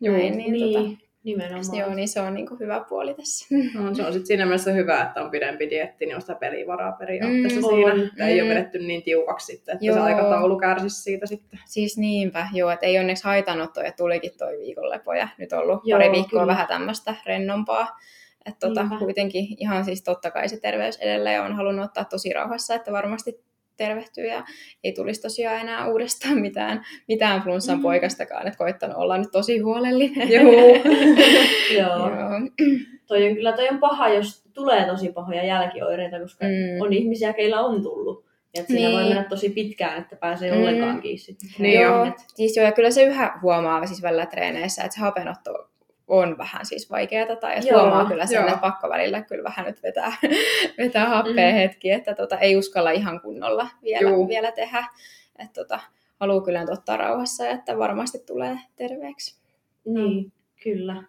Juu, 0.00 0.16
näin, 0.16 0.38
niin, 0.38 0.52
Niin, 0.52 0.74
tota, 0.74 1.05
nimenomaan. 1.26 1.78
joo, 1.78 1.94
niin 1.94 2.08
se 2.08 2.20
on 2.20 2.34
niin 2.34 2.46
kuin 2.48 2.60
hyvä 2.60 2.84
puoli 2.88 3.14
tässä. 3.14 3.46
No, 3.74 3.94
se 3.94 4.02
on 4.06 4.12
sitten 4.12 4.26
siinä 4.26 4.44
mielessä 4.46 4.72
hyvä, 4.72 5.02
että 5.02 5.22
on 5.22 5.30
pidempi 5.30 5.70
dietti, 5.70 6.06
niin 6.06 6.14
on 6.14 6.20
sitä 6.20 6.34
pelivaraa 6.34 6.92
periaatteessa 6.92 7.60
Mm, 7.60 7.66
siinä. 7.66 7.92
on. 7.92 8.00
Että 8.00 8.26
ei 8.26 8.40
ole 8.40 8.48
Mm. 8.48 8.54
vedetty 8.54 8.78
niin 8.78 9.02
tiukaksi 9.02 9.46
sitten, 9.46 9.72
että 9.72 9.82
se 9.84 9.86
Joo. 9.86 10.02
aikataulu 10.02 10.58
kärsisi 10.58 11.02
siitä 11.02 11.26
sitten. 11.26 11.60
Siis 11.66 11.98
niinpä, 11.98 12.48
joo, 12.52 12.70
että 12.70 12.86
ei 12.86 12.98
onneksi 12.98 13.24
haitannut 13.24 13.72
toi, 13.72 13.86
että 13.86 13.96
tulikin 13.96 14.32
toi 14.38 14.58
viikonlepo 14.58 15.14
ja 15.14 15.28
nyt 15.38 15.52
on 15.52 15.58
ollut 15.58 15.80
Joo, 15.84 15.98
pari 15.98 16.12
viikkoa 16.12 16.40
kyllä. 16.40 16.46
vähän 16.52 16.66
tämmöistä 16.66 17.14
rennompaa. 17.26 17.96
Että 18.46 18.68
tota, 18.68 18.86
kuitenkin 18.98 19.46
ihan 19.58 19.84
siis 19.84 20.02
totta 20.04 20.30
kai 20.30 20.48
se 20.48 20.60
terveys 20.60 20.96
edelleen 20.96 21.42
on 21.42 21.56
halunnut 21.56 21.84
ottaa 21.84 22.04
tosi 22.04 22.32
rauhassa, 22.32 22.74
että 22.74 22.92
varmasti 22.92 23.40
tervehtyy 23.76 24.26
ja 24.26 24.44
ei 24.84 24.92
tulisi 24.92 25.22
tosiaan 25.22 25.60
enää 25.60 25.88
uudestaan 25.88 26.38
mitään, 26.38 26.84
mitään 27.08 27.42
flunssan 27.42 27.76
Mm. 27.78 27.82
poikastakaan, 27.82 28.46
että 28.46 28.58
koittanut 28.58 28.96
olla 28.96 29.18
nyt 29.18 29.30
tosi 29.32 29.58
huolellinen. 29.58 30.28
Joo. 30.30 30.44
Joo. 31.78 32.08
Joo. 32.08 32.30
Toi 33.06 33.28
on 33.28 33.34
kyllä 33.34 33.52
toi 33.52 33.68
on 33.68 33.78
paha, 33.78 34.08
jos 34.08 34.44
tulee 34.54 34.84
tosi 34.86 35.12
pahoja 35.12 35.44
jälkioireita, 35.44 36.20
koska 36.20 36.44
Mm. 36.44 36.80
on 36.80 36.92
ihmisiä, 36.92 37.32
keillä 37.32 37.60
on 37.60 37.82
tullut. 37.82 38.26
Ja 38.54 38.60
että 38.60 38.72
siinä 38.72 38.88
Niin. 38.88 38.98
voi 38.98 39.08
mennä 39.08 39.24
tosi 39.28 39.48
pitkään, 39.50 39.98
että 39.98 40.16
pääsee 40.16 40.52
Mm. 40.52 40.58
ollenkaan 40.60 41.00
kiinni. 41.00 41.36
Niin 41.58 41.80
joo, 41.80 42.06
siis 42.34 42.56
joo, 42.56 42.66
ja 42.66 42.72
kyllä 42.72 42.90
se 42.90 43.02
yhä 43.02 43.38
huomaa 43.42 43.86
siis 43.86 44.02
välillä 44.02 44.26
treeneissä, 44.26 44.82
että 44.84 44.94
se 44.94 45.00
hapenotto 45.00 45.50
on 46.08 46.38
vähän 46.38 46.66
siis 46.66 46.90
vaikeaa, 46.90 47.36
tai 47.36 47.56
että 47.58 47.68
Joo, 47.68 47.80
huomaa 47.80 48.04
kyllä 48.04 48.26
sen, 48.26 48.40
että 48.44 48.56
pakko 48.56 48.88
välillä 48.88 49.22
kyllä 49.22 49.44
vähän 49.44 49.66
nyt 49.66 49.82
vetää, 49.82 50.12
vetää 50.78 51.08
happea 51.08 51.50
Mm. 51.50 51.54
hetki, 51.56 51.90
että 51.90 52.14
tota, 52.14 52.38
ei 52.38 52.56
uskalla 52.56 52.90
ihan 52.90 53.20
kunnolla 53.20 53.68
vielä, 53.82 54.10
Juu. 54.10 54.28
vielä 54.28 54.52
tehdä. 54.52 54.86
Että 55.38 55.52
tota, 55.62 55.80
haluaa 56.20 56.44
kyllä 56.44 56.60
nyt 56.60 56.70
ottaa 56.70 56.96
rauhassa, 56.96 57.44
ja 57.44 57.50
että 57.50 57.78
varmasti 57.78 58.18
tulee 58.26 58.58
terveeksi. 58.76 59.40
Niin, 59.84 60.32
kyllä. 60.62 61.02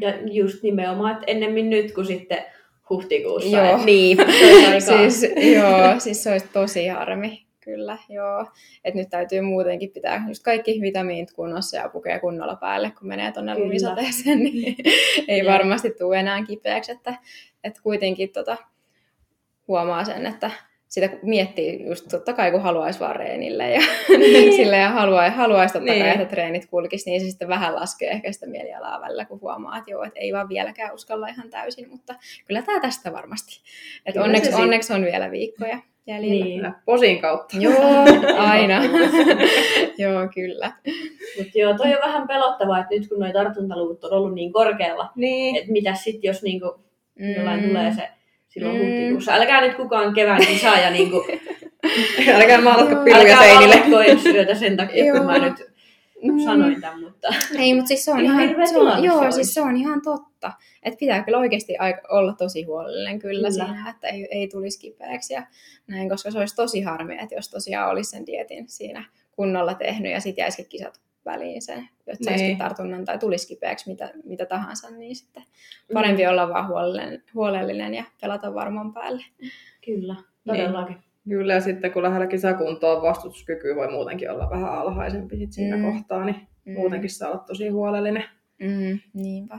Ja 0.00 0.14
just 0.32 0.62
nimenomaan, 0.62 1.12
että 1.12 1.24
ennemmin 1.26 1.70
nyt 1.70 1.92
kuin 1.92 2.06
sitten 2.06 2.44
huhtikuussa. 2.90 3.56
Joo. 3.56 3.84
Niin. 3.84 4.18
Siis, 4.88 5.22
joo, 5.54 5.94
siis 6.00 6.22
se 6.22 6.30
olisi 6.32 6.48
tosi 6.52 6.86
harmi, 6.86 7.46
kyllä, 7.70 7.98
joo. 8.08 8.46
Et 8.84 8.94
nyt 8.94 9.10
täytyy 9.10 9.40
muutenkin 9.40 9.90
pitää 9.90 10.24
just 10.28 10.42
kaikki 10.42 10.80
vitamiinit 10.80 11.32
kunnossa 11.32 11.76
ja 11.76 11.88
pukea 11.88 12.20
kunnolla 12.20 12.56
päälle, 12.56 12.92
kun 12.98 13.08
menee 13.08 13.32
tuonne 13.32 13.58
lumisateeseen, 13.58 14.38
niin 14.38 14.76
ei 15.28 15.46
varmasti 15.46 15.90
tule 15.90 16.18
enää 16.20 16.44
kipeäksi, 16.44 16.92
että, 16.92 17.14
että 17.64 17.82
kuitenkin 17.82 18.32
tota, 18.32 18.56
huomaa 19.68 20.04
sen, 20.04 20.26
että 20.26 20.50
sitä 20.88 21.10
miettii 21.22 21.86
just 21.86 22.08
totta 22.10 22.32
kai, 22.32 22.50
kun 22.50 22.62
haluaisi 22.62 23.00
vaan 23.00 23.16
reenille 23.16 23.70
ja 23.70 23.80
Niin. 24.08 24.52
sille 24.56 24.76
ja 24.76 24.88
haluaisi, 24.88 25.36
haluaisi 25.36 25.72
totta 25.72 25.92
Niin. 25.92 26.02
kai, 26.04 26.12
että 26.12 26.24
treenit 26.24 26.66
kulkisi, 26.66 27.10
niin 27.10 27.20
se 27.20 27.30
sitten 27.30 27.48
vähän 27.48 27.74
laskee 27.74 28.10
ehkä 28.10 28.32
sitä 28.32 28.46
mielialaa 28.46 29.00
välillä, 29.00 29.24
kun 29.24 29.40
huomaa, 29.40 29.78
että 29.78 29.90
joo, 29.90 30.02
että 30.04 30.20
ei 30.20 30.32
vaan 30.32 30.48
vieläkään 30.48 30.94
uskalla 30.94 31.28
ihan 31.28 31.50
täysin, 31.50 31.90
mutta 31.90 32.14
kyllä 32.46 32.62
tämä 32.62 32.80
tästä 32.80 33.12
varmasti. 33.12 33.60
Kyllä 34.12 34.24
onneksi, 34.24 34.54
onneksi 34.54 34.92
on 34.92 35.04
vielä 35.04 35.30
viikkoja 35.30 35.78
jäljellä. 36.06 36.44
Niin. 36.44 36.56
Kyllä, 36.56 36.72
Posin 36.84 37.20
kautta. 37.20 37.56
Joo, 37.60 38.04
aina. 38.50 38.80
joo, 40.02 40.28
kyllä. 40.34 40.72
Mutta 41.38 41.58
joo, 41.58 41.74
toi 41.74 41.94
on 41.94 42.00
vähän 42.04 42.28
pelottavaa, 42.28 42.78
että 42.80 42.94
nyt 42.94 43.08
kun 43.08 43.18
nuo 43.20 43.32
tartuntaluvut 43.32 44.04
on 44.04 44.12
ollut 44.12 44.34
niin 44.34 44.52
korkealla, 44.52 45.10
Niin. 45.16 45.56
että 45.56 45.72
mitä 45.72 45.94
sitten 45.94 46.28
jos 46.28 46.42
niinku 46.42 46.80
jollain 47.36 47.60
Mm. 47.62 47.68
tulee 47.68 47.92
se 47.94 48.08
silloin 48.48 48.76
Mm. 48.76 48.82
huhtikuussa. 48.86 49.32
Älkää 49.34 49.60
nyt 49.60 49.74
kukaan 49.74 50.14
kevään 50.14 50.46
kisaaja 50.46 50.90
niinku, 50.90 51.26
Älkää 52.34 52.60
maalatko 52.60 52.94
Joo. 52.94 53.04
piruja 53.04 53.20
älkää 53.20 53.38
seinille. 53.38 53.74
valvotko 53.90 54.28
yötä 54.34 54.54
sen 54.54 54.76
takia, 54.76 55.12
kun 55.12 55.26
mä 55.26 55.38
nyt 55.38 55.69
Mm. 56.22 56.40
sanoin 56.44 56.80
tämän, 56.80 57.00
mutta 57.00 57.28
Ei, 57.58 57.74
mutta 57.74 57.88
siis 57.88 58.04
se 58.04 58.12
on 58.12 58.20
Ihan 58.20 58.48
se 58.68 58.78
on, 58.78 59.04
joo, 59.04 59.22
se 59.24 59.30
siis 59.30 59.54
se 59.54 59.60
on 59.62 59.76
ihan 59.76 60.02
totta. 60.02 60.52
Että 60.82 60.98
pitää 60.98 61.22
kyllä 61.22 61.38
oikeasti 61.38 61.74
olla 62.10 62.32
tosi 62.32 62.62
huolellinen 62.62 63.18
kyllä, 63.18 63.48
kyllä. 63.48 63.64
siinä, 63.64 63.90
että 63.90 64.08
ei, 64.08 64.28
ei 64.30 64.48
tulisi 64.48 64.80
kipeäksi 64.80 65.34
ja 65.34 65.46
näin, 65.86 66.08
koska 66.08 66.30
se 66.30 66.38
olisi 66.38 66.56
tosi 66.56 66.80
harmi, 66.80 67.14
että 67.22 67.34
jos 67.34 67.50
tosiaan 67.50 67.90
olisi 67.90 68.10
sen 68.10 68.26
dietin 68.26 68.68
siinä 68.68 69.04
kunnolla 69.32 69.74
tehnyt 69.74 70.12
ja 70.12 70.20
sitten 70.20 70.42
jäisikin 70.42 70.68
kisat 70.68 71.00
väliin 71.24 71.62
sen, 71.62 71.88
että 72.06 72.24
saisikin 72.24 72.46
Niin. 72.46 72.58
tartunnan 72.58 73.04
tai 73.04 73.18
tulisi 73.18 73.48
kipeäksi 73.48 73.90
mitä, 73.90 74.10
mitä 74.24 74.46
tahansa, 74.46 74.90
niin 74.90 75.16
sitten 75.16 75.42
parempi 75.94 76.26
olla 76.26 76.48
vaan 76.48 76.68
huolellinen, 76.68 77.22
huolellinen 77.34 77.94
ja 77.94 78.04
pelata 78.20 78.54
varman 78.54 78.92
päälle. 78.92 79.24
kyllä, 79.84 80.14
todellakin. 80.46 80.96
Kyllä, 81.28 81.52
ja 81.54 81.60
sitten 81.60 81.92
kun 81.92 82.02
lähellä 82.02 82.26
kisakuntoa 82.26 83.02
vastustuskyky 83.02 83.76
voi 83.76 83.90
muutenkin 83.90 84.30
olla 84.30 84.50
vähän 84.50 84.72
alhaisempi 84.72 85.36
sit 85.36 85.52
siinä 85.52 85.76
Mm. 85.76 85.82
kohtaa, 85.92 86.24
niin 86.24 86.36
Mm. 86.64 86.72
muutenkin 86.72 87.10
saa 87.10 87.30
olla 87.30 87.38
tosi 87.46 87.68
huolellinen. 87.68 88.24
Mm, 88.60 88.98
niinpä. 89.14 89.58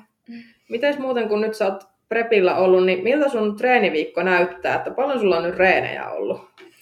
Mites 0.69 0.99
muuten, 0.99 1.27
kun 1.29 1.41
nyt 1.41 1.53
sä 1.55 1.65
oot 1.65 1.83
prepillä 2.09 2.55
ollut, 2.55 2.85
niin 2.85 3.03
miltä 3.03 3.29
sun 3.29 3.55
treeniviikko 3.57 4.23
näyttää? 4.23 4.75
Että 4.75 4.91
paljon 4.91 5.19
sulla 5.19 5.37
on 5.37 5.43
nyt 5.43 5.55
reenejä 5.55 6.09
ollut? 6.09 6.41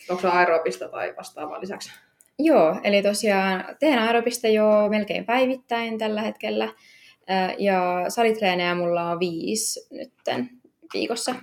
Onko 0.10 0.22
se 0.22 0.28
aerobista 0.28 0.88
tai 0.90 1.14
vastaavaa 1.18 1.60
lisäksi? 1.62 1.92
Joo, 2.40 2.80
eli 2.84 3.02
tosiaan 3.02 3.64
teen 3.80 4.00
aerobista 4.00 4.48
jo 4.48 4.66
melkein 4.90 5.26
päivittäin 5.26 5.98
tällä 5.98 6.22
hetkellä. 6.22 6.70
Ja 7.58 8.06
salitreenejä 8.08 8.76
mulla 8.76 9.12
on 9.12 9.20
viisi 9.20 9.88
nytten 9.92 10.50
viikossa. 10.94 11.36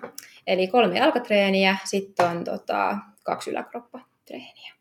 Eli 0.47 0.67
kolme 0.67 0.99
jalkatreeniä, 0.99 1.77
sitten 1.85 2.27
on 2.27 2.45
tota, 2.45 2.97
kaksi 3.27 3.51
yläkroppatreeniä. 3.51 4.73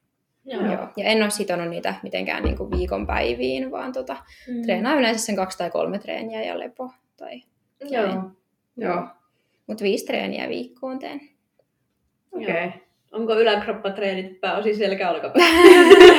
Joo. 0.46 0.66
Joo. 0.66 0.88
Ja 0.98 1.06
en 1.06 1.22
ole 1.24 1.30
sitonut 1.30 1.70
niitä 1.70 1.94
mitenkään 2.04 2.44
niin 2.44 2.58
kuin 2.58 2.72
viikon 2.72 3.08
päiviin, 3.08 3.72
vaan 3.72 3.92
tota, 3.94 4.18
Mm. 4.48 4.62
treenaan 4.62 4.98
yleensä 5.00 5.26
sen 5.26 5.36
kaksi 5.36 5.58
tai 5.58 5.70
kolme 5.72 6.00
treeniä 6.00 6.44
ja 6.44 6.60
lepo. 6.60 6.92
Tai... 7.18 7.42
Joo. 7.90 8.32
Joo, 8.78 9.08
Mutta 9.68 9.84
viisi 9.84 10.06
treeniä 10.06 10.50
viikkoon 10.50 11.00
teen. 11.00 11.22
okei. 12.32 12.46
Okay. 12.66 12.72
Onko 13.12 13.40
yläkroppatreenit 13.40 14.42
pääosin 14.42 14.78
selkä-olkapää? 14.78 15.42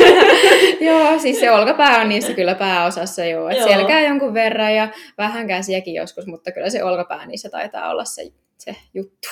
joo, 0.86 1.18
siis 1.18 1.40
se 1.40 1.50
olkapää 1.50 2.00
on 2.00 2.08
niissä 2.08 2.32
kyllä 2.34 2.54
pääosassa 2.54 3.24
joo. 3.24 3.48
Et 3.48 3.58
Joo. 3.58 3.68
selkää 3.68 4.00
jonkun 4.00 4.34
verran 4.34 4.74
ja 4.74 4.88
vähän 5.18 5.46
käsiäkin 5.46 5.94
joskus, 5.94 6.26
mutta 6.26 6.52
kyllä 6.52 6.70
se 6.70 6.84
olkapää 6.84 7.26
niissä 7.26 7.50
taitaa 7.50 7.90
olla 7.90 8.04
se, 8.04 8.22
se 8.58 8.76
juttu. 8.94 9.28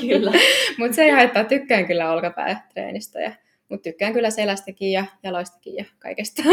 kyllä. 0.00 0.32
mutta 0.78 0.94
se 0.94 1.04
ei 1.04 1.10
haittaa, 1.10 1.44
tykkään 1.44 1.86
kyllä 1.86 2.12
olkapäätreenistä. 2.12 3.20
Ja, 3.20 3.32
mutta 3.68 3.82
tykkään 3.82 4.12
kyllä 4.12 4.30
selästäkin 4.30 4.92
ja 4.92 5.04
jaloistakin 5.22 5.74
ja 5.74 5.84
kaikesta. 5.98 6.42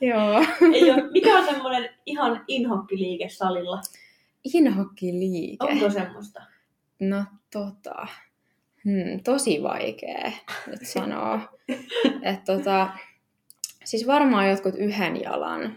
joo. 0.00 0.44
Ei 0.74 0.90
ole, 0.90 1.10
mikä 1.10 1.38
on 1.38 1.44
semmoinen 1.44 1.90
ihan 2.06 2.44
inhokkiliike 2.48 3.28
salilla? 3.28 3.80
Inhokkiliike. 4.54 5.66
Onko 5.66 5.90
semmoista? 5.90 6.42
No 7.00 7.24
tota, 7.52 8.06
hmm, 8.84 9.22
tosi 9.24 9.62
vaikea 9.62 10.32
nyt 10.66 10.80
sanoa. 10.82 11.40
Et 12.30 12.44
tota, 12.44 12.88
siis 13.84 14.06
varmaan 14.06 14.48
jotkut 14.50 14.74
yhden 14.74 15.22
jalan 15.22 15.76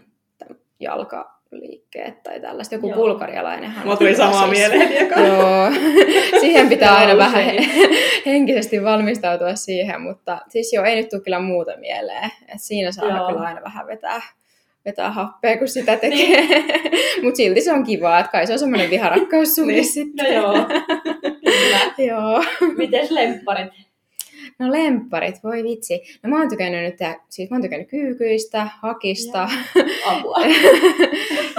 jalka, 0.80 1.41
liikkeet 1.52 2.22
tai 2.22 2.40
tällaista. 2.40 2.74
Joku 2.74 2.86
Joo. 2.88 2.96
bulgarialainenhan. 2.96 3.84
Mulla 3.84 3.96
tuli 3.96 4.14
samaa 4.14 4.48
siis- 4.48 4.50
mieleen. 4.50 5.08
Joo, 5.28 5.70
siihen 6.40 6.68
pitää 6.68 6.94
aina 6.96 7.16
vähän 7.16 7.44
henkisesti 8.26 8.84
valmistautua 8.84 9.54
siihen, 9.54 10.00
mutta 10.00 10.38
siis 10.48 10.72
joo, 10.72 10.84
ei 10.84 10.96
nyt 10.96 11.08
tule 11.08 11.20
kyllä 11.22 11.38
muuta 11.40 11.72
mieleen. 11.76 12.24
Et 12.48 12.56
siinä 12.60 12.92
saa 12.92 13.08
Joo. 13.16 13.26
kyllä 13.28 13.46
aina 13.46 13.60
vähän 13.64 13.86
vetää, 13.86 14.22
vetää 14.84 15.10
happea, 15.10 15.58
kun 15.58 15.68
sitä 15.68 15.96
tekee. 15.96 16.46
mutta 17.22 17.36
silti 17.36 17.60
se 17.60 17.72
on 17.72 17.84
kivaa, 17.84 18.18
että 18.18 18.32
kai 18.32 18.46
se 18.46 18.52
on 18.52 18.58
semmoinen 18.58 18.90
viharakkaussuhde 18.90 19.72
Niin. 19.72 19.84
sitten. 19.84 20.26
No 20.26 20.32
joo, 20.42 20.66
kyllä. 21.44 21.78
joo. 22.12 22.44
Mites 22.76 23.10
lempparit? 23.10 23.72
No 24.58 24.72
lempparit, 24.72 25.44
voi 25.44 25.62
vitsi. 25.64 26.00
No 26.22 26.30
mä 26.30 26.38
oon 26.38 26.48
tykännyt 26.48 26.82
nyt, 26.82 26.96
tehdä- 26.96 27.20
siis 27.28 27.50
mä 27.50 27.54
oon 27.56 27.62
tykännyt 27.62 27.88
kyykyistä, 27.88 28.68
hakista 28.82 29.48
Apua. 30.06 30.36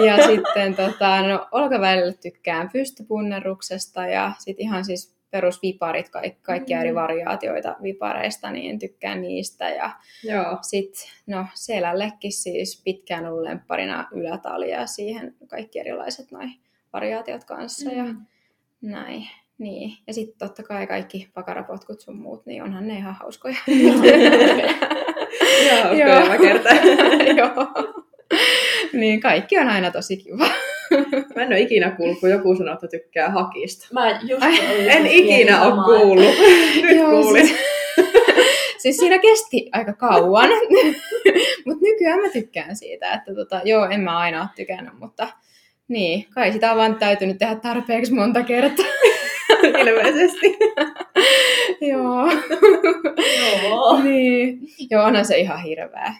ja 0.06 0.26
sitten 0.28 0.76
tota, 0.76 1.22
no 1.28 1.48
olkavälillä 1.52 2.14
tykkään 2.14 2.70
pystypunneruksesta 2.74 4.08
ja 4.08 4.32
sitten 4.40 4.64
ihan 4.66 4.86
siis 4.86 5.14
perusviparit, 5.32 6.10
kaikki, 6.10 6.40
kaikkia 6.42 6.80
eri 6.80 6.92
Mm. 6.92 6.96
variaatioita 6.96 7.76
vipareista, 7.84 8.52
niin 8.52 8.80
tykkään 8.80 9.22
niistä. 9.22 9.70
Ja 9.70 9.92
Joo. 10.24 10.58
sitten 10.62 11.10
no 11.28 11.46
selällekin 11.54 12.32
siis 12.32 12.82
pitkään 12.84 13.26
ollut 13.26 13.44
lempparina 13.44 14.08
ylätalia 14.12 14.80
ja 14.80 14.88
siihen 14.88 15.36
kaikki 15.48 15.80
erilaiset 15.80 16.32
noin 16.32 16.54
variaatiot 16.94 17.44
kanssa 17.44 17.92
ja 17.92 18.04
Mm. 18.04 18.26
näin. 18.82 19.28
Niin. 19.64 19.98
Ja 20.08 20.14
sitten 20.14 20.48
totta 20.48 20.64
kai 20.64 20.88
kaikki 20.88 21.30
pakarapotkut 21.34 22.02
sun 22.02 22.16
muut, 22.18 22.46
niin 22.46 22.64
onhan 22.64 22.88
ne 22.88 22.98
ihan 22.98 23.16
hauskoja. 23.16 23.56
Joo, 26.00 26.28
mä 26.28 26.38
kertaan. 26.38 26.78
Joo. 27.38 27.52
Niin 28.94 29.20
kaikki 29.20 29.58
on 29.58 29.70
aina 29.70 29.92
tosi 29.92 30.18
kiva. 30.18 30.48
Mä 31.36 31.42
en 31.42 31.48
ole 31.48 31.60
ikinä 31.60 31.92
kuullut, 31.92 32.20
kun 32.20 32.30
joku 32.30 32.56
sanoo, 32.56 32.74
että 32.74 32.88
tykkää 32.88 33.30
hakista. 33.30 33.88
Mä 33.94 34.20
just 34.24 34.44
Ai, 34.44 34.90
En 34.90 35.08
ikinä 35.08 35.62
ole 35.62 35.84
kuullut. 35.86 36.36
Nyt 36.82 36.98
Joo, 36.98 37.12
kuulin. 37.12 37.48
Siis, 37.48 37.60
siis 38.78 38.98
siinä 38.98 39.20
kesti 39.20 39.70
aika 39.72 39.94
kauan, 39.94 40.50
mutta 41.66 41.82
nykyään 41.82 42.22
mä 42.22 42.30
tykkään 42.30 42.76
siitä, 42.76 43.14
että 43.14 43.36
tota, 43.36 43.62
joo, 43.64 43.86
en 43.86 44.02
mä 44.02 44.18
aina 44.18 44.42
ole 44.42 44.50
tykännyt, 44.56 45.00
mutta 45.00 45.28
niin, 45.88 46.26
kai 46.34 46.52
sitä 46.52 46.72
on 46.72 46.78
vaan 46.78 46.96
täytynyt 46.96 47.38
tehdä 47.38 47.56
tarpeeksi 47.56 48.14
monta 48.14 48.44
kertaa. 48.44 48.86
Ilmeisesti. 49.88 50.58
joo. 51.92 52.32
Joo. 53.64 54.02
niin. 54.04 54.60
Joo, 54.90 55.04
onhan 55.04 55.26
se 55.26 55.38
ihan 55.38 55.64
hirveä. 55.64 56.14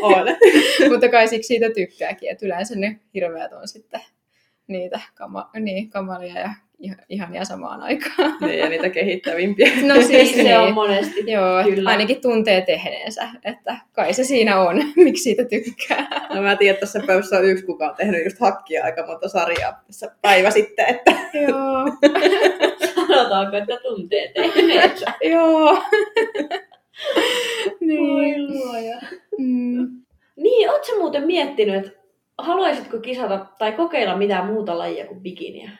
On. 0.00 0.26
mutta 0.92 1.08
kai 1.08 1.28
siksi 1.28 1.46
siitä 1.46 1.70
tykkääkin, 1.74 2.30
että 2.30 2.46
yleensä 2.46 2.74
ne 2.76 3.00
hirveät 3.14 3.52
on 3.52 3.68
sitten 3.68 4.00
niitä 4.66 5.00
kama, 5.14 5.50
niin, 5.60 5.90
kamalia 5.90 6.38
ja 6.38 6.50
ihania 7.08 7.44
samaan 7.44 7.82
aikaan. 7.82 8.36
Niin, 8.40 8.58
ja 8.58 8.68
niitä 8.68 8.88
kehittävimpiä. 8.90 9.70
No 9.94 10.02
Siis 10.02 10.34
se 10.34 10.42
niin. 10.42 10.58
on 10.58 10.74
monesti. 10.74 11.30
Joo, 11.30 11.64
Kyllä. 11.64 11.90
ainakin 11.90 12.20
tuntee 12.20 12.60
tehneensä, 12.60 13.28
että 13.44 13.76
kai 13.92 14.12
se 14.14 14.24
siinä 14.24 14.60
on, 14.60 14.76
miksi 14.96 15.22
siitä 15.22 15.44
tykkää. 15.44 16.28
No 16.34 16.42
mä 16.42 16.56
tiedän, 16.56 16.74
että 16.74 16.86
tässä 16.86 17.00
pöydässä 17.06 17.38
on 17.38 17.44
yksi, 17.44 17.64
kuka 17.66 17.88
on 17.88 17.96
tehnyt 17.96 18.24
just 18.24 18.40
hakkia 18.40 18.84
aika 18.84 19.06
monta 19.06 19.28
sarjaa 19.28 19.82
tässä 19.86 20.10
päivä 20.22 20.50
sitten, 20.50 20.86
että 20.86 21.10
Joo, 21.34 21.84
Sanotaanko, 22.94 23.56
että 23.56 23.76
tuntee 23.82 24.32
tehneensä? 24.34 25.06
joo. 25.22 25.82
Voi 27.80 28.20
niin. 28.20 28.48
luoja. 28.48 29.00
Mm. 29.38 30.00
Niin, 30.36 30.70
ootko 30.70 30.92
muuten 30.98 31.26
miettinyt, 31.26 31.86
että 31.86 32.00
haluaisitko 32.38 32.98
kisata 32.98 33.46
tai 33.58 33.72
kokeilla 33.72 34.16
mitään 34.16 34.46
muuta 34.46 34.78
lajia 34.78 35.06
kuin 35.06 35.20
bikiniä? 35.20 35.70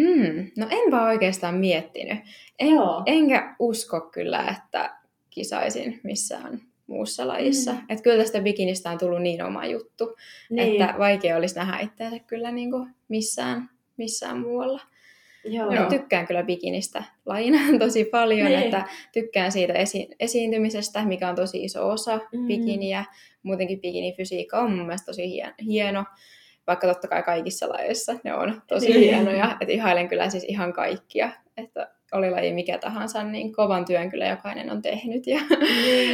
Hmm. 0.00 0.50
No 0.56 0.66
en 0.70 0.90
vaan 0.90 1.08
oikeastaan 1.08 1.54
miettinyt. 1.54 2.18
En, 2.58 2.70
Joo. 2.70 3.02
enkä 3.06 3.54
usko 3.58 4.00
kyllä, 4.00 4.56
että 4.58 4.96
kisaisin 5.30 6.00
missään 6.02 6.60
muussa 6.86 7.28
lajissa. 7.28 7.72
Mm. 7.72 7.78
Että 7.88 8.02
kyllä 8.02 8.22
tästä 8.22 8.40
bikinistä 8.40 8.90
on 8.90 8.98
tullut 8.98 9.22
niin 9.22 9.42
oma 9.42 9.66
juttu, 9.66 10.16
Niin. 10.50 10.82
että 10.82 10.94
vaikea 10.98 11.36
olisi 11.36 11.54
nähdä 11.54 11.78
itseänsä 11.78 12.18
kyllä 12.18 12.50
niin 12.50 12.70
kuin 12.70 12.90
missään, 13.08 13.70
missään 13.96 14.38
muualla. 14.40 14.80
Joo. 15.44 15.74
Joo. 15.74 15.88
Tykkään 15.88 16.26
kyllä 16.26 16.42
bikinistä 16.42 17.04
lajina 17.26 17.58
tosi 17.78 18.04
paljon, 18.04 18.48
Niin. 18.48 18.58
että 18.62 18.84
tykkään 19.12 19.52
siitä 19.52 19.72
esi- 19.72 20.08
esiintymisestä, 20.20 21.04
mikä 21.04 21.28
on 21.28 21.36
tosi 21.36 21.64
iso 21.64 21.88
osa 21.88 22.20
mm. 22.32 22.46
bikiniä. 22.46 23.04
Muutenkin 23.42 23.80
bikinifysiikka 23.80 24.58
on 24.58 24.70
mun 24.72 24.86
mielestä 24.86 25.06
tosi 25.06 25.22
hien- 25.30 25.54
hieno, 25.64 26.04
vaikka 26.68 26.86
totta 26.86 27.08
kai 27.08 27.22
kaikissa 27.22 27.68
lajeissa 27.68 28.14
ne 28.24 28.34
on 28.34 28.62
tosi 28.66 28.86
Niin. 28.88 29.00
hienoja. 29.00 29.56
Että 29.60 29.72
ihailen 29.72 30.08
kyllä 30.08 30.30
siis 30.30 30.44
ihan 30.44 30.72
kaikkia, 30.72 31.30
että 31.56 31.90
oli 32.12 32.30
laji 32.30 32.52
mikä 32.52 32.78
tahansa, 32.78 33.24
niin 33.24 33.52
kovan 33.52 33.84
työn 33.84 34.10
kyllä 34.10 34.26
jokainen 34.26 34.70
on 34.70 34.82
tehnyt. 34.82 35.26
Ja 35.26 35.40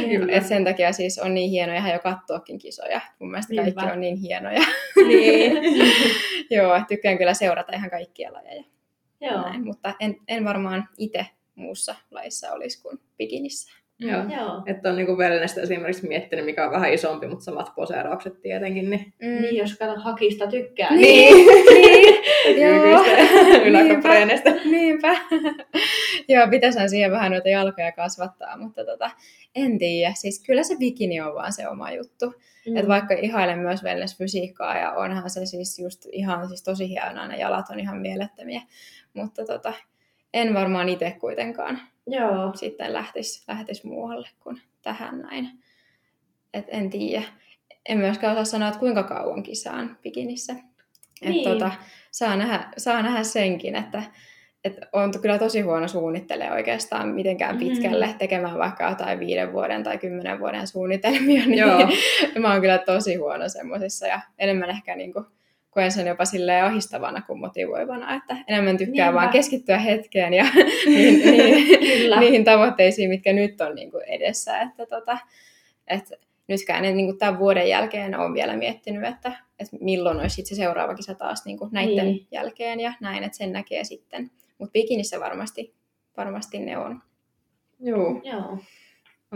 Niin. 0.07 0.29
et 0.35 0.45
sen 0.45 0.63
takia 0.63 0.91
siis 0.93 1.19
on 1.19 1.33
niin 1.33 1.49
hienoja 1.49 1.93
jo 1.93 1.99
katsoakin 1.99 2.57
kisoja. 2.57 3.01
Mun 3.19 3.31
mielestä 3.31 3.53
Niinpä. 3.53 3.71
kaikki 3.81 3.93
on 3.93 3.99
niin 4.01 4.15
hienoja. 4.17 4.61
niin. 5.07 5.57
Joo, 6.57 6.81
tykkään 6.87 7.17
kyllä 7.17 7.33
seurata 7.33 7.75
ihan 7.75 7.89
kaikkia 7.89 8.33
lajeja. 8.33 8.63
Joo. 9.21 9.41
Näin, 9.41 9.65
mutta 9.65 9.93
en, 9.99 10.15
en 10.27 10.45
varmaan 10.45 10.89
itse 10.97 11.25
muussa 11.55 11.95
laissa 12.11 12.51
olisi 12.51 12.81
kuin 12.81 12.99
bikinissä. 13.17 13.71
Joo. 13.99 14.23
Joo. 14.37 14.63
Että 14.65 14.89
on 14.89 14.95
niinku 14.95 15.17
wellnessä 15.17 15.61
esimerkiksi 15.61 16.07
miettinyt, 16.07 16.45
mikä 16.45 16.65
on 16.65 16.71
vähän 16.71 16.93
isompi, 16.93 17.27
mutta 17.27 17.45
samat 17.45 17.71
poseeraukset 17.75 18.41
tietenkin. 18.41 18.89
Niin. 18.89 19.13
Mm. 19.21 19.41
Niin, 19.41 19.55
jos 19.55 19.77
kato 19.77 19.99
hakista 19.99 20.47
tykkää. 20.47 20.95
Niin, 20.95 21.35
niin. 21.35 22.15
Joo. 22.61 23.03
Kyykyistä, 23.03 23.61
yläkapreeneista. 23.67 24.49
Niinpä. 24.65 25.17
Joo, 26.29 26.47
pitäisihän 26.49 26.89
siihen 26.89 27.11
vähän 27.11 27.31
noita 27.31 27.49
jalkoja 27.49 27.91
kasvattaa, 27.91 28.57
mutta 28.57 28.85
tota, 28.85 29.11
en 29.55 29.77
tiedä. 29.77 30.13
Siis 30.15 30.43
kyllä 30.45 30.63
se 30.63 30.75
bikini 30.79 31.21
on 31.21 31.35
vaan 31.35 31.53
se 31.53 31.67
oma 31.67 31.91
juttu. 31.91 32.33
Mm. 32.67 32.77
Et 32.77 32.87
vaikka 32.87 33.13
ihailen 33.13 33.59
myös 33.59 33.83
wellness-fysiikkaa 33.83 34.77
ja 34.77 34.91
onhan 34.91 35.29
se 35.29 35.45
siis 35.45 35.79
just 35.79 36.05
ihan 36.11 36.47
siis 36.47 36.63
tosi 36.63 36.89
hienoa, 36.89 37.27
ne 37.27 37.37
jalat 37.37 37.69
on 37.69 37.79
ihan 37.79 37.97
mielettömiä. 37.97 38.61
Mutta 39.13 39.45
tota, 39.45 39.73
en 40.33 40.53
varmaan 40.53 40.89
itse 40.89 41.15
kuitenkaan 41.19 41.79
Joo. 42.07 42.51
sitten 42.55 42.93
lähtisi, 42.93 43.43
lähtis 43.47 43.83
muualle 43.83 44.29
kuin 44.39 44.61
tähän 44.81 45.21
näin. 45.21 45.49
Et 46.53 46.65
en 46.67 46.89
tiedä. 46.89 47.23
En 47.89 47.97
myöskään 47.97 48.33
osaa 48.33 48.45
sanoa, 48.45 48.67
että 48.67 48.79
kuinka 48.79 49.03
kauan 49.03 49.43
kisaan 49.43 49.97
bikinissä. 50.03 50.53
Et 51.21 51.29
Niin. 51.29 51.49
tota, 51.49 51.71
saa, 52.11 52.35
nähdä, 52.35 52.67
saa 52.77 53.01
nähdä 53.01 53.23
senkin, 53.23 53.75
että 53.75 54.03
et 54.63 54.77
on 54.93 55.11
kyllä 55.21 55.37
tosi 55.37 55.61
huono 55.61 55.87
suunnittele 55.87 56.51
oikeastaan 56.51 57.07
mitenkään 57.09 57.55
Mhm. 57.55 57.65
pitkälle 57.67 58.15
tekemään 58.17 58.57
vaikka 58.57 58.89
jotain 58.89 59.19
viiden 59.19 59.53
vuoden 59.53 59.83
tai 59.83 59.97
kymmenen 59.97 60.39
vuoden 60.39 60.67
suunnitelmia, 60.67 61.45
niin 61.45 61.57
Joo. 61.59 61.79
mä 62.39 62.51
oon 62.51 62.61
kyllä 62.61 62.77
tosi 62.77 63.15
huono 63.15 63.49
semmoisissa 63.49 64.07
ja 64.07 64.19
enemmän 64.39 64.69
ehkä 64.69 64.95
niinku 64.95 65.25
koen 65.75 65.91
sen 65.91 66.07
jopa 66.07 66.25
silleen 66.25 66.65
ahistavana 66.65 67.21
kuin 67.21 67.39
motivoivana, 67.39 68.15
että 68.15 68.37
enemmän 68.47 68.77
tykkää 68.77 69.05
Niinpä. 69.05 69.19
vaan 69.21 69.29
keskittyä 69.29 69.77
hetkeen 69.77 70.33
ja 70.33 70.45
niin, 70.85 71.21
niin, 71.31 72.19
niihin 72.19 72.43
tavoitteisiin, 72.43 73.09
mitkä 73.09 73.33
nyt 73.33 73.61
on 73.61 73.75
niin 73.75 73.91
kuin 73.91 74.03
edessä. 74.03 74.61
Että 74.61 74.85
tota, 74.85 75.17
et 75.87 76.11
nytkään 76.47 76.85
en 76.85 76.97
niin 76.97 77.07
kuin 77.07 77.17
tämän 77.17 77.39
vuoden 77.39 77.69
jälkeen 77.69 78.19
ole 78.19 78.33
vielä 78.33 78.57
miettinyt, 78.57 79.05
että, 79.05 79.31
että 79.59 79.77
milloin 79.81 80.19
olisi 80.19 80.45
se 80.45 80.55
seuraava 80.55 80.95
kisa 80.95 81.13
taas 81.15 81.45
niin 81.45 81.57
kuin 81.57 81.69
näiden 81.73 82.05
Niin. 82.05 82.27
jälkeen 82.31 82.79
ja 82.79 82.93
näin, 83.01 83.23
että 83.23 83.37
sen 83.37 83.51
näkee 83.51 83.83
sitten. 83.83 84.31
Mutta 84.57 84.71
bikinissä 84.71 85.19
varmasti, 85.19 85.73
varmasti 86.17 86.59
ne 86.59 86.77
on. 86.77 87.01
Joo. 87.79 88.21
Joo. 88.23 88.57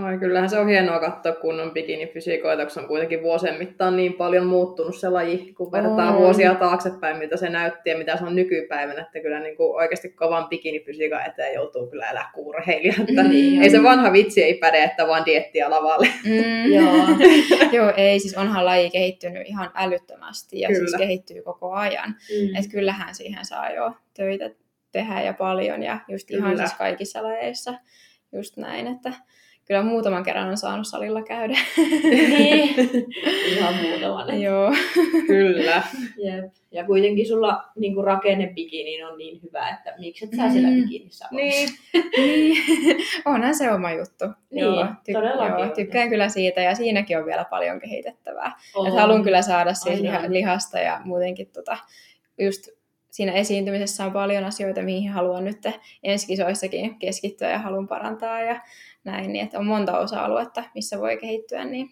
Ai, 0.04 0.18
kyllähän 0.18 0.50
se 0.50 0.60
on 0.60 0.68
hienoa 0.68 1.00
katsoa 1.00 1.32
kunnon 1.32 1.72
bikinifysiikoita, 1.72 2.64
kun 2.64 2.72
se 2.72 2.80
on 2.80 2.88
kuitenkin 2.88 3.24
vuosien 3.24 3.58
mittaan 3.58 3.96
niin 3.98 4.14
paljon 4.14 4.46
muuttunut 4.46 4.96
se 4.96 5.10
laji, 5.10 5.54
kun 5.58 5.72
vertaa 5.72 6.12
On. 6.12 6.18
vuosia 6.18 6.56
taaksepäin, 6.56 7.18
miltä 7.18 7.38
se 7.38 7.50
näytti 7.50 7.90
ja 7.90 7.98
mitä 7.98 8.18
se 8.18 8.24
on 8.26 8.36
nykypäivänä, 8.36 9.02
että 9.02 9.20
kyllä 9.20 9.40
niin 9.40 9.58
kuin 9.58 9.76
oikeasti 9.76 10.10
kovan 10.10 10.50
bikinifysiikan 10.50 11.26
eteen 11.26 11.54
joutuu 11.54 11.88
kyllä 11.88 12.10
elää 12.10 12.30
kuin 12.34 12.48
urheilija. 12.48 12.94
Että 13.10 13.24
Niin, 13.24 13.64
ei 13.64 13.70
se 13.70 13.84
vanha 13.84 14.14
vitsi 14.14 14.44
ei 14.44 14.54
päde, 14.54 14.84
että 14.84 15.08
vaan 15.08 15.26
diettiä 15.26 15.70
lavalle. 15.70 16.08
Mm. 16.26 16.72
Joo. 16.76 17.08
Joo, 17.78 17.94
ei, 17.98 18.20
siis 18.20 18.38
onhan 18.38 18.66
laji 18.66 18.90
kehittynyt 18.90 19.48
ihan 19.48 19.72
älyttömästi 19.76 20.60
ja 20.60 20.68
Kyllä. 20.68 20.80
siis 20.80 20.96
kehittyy 20.98 21.42
koko 21.42 21.72
ajan. 21.72 22.10
Mm. 22.10 22.56
Et 22.56 22.72
kyllähän 22.72 23.16
siihen 23.16 23.46
saa 23.46 23.72
jo 23.72 23.94
töitä 24.14 24.50
tehdä 24.92 25.22
ja 25.22 25.34
paljon 25.34 25.84
ja 25.84 26.00
just 26.08 26.32
ihan 26.32 26.52
Kyllä. 26.52 26.66
siis 26.66 26.78
kaikissa 26.78 27.24
lajeissa 27.24 27.74
just 28.32 28.58
näin, 28.58 28.88
että 28.88 29.14
kyllä 29.70 29.84
muutaman 29.84 30.24
kerran 30.24 30.50
on 30.50 30.58
saanut 30.58 30.88
salilla 30.88 31.22
käydä. 31.22 31.58
niin. 32.38 32.76
Ihan 33.58 33.74
muutaman. 33.76 34.42
Joo. 34.42 34.72
Kyllä. 35.28 35.84
Jep. 36.18 36.46
Ja 36.72 36.84
kuitenkin 36.84 37.28
sulla 37.28 37.64
niin 37.76 38.04
rakenne 38.04 38.48
bikiniin 38.56 39.06
on 39.06 39.18
niin 39.18 39.40
hyvä, 39.44 39.70
että 39.70 39.94
miksi 40.00 40.26
et 40.26 40.32
sä 40.36 40.44
Mm. 40.46 40.52
siellä 40.52 40.70
bikinissä 40.70 41.26
ole? 41.32 41.42
Niin. 41.42 41.70
niin. 42.18 42.58
Onhan 43.26 43.56
se 43.56 43.72
oma 43.72 43.92
juttu. 43.92 44.26
Niin, 44.52 44.66
joo, 44.66 44.86
todellakin 45.14 45.54
joo, 45.60 45.62
on. 45.62 45.72
tykkään 45.76 46.10
kyllä 46.10 46.30
siitä 46.30 46.62
ja 46.62 46.76
siinäkin 46.76 47.18
on 47.18 47.26
vielä 47.26 47.46
paljon 47.46 47.80
kehitettävää. 47.80 48.52
Että 48.88 49.02
haluan 49.02 49.24
kyllä 49.24 49.42
saada 49.42 49.74
siis 49.74 50.00
liha, 50.02 50.20
lihasta 50.28 50.80
ja 50.80 51.02
muutenkin 51.06 51.48
tota, 51.48 51.78
just 52.40 52.68
siinä 53.12 53.32
esiintymisessä 53.32 54.06
on 54.06 54.12
paljon 54.12 54.44
asioita, 54.44 54.82
mihin 54.82 55.12
haluan 55.12 55.44
nyt 55.46 55.58
ensi 56.04 56.28
kisoissakin 56.28 57.00
keskittyä 57.00 57.50
ja 57.50 57.60
haluan 57.60 57.88
parantaa 57.88 58.42
ja 58.42 58.62
näin, 59.04 59.34
niin 59.34 59.46
että 59.46 59.60
on 59.60 59.66
monta 59.66 60.00
osa-aluetta, 60.00 60.64
missä 60.76 61.00
voi 61.00 61.18
kehittyä, 61.18 61.66
niin 61.66 61.90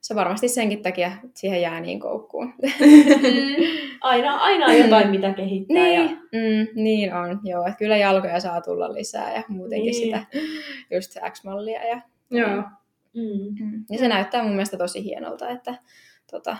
se 0.00 0.14
varmasti 0.14 0.48
senkin 0.48 0.82
takia 0.82 1.12
siihen 1.34 1.62
jää 1.62 1.80
niin 1.80 2.00
koukkuun. 2.00 2.54
Mm. 2.62 4.00
Aina, 4.00 4.36
aina 4.36 4.66
on 4.66 4.78
jotain, 4.78 5.10
mitä 5.10 5.32
kehittää. 5.32 5.76
niin, 5.76 5.94
Ja... 6.00 6.08
mm, 6.10 6.82
niin 6.82 7.14
on, 7.14 7.40
joo. 7.44 7.66
Että 7.66 7.78
kyllä 7.78 7.96
jalkoja 7.96 8.40
saa 8.40 8.60
tulla 8.60 8.94
lisää 8.94 9.34
ja 9.34 9.42
muutenkin 9.48 9.90
Niin. 9.90 10.04
sitä 10.04 10.24
just 10.90 11.16
X-mallia. 11.30 11.84
Ja, 11.84 12.00
Joo. 12.30 12.62
Mm. 13.14 13.64
mm. 13.64 13.84
ja 13.90 13.98
se 13.98 14.08
näyttää 14.08 14.42
mun 14.42 14.52
mielestä 14.52 14.76
tosi 14.76 15.04
hienolta, 15.04 15.50
että, 15.50 15.74
tota, 16.30 16.56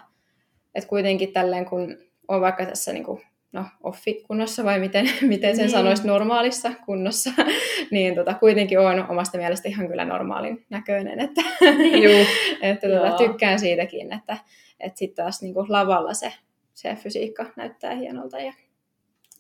että 0.75 0.89
kuitenkin 0.89 1.33
tälleen 1.33 1.65
kun 1.67 1.97
on 2.29 2.41
vaikka 2.41 2.67
tässä 2.67 2.93
niinku, 2.93 3.21
no, 3.57 3.65
offi-kunnossa 3.83 4.65
vai 4.65 4.81
miten, 4.81 5.11
miten 5.23 5.57
sen 5.57 5.63
Niin. 5.65 5.71
sanoisi 5.73 6.07
normaalissa 6.07 6.73
kunnossa, 6.87 7.31
niin 7.91 8.15
tota, 8.15 8.35
kuitenkin 8.35 8.81
on 8.81 9.07
omasta 9.11 9.39
mielestä 9.39 9.69
ihan 9.69 9.89
kyllä 9.89 10.05
normaalin 10.05 10.67
näköinen, 10.71 11.21
että, 11.21 11.41
Juu. 12.05 12.27
että 12.63 12.89
tota, 12.89 13.17
tykkään 13.17 13.59
siitäkin, 13.59 14.13
että, 14.13 14.37
että 14.81 14.99
sitten 14.99 15.25
taas 15.25 15.43
niinku 15.43 15.67
lavalla 15.69 16.15
se, 16.15 16.33
se 16.75 16.95
fysiikka 16.95 17.47
näyttää 17.57 17.95
hienolta 17.95 18.39
ja 18.39 18.53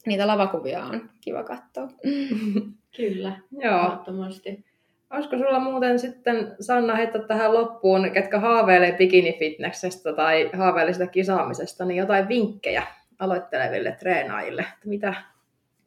niitä 0.06 0.26
lavakuvia 0.26 0.84
on 0.84 1.10
kiva 1.20 1.42
katsoa. 1.44 1.88
Kyllä, 2.96 3.32
Joo. 3.58 4.04
Olisiko 5.10 5.36
sulla 5.36 5.58
muuten 5.60 5.98
sitten, 5.98 6.54
Sanna, 6.60 6.94
heittää 6.94 7.22
tähän 7.22 7.54
loppuun, 7.54 8.10
ketkä 8.12 8.40
haaveilee 8.40 8.92
bikinifitneksestä 8.92 10.12
tai 10.12 10.50
haaveilee 10.56 10.92
sitä 10.92 11.06
kisaamisesta, 11.06 11.84
niin 11.84 11.96
jotain 11.98 12.28
vinkkejä 12.28 12.86
aloitteleville 13.18 13.92
treenaajille. 13.92 14.62
Että 14.62 14.88
Mitä, 14.88 15.14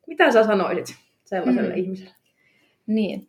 mitä 0.07 0.31
sä 0.31 0.45
sanoisit 0.45 0.95
sellaiselle 1.25 1.69
Mm. 1.75 1.77
ihmiselle? 1.77 2.13
Niin. 2.87 3.27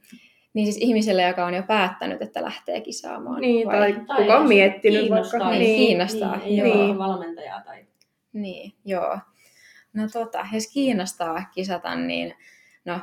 Niin 0.55 0.67
siis 0.73 0.77
ihmiselle, 0.77 1.23
joka 1.23 1.47
on 1.47 1.55
jo 1.55 1.63
päättänyt, 1.63 2.23
että 2.23 2.43
lähtee 2.43 2.81
kisaamaan. 2.81 3.41
Niin, 3.41 3.67
vai? 3.67 3.79
tai 3.93 3.93
kuka 4.17 4.37
on 4.39 4.49
miettinyt 4.49 5.01
kiinnostaa. 5.01 5.41
vaikka. 5.41 5.59
Niin, 5.59 5.77
kiinnostaa, 5.87 6.37
Niin, 6.37 6.65
ei 6.67 6.71
joo. 6.73 6.85
ole 6.85 6.99
valmentajaa 6.99 7.61
tai... 7.63 7.87
Niin, 8.33 8.73
joo. 8.85 9.19
No 9.93 10.09
tota, 10.13 10.47
jos 10.53 10.67
kiinnostaa 10.73 11.45
kisata, 11.55 11.95
niin 11.95 12.35
no, 12.85 13.01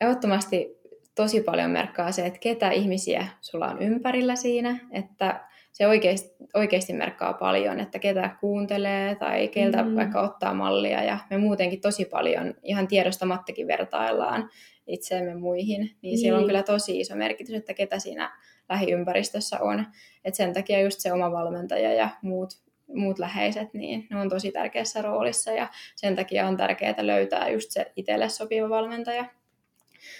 ehdottomasti 0.00 0.80
tosi 1.14 1.40
paljon 1.42 1.70
merkkaa 1.70 2.12
se, 2.12 2.26
että 2.26 2.38
ketä 2.38 2.70
ihmisiä 2.70 3.26
sulla 3.40 3.66
on 3.68 3.82
ympärillä 3.82 4.36
siinä, 4.36 4.78
että 4.90 5.40
se 5.72 5.86
oikeasti, 5.86 6.36
oikeasti 6.54 6.92
merkkaa 6.92 7.32
paljon, 7.32 7.80
että 7.80 7.98
ketä 7.98 8.36
kuuntelee 8.40 9.14
tai 9.14 9.48
keltä 9.48 9.82
Mm. 9.82 9.96
vaikka 9.96 10.20
ottaa 10.20 10.54
mallia 10.54 11.02
ja 11.04 11.18
me 11.30 11.38
muutenkin 11.38 11.80
tosi 11.80 12.04
paljon 12.04 12.54
ihan 12.62 12.88
tiedostamattakin 12.88 13.66
vertaillaan 13.66 14.50
itseemme 14.86 15.34
muihin, 15.34 15.80
niin, 15.80 15.96
niin. 16.02 16.18
siellä 16.18 16.38
on 16.38 16.46
kyllä 16.46 16.62
tosi 16.62 17.00
iso 17.00 17.16
merkitys, 17.16 17.54
että 17.54 17.74
ketä 17.74 17.98
siinä 17.98 18.32
lähiympäristössä 18.68 19.60
on. 19.60 19.86
Et 20.24 20.34
sen 20.34 20.52
takia 20.52 20.80
just 20.80 21.00
se 21.00 21.12
oma 21.12 21.32
valmentaja 21.32 21.92
ja 21.94 22.08
muut, 22.22 22.50
muut 22.94 23.18
läheiset, 23.18 23.74
niin 23.74 24.06
ne 24.10 24.20
on 24.20 24.28
tosi 24.28 24.52
tärkeässä 24.52 25.02
roolissa 25.02 25.52
ja 25.52 25.68
sen 25.96 26.16
takia 26.16 26.46
on 26.46 26.56
tärkeää 26.56 27.06
löytää 27.06 27.48
just 27.48 27.70
se 27.70 27.92
itselle 27.96 28.28
sopiva 28.28 28.68
valmentaja. 28.68 29.24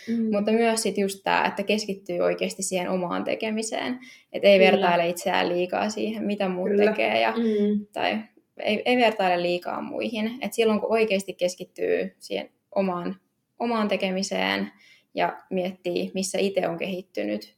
Mm. 0.08 0.30
Mutta 0.32 0.52
myös 0.52 0.82
sit 0.82 0.98
just 0.98 1.20
tämä, 1.24 1.44
että 1.44 1.62
keskittyy 1.62 2.18
oikeasti 2.20 2.62
siihen 2.62 2.90
omaan 2.90 3.24
tekemiseen. 3.24 3.98
Että 4.32 4.48
ei 4.48 4.58
Kyllä. 4.58 4.70
vertaile 4.72 5.08
itseään 5.08 5.48
liikaa 5.48 5.90
siihen, 5.90 6.24
mitä 6.24 6.48
muut 6.48 6.68
Kyllä. 6.68 6.90
tekee. 6.90 7.20
Ja, 7.20 7.32
Mm. 7.36 7.86
tai 7.92 8.18
ei, 8.62 8.82
ei 8.84 8.96
vertaile 8.96 9.42
liikaa 9.42 9.80
muihin. 9.82 10.38
Et 10.42 10.52
silloin 10.52 10.80
kun 10.80 10.92
oikeasti 10.92 11.32
keskittyy 11.34 12.14
siihen 12.18 12.50
omaan, 12.74 13.16
omaan 13.58 13.88
tekemiseen 13.88 14.70
ja 15.14 15.36
miettii, 15.50 16.10
missä 16.14 16.38
itse 16.38 16.68
on 16.68 16.78
kehittynyt 16.78 17.54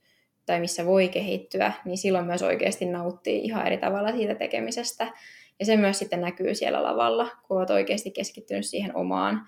tai 0.47 0.61
missä 0.61 0.87
voi 0.87 1.09
kehittyä, 1.09 1.73
niin 1.85 1.99
silloin 1.99 2.27
myös 2.27 2.43
oikeasti 2.43 2.85
nauttii 2.87 3.39
ihan 3.45 3.67
eri 3.67 3.79
tavalla 3.79 4.13
siitä 4.13 4.35
tekemisestä. 4.35 5.13
Ja 5.59 5.67
se 5.67 5.77
myös 5.77 5.99
sitten 5.99 6.21
näkyy 6.21 6.55
siellä 6.55 6.83
lavalla, 6.83 7.29
kun 7.49 7.57
olet 7.59 7.71
oikeasti 7.71 8.11
keskittynyt 8.11 8.67
siihen 8.67 8.97
omaan, 8.97 9.47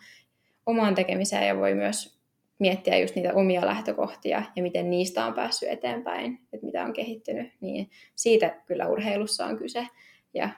omaan 0.67 0.95
tekemiseen 0.95 1.47
ja 1.49 1.57
voi 1.57 1.75
myös 1.75 2.14
miettiä 2.59 2.99
just 2.99 3.15
niitä 3.15 3.35
omia 3.35 3.67
lähtökohtia 3.67 4.43
ja 4.57 4.63
miten 4.63 4.91
niistä 4.91 5.27
on 5.27 5.35
päässyt 5.35 5.69
eteenpäin, 5.69 6.39
että 6.53 6.67
mitä 6.67 6.85
on 6.85 6.93
kehittynyt, 6.93 7.53
niin 7.61 7.91
siitä 8.15 8.63
kyllä 8.67 8.89
urheilussa 8.89 9.47
on 9.47 9.59
kyse. 9.59 9.87
Ja 10.35 10.49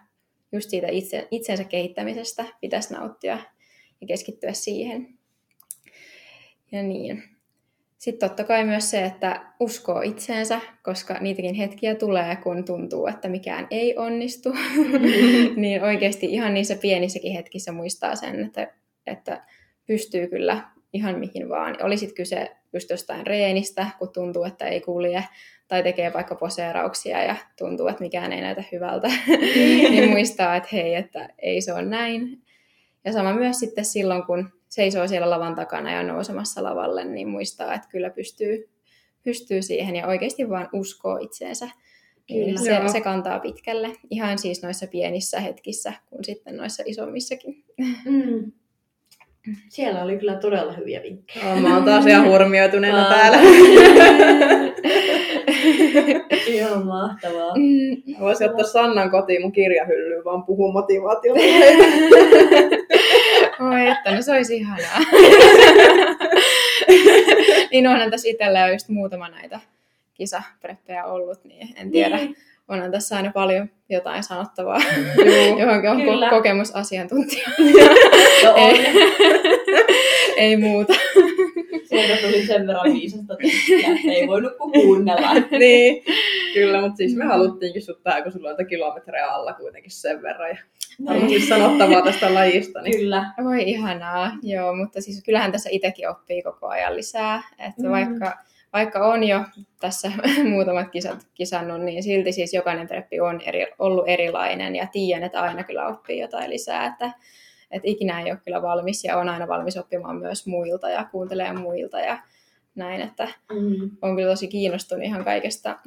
just 0.53 0.71
siitä 0.71 0.89
itse, 0.89 1.29
itsensä 1.31 1.65
kehittämisestä 1.65 2.45
pitäisi 2.61 2.95
nauttia 2.95 3.39
ja 4.01 4.07
keskittyä 4.07 4.53
siihen. 4.53 5.19
Ja 6.73 6.83
niin. 6.83 7.23
Sitten 7.99 8.29
totta 8.29 8.45
kai 8.45 8.65
myös 8.65 8.91
se, 8.91 9.05
että 9.05 9.53
uskoo 9.61 10.01
itseensä, 10.01 10.61
koska 10.83 11.19
niitäkin 11.21 11.55
hetkiä 11.55 11.95
tulee, 11.95 12.37
kun 12.37 12.65
tuntuu, 12.65 13.07
että 13.07 13.29
mikään 13.29 13.67
ei 13.71 13.97
onnistu. 13.97 14.53
niin 15.57 15.83
oikeasti 15.83 16.27
ihan 16.27 16.55
niissä 16.55 16.77
pienissäkin 16.77 17.33
hetkissä 17.33 17.73
muistaa 17.73 18.17
sen, 18.17 18.45
että, 18.45 18.73
että 19.07 19.47
pystyy 19.87 20.27
kyllä 20.29 20.76
ihan 20.93 21.19
mihin 21.19 21.49
vaan. 21.49 21.77
Olisit 21.83 22.13
kyse 22.13 22.57
just 22.73 22.91
jostain 22.91 23.27
reenistä, 23.27 23.87
kun 23.99 24.13
tuntuu, 24.13 24.45
että 24.45 24.67
ei 24.67 24.81
kulje, 24.81 25.25
tai 25.69 25.83
tekee 25.83 26.13
vaikka 26.13 26.35
poseerauksia 26.35 27.23
ja 27.23 27.37
tuntuu, 27.59 27.89
että 27.89 28.05
mikään 28.05 28.33
ei 28.33 28.41
näytä 28.41 28.65
hyvältä, 28.73 29.09
niin 29.91 30.11
muistaa, 30.11 30.57
että 30.57 30.69
hei, 30.73 30.95
että 30.95 31.29
ei 31.39 31.61
se 31.61 31.73
ole 31.73 31.85
näin. 31.85 32.43
Ja 33.05 33.13
sama 33.13 33.35
myös 33.35 33.59
sitten 33.59 33.85
silloin, 33.85 34.23
kun 34.23 34.49
seisoo 34.69 35.09
siellä 35.09 35.31
lavan 35.31 35.55
takana 35.55 35.93
ja 35.93 36.03
nousemassa 36.03 36.63
lavalle, 36.63 37.05
niin 37.05 37.29
muistaa, 37.29 37.75
että 37.75 37.89
kyllä 37.89 38.11
pystyy, 38.11 38.69
pystyy 39.23 39.63
siihen 39.63 39.97
ja 39.97 40.07
oikeasti 40.07 40.49
vaan 40.49 40.69
uskoo 40.73 41.17
itseensä. 41.17 41.69
Niin 42.29 42.63
se, 42.63 42.75
Joo. 42.75 42.89
se 42.89 43.01
kantaa 43.01 43.41
pitkälle, 43.41 43.93
ihan 44.11 44.39
siis 44.39 44.63
noissa 44.63 44.87
pienissä 44.87 45.41
hetkissä, 45.41 45.93
kuin 46.11 46.25
sitten 46.25 46.57
noissa 46.57 46.83
isommissakin. 46.87 47.65
Mm. 48.05 48.53
Siellä 49.69 50.03
oli 50.03 50.19
kyllä 50.19 50.35
todella 50.35 50.73
hyviä 50.73 51.03
vinkkejä. 51.03 51.47
Oh, 51.53 51.61
mä 51.61 51.75
oon 51.75 51.85
taas 51.85 52.07
ihan 52.07 52.29
hurmioituneena 52.29 53.03
Aa. 53.03 53.15
täällä. 53.15 53.39
Ihan 56.47 56.87
mahtavaa. 56.87 57.55
Mm, 57.57 57.97
Voisin 58.21 58.51
ottaa 58.51 58.67
Sannan 58.67 59.11
kotiin 59.11 59.43
mun 59.43 59.53
kirjahyllyyn, 59.53 60.25
vaan 60.25 60.43
puhuu 60.45 60.73
motivaatiota. 60.73 61.41
Oi, 63.73 63.89
että 63.89 64.15
no 64.15 64.23
se 64.23 64.33
olisi 64.33 64.57
ihanaa. 64.57 64.99
niin 67.73 67.87
onhan 67.87 68.11
tässä 68.11 68.29
itsellä 68.29 68.61
jo 68.61 68.73
just 68.73 68.89
muutama 68.89 69.29
näitä 69.29 69.61
kisapreppejä 70.15 71.05
ollut, 71.05 71.45
niin 71.45 71.69
en 71.77 71.91
tiedä. 71.91 72.17
Niin. 72.17 72.37
Onhan 72.69 72.91
tässä 72.91 73.17
aina 73.17 73.33
paljon 73.33 73.71
jotain 73.89 74.23
sanottavaa, 74.23 74.81
Juu. 75.25 75.59
johonkin 75.61 75.91
on 75.91 76.03
Kyllä. 76.03 76.27
ko- 76.27 76.31
kokemusasiantuntija. 76.31 77.49
No 78.45 78.51
on. 78.51 78.57
ei, 78.57 78.87
ei 80.37 80.57
muuta. 80.57 80.95
Sieltä 81.85 82.27
tuli 82.27 82.47
sen 82.47 82.67
verran 82.67 82.93
viisasta 82.93 83.35
että 83.93 84.13
ei 84.13 84.27
voinut 84.27 84.57
kuin 84.59 84.73
kuunnella. 84.73 85.35
niin, 85.59 86.05
kyllä, 86.55 86.81
mutta 86.81 86.97
siis 86.97 87.17
me 87.17 87.25
haluttiinkin 87.25 87.83
sut 87.83 88.03
tähän, 88.03 88.23
kun 88.23 88.33
sulla 88.33 88.51
on 88.51 88.67
kilometrejä 88.67 89.27
alla 89.27 89.53
kuitenkin 89.53 89.91
sen 89.91 90.23
verran. 90.23 90.49
Ja 90.51 90.57
on 91.07 91.29
siis 91.29 91.49
sanottavaa 91.49 92.03
tästä 92.03 92.35
lajista. 92.35 92.83
Niin... 92.83 92.99
Kyllä. 92.99 93.25
Voi 93.45 93.63
ihanaa, 93.63 94.33
joo, 94.43 94.75
mutta 94.75 95.01
siis 95.01 95.23
kyllähän 95.25 95.53
tässä 95.53 95.71
itsekin 95.73 96.09
oppii 96.09 96.43
koko 96.43 96.67
ajan 96.67 96.97
lisää, 96.97 97.43
että 97.59 97.83
mm. 97.83 97.91
vaikka, 97.91 98.39
vaikka 98.77 99.07
on 99.07 99.25
jo 99.25 99.41
tässä 99.81 100.13
muutamat 100.51 100.89
kisat 100.91 101.27
kisannut, 101.35 101.81
niin 101.83 102.03
silti 102.03 102.33
siis 102.33 102.55
jokainen 102.55 102.89
preppi 102.89 103.21
on 103.21 103.41
eri, 103.41 103.67
ollut 103.79 104.05
erilainen 104.09 104.77
ja 104.77 104.87
tiedän, 104.93 105.23
että 105.25 105.41
aina 105.43 105.65
kyllä 105.65 105.87
oppii 105.87 106.19
jotain 106.21 106.51
lisää, 106.51 106.87
että, 106.87 107.07
että 107.71 107.89
ikinä 107.89 108.21
ei 108.21 108.31
ole 108.31 108.41
kyllä 108.45 108.63
valmis 108.63 109.05
ja 109.05 109.19
on 109.19 109.29
aina 109.29 109.49
valmis 109.49 109.77
oppimaan 109.77 110.17
myös 110.17 110.47
muilta 110.47 110.89
ja 110.91 111.05
kuuntelee 111.13 111.53
muilta 111.53 112.01
ja 112.01 112.19
näin, 112.75 113.01
että 113.01 113.29
Mm. 113.53 113.91
on 114.03 114.17
kyllä 114.17 114.31
tosi 114.31 114.49
kiinnostunut 114.49 115.05
ihan 115.05 115.25
kaikesta, 115.25 115.79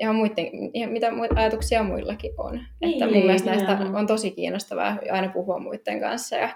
ihan 0.00 0.14
muiden, 0.16 0.46
ihan 0.74 0.90
mitä 0.92 1.12
ajatuksia 1.36 1.82
muillakin 1.82 2.32
on. 2.38 2.60
että 2.82 3.04
mun 3.04 3.12
Niin, 3.12 3.26
mielestä 3.26 3.50
näistä 3.50 3.78
on 3.94 4.06
tosi 4.06 4.30
kiinnostavaa 4.30 4.96
aina 5.12 5.28
puhua 5.28 5.58
muiden 5.58 6.00
kanssa 6.00 6.36
ja 6.36 6.48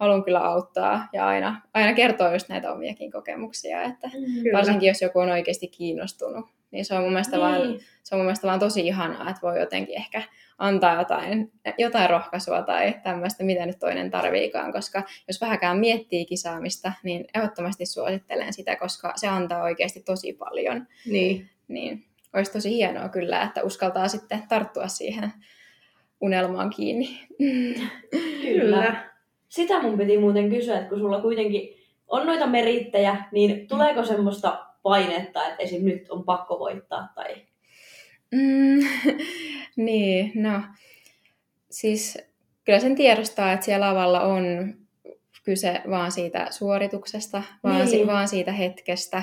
haluan 0.00 0.24
kyllä 0.24 0.40
auttaa 0.40 1.08
ja 1.12 1.26
aina, 1.26 1.60
aina 1.74 1.94
kertoa 1.94 2.32
just 2.32 2.48
näitä 2.48 2.72
omiakin 2.72 3.10
kokemuksia, 3.12 3.82
että 3.82 4.10
Kyllä. 4.10 4.58
varsinkin 4.58 4.86
jos 4.88 5.02
joku 5.02 5.18
on 5.18 5.30
oikeasti 5.30 5.68
kiinnostunut, 5.68 6.46
niin 6.70 6.84
se 6.84 6.94
on 6.94 7.02
mun 7.02 7.12
mielestä, 7.12 7.40
vaan, 7.40 7.60
Niin. 7.62 7.80
se 8.02 8.14
on 8.14 8.18
mun 8.18 8.26
mielestä 8.26 8.46
vaan 8.46 8.60
tosi 8.60 8.86
ihanaa, 8.86 9.30
että 9.30 9.42
voi 9.42 9.60
jotenkin 9.60 9.96
ehkä 9.96 10.22
antaa 10.58 10.98
jotain, 10.98 11.52
jotain 11.78 12.10
rohkaisua 12.10 12.62
tai 12.62 12.94
tämmöistä, 13.02 13.44
mitä 13.44 13.66
nyt 13.66 13.78
toinen 13.78 14.10
tarviikaan, 14.10 14.72
koska 14.72 15.02
jos 15.28 15.40
vähäkään 15.40 15.78
miettii 15.78 16.26
kisaamista, 16.26 16.92
niin 17.02 17.24
ehdottomasti 17.34 17.86
suosittelen 17.86 18.52
sitä, 18.52 18.76
koska 18.76 19.12
se 19.16 19.28
antaa 19.28 19.62
oikeasti 19.62 20.00
tosi 20.00 20.32
paljon. 20.32 20.86
Niin. 21.06 21.48
Niin 21.68 22.04
olisi 22.32 22.52
tosi 22.52 22.70
hienoa 22.70 23.08
kyllä, 23.08 23.42
että 23.42 23.62
uskaltaa 23.62 24.08
sitten 24.08 24.42
tarttua 24.48 24.88
siihen 24.88 25.32
unelmaan 26.20 26.70
kiinni. 26.70 27.20
Kyllä. 28.42 29.13
Sitä 29.54 29.82
mun 29.82 29.98
piti 29.98 30.18
muuten 30.18 30.50
kysyä, 30.50 30.76
että 30.76 30.88
kun 30.88 30.98
sulla 30.98 31.20
kuitenkin 31.20 31.68
on 32.08 32.26
noita 32.26 32.46
merittejä, 32.46 33.16
niin 33.32 33.68
tuleeko 33.68 34.04
semmoista 34.04 34.66
painetta, 34.82 35.48
että 35.48 35.62
esim. 35.62 35.84
nyt 35.84 36.10
on 36.10 36.24
pakko 36.24 36.58
voittaa 36.58 37.08
tai... 37.14 37.34
Mm, 38.32 38.86
niin, 39.86 40.32
no 40.34 40.60
siis 41.70 42.18
kyllä 42.64 42.78
sen 42.78 42.94
tiedostaa, 42.96 43.52
että 43.52 43.66
siellä 43.66 43.86
lavalla 43.86 44.20
on 44.20 44.74
kyse 45.44 45.80
vaan 45.90 46.12
siitä 46.12 46.46
suorituksesta, 46.50 47.42
vaan, 47.64 47.76
Niin. 47.76 47.88
si- 47.88 48.06
vaan 48.06 48.28
siitä 48.28 48.52
hetkestä, 48.52 49.22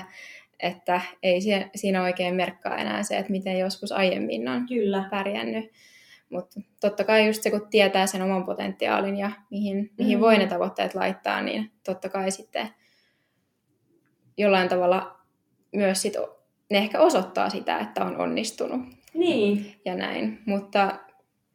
että 0.59 1.01
ei 1.23 1.41
sie- 1.41 1.69
siinä 1.75 2.03
oikein 2.03 2.35
merkkaa 2.35 2.77
enää 2.77 3.03
se, 3.03 3.17
että 3.17 3.31
miten 3.31 3.59
joskus 3.59 3.91
aiemmin 3.91 4.47
on 4.47 4.67
Kyllä. 4.67 5.07
pärjännyt. 5.11 5.71
Mutta 6.31 6.61
totta 6.81 7.03
kai 7.03 7.27
just 7.27 7.43
se, 7.43 7.51
kun 7.51 7.67
tietää 7.69 8.07
sen 8.07 8.21
oman 8.21 8.45
potentiaalin 8.45 9.17
ja 9.17 9.31
mihin, 9.49 9.91
mihin 9.97 10.17
Mm. 10.17 10.21
voi 10.21 10.37
ne 10.37 10.47
tavoitteet 10.47 10.95
laittaa, 10.95 11.41
niin 11.41 11.71
totta 11.85 12.09
kai 12.09 12.31
sitten 12.31 12.69
jollain 14.37 14.69
tavalla 14.69 15.17
myös 15.75 16.01
sit 16.01 16.13
ne 16.71 16.77
ehkä 16.77 16.99
osoittaa 16.99 17.49
sitä, 17.49 17.77
että 17.79 18.05
on 18.05 18.17
onnistunut 18.17 18.81
Niin. 19.13 19.75
ja 19.85 19.95
näin. 19.95 20.39
Mutta 20.45 20.99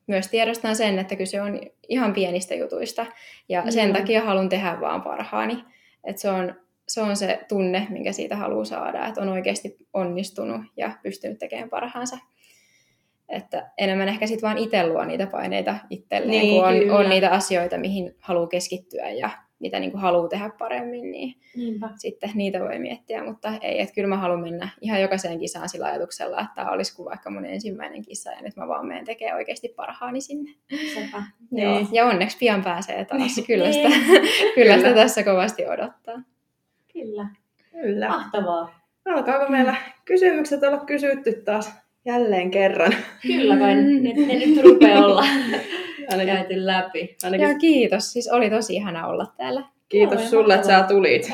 myös 0.07 0.29
tiedostan 0.29 0.77
sen, 0.77 0.99
että 0.99 1.17
kyse 1.17 1.43
on 1.43 1.61
ihan 1.89 2.13
pienistä 2.15 2.55
jutuista 2.55 3.07
ja 3.49 3.71
sen 3.71 3.89
Joo. 3.89 3.99
takia 3.99 4.25
haluan 4.25 4.49
tehdä 4.49 4.81
vaan 4.81 5.03
parhaani. 5.03 5.65
Että 6.05 6.23
se 6.23 6.31
on, 6.31 6.55
se 6.89 7.01
on 7.03 7.17
se 7.17 7.45
tunne, 7.49 7.87
minkä 7.91 8.13
siitä 8.13 8.37
haluaa 8.37 8.65
saada, 8.65 9.07
että 9.07 9.21
on 9.21 9.29
oikeasti 9.29 9.77
onnistunut 9.93 10.61
ja 10.77 10.93
pystynyt 11.03 11.39
tekemään 11.39 11.71
parhaansa. 11.71 12.19
Että 13.29 13.71
enemmän 13.79 14.09
ehkä 14.09 14.27
sitten 14.27 14.47
vaan 14.47 14.59
itse 14.59 14.87
luo 14.87 15.05
niitä 15.05 15.27
paineita 15.27 15.75
itselleen, 15.91 16.29
Niin, 16.31 16.55
kun 16.63 16.69
on, 16.69 16.75
kyllä. 16.79 16.97
on 16.97 17.09
niitä 17.09 17.31
asioita, 17.31 17.79
mihin 17.79 18.15
haluaa 18.21 18.47
keskittyä 18.47 19.11
ja 19.11 19.31
mitä 19.59 19.81
niin 19.81 19.97
haluaa 19.99 20.29
tehdä 20.29 20.51
paremmin, 20.59 21.11
niin 21.11 21.35
Niinpä. 21.57 21.89
sitten 21.97 22.31
niitä 22.35 22.61
voi 22.61 22.79
miettiä, 22.79 23.25
mutta 23.25 23.53
ei, 23.61 23.81
että 23.81 23.95
kyllä 23.95 24.09
mä 24.09 24.17
haluan 24.17 24.41
mennä 24.41 24.69
ihan 24.81 25.01
jokaiseen 25.03 25.39
kisaan 25.39 25.69
sillä 25.69 25.87
ajatuksella, 25.87 26.41
että 26.41 26.53
tämä 26.55 26.71
olisi 26.71 26.97
kuin 26.97 27.07
vaikka 27.07 27.31
mun 27.31 27.45
ensimmäinen 27.47 28.03
kisa 28.03 28.31
ja 28.31 28.43
nyt 28.43 28.57
mä 28.57 28.69
vaan 28.69 28.87
menen 28.87 29.05
tekemään 29.05 29.37
oikeasti 29.37 29.69
parhaani 29.77 30.21
sinne. 30.21 30.51
Sepä. 30.95 31.23
Joo. 31.53 31.75
Niin. 31.75 31.89
Ja 31.93 32.05
onneksi 32.07 32.39
pian 32.39 32.65
pääsee 32.65 33.05
taas. 33.05 33.41
Kyllä 33.47 33.73
sitä, 33.73 33.89
Niin. 33.89 34.05
kyllä 34.55 34.77
sitä 34.77 34.89
Kyllä. 34.89 35.03
tässä 35.03 35.23
kovasti 35.23 35.67
odottaa. 35.67 36.23
Kyllä. 36.93 37.27
Kyllä. 37.71 38.09
Mahtavaa. 38.09 38.81
Alkaako 39.07 39.49
meillä 39.53 39.75
kysymykset 40.05 40.63
olla 40.63 40.79
kysytty 40.79 41.33
taas 41.45 41.86
jälleen 42.07 42.51
kerran? 42.51 42.93
Kyllä. 43.23 43.55
Mm. 43.77 44.03
Ne, 44.03 44.13
ne 44.27 44.47
nyt 44.47 44.65
rupeaa 44.65 45.05
olla 45.07 45.25
Ainakin, 46.11 46.35
käyty 46.35 46.67
läpi. 46.67 47.17
ainakin 47.23 47.49
Ja 47.49 47.59
kiitos, 47.59 48.13
siis 48.13 48.29
oli 48.29 48.51
tosi 48.51 48.75
ihana 48.75 49.07
olla 49.07 49.27
täällä. 49.37 49.63
Kiitos 49.89 50.21
Joo, 50.21 50.29
sulle, 50.29 50.55
että 50.55 50.67
sä 50.67 50.85
tulit. 50.89 51.33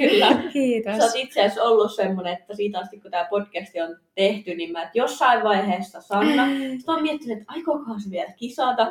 Kyllä. 0.00 0.28
Sä 0.28 0.42
Kiitos. 0.52 1.00
oot 1.00 1.10
itse 1.14 1.40
asiassa 1.40 1.62
ollut 1.62 1.94
semmonen, 1.94 2.32
että 2.32 2.54
siitä 2.54 2.78
asti 2.78 3.00
kun 3.00 3.10
tämä 3.10 3.26
podcast 3.30 3.72
on 3.88 3.96
tehty, 4.14 4.54
niin 4.54 4.72
mä 4.72 4.82
et 4.82 4.88
jossain 4.94 5.42
vaiheessa 5.42 6.00
Sanna, 6.00 6.46
sit 6.46 6.86
mä 6.86 6.92
oon 6.92 7.02
miettinyt, 7.02 7.38
että 7.38 7.52
aikookohan 7.52 8.00
se 8.00 8.10
vielä 8.10 8.32
kisata. 8.36 8.84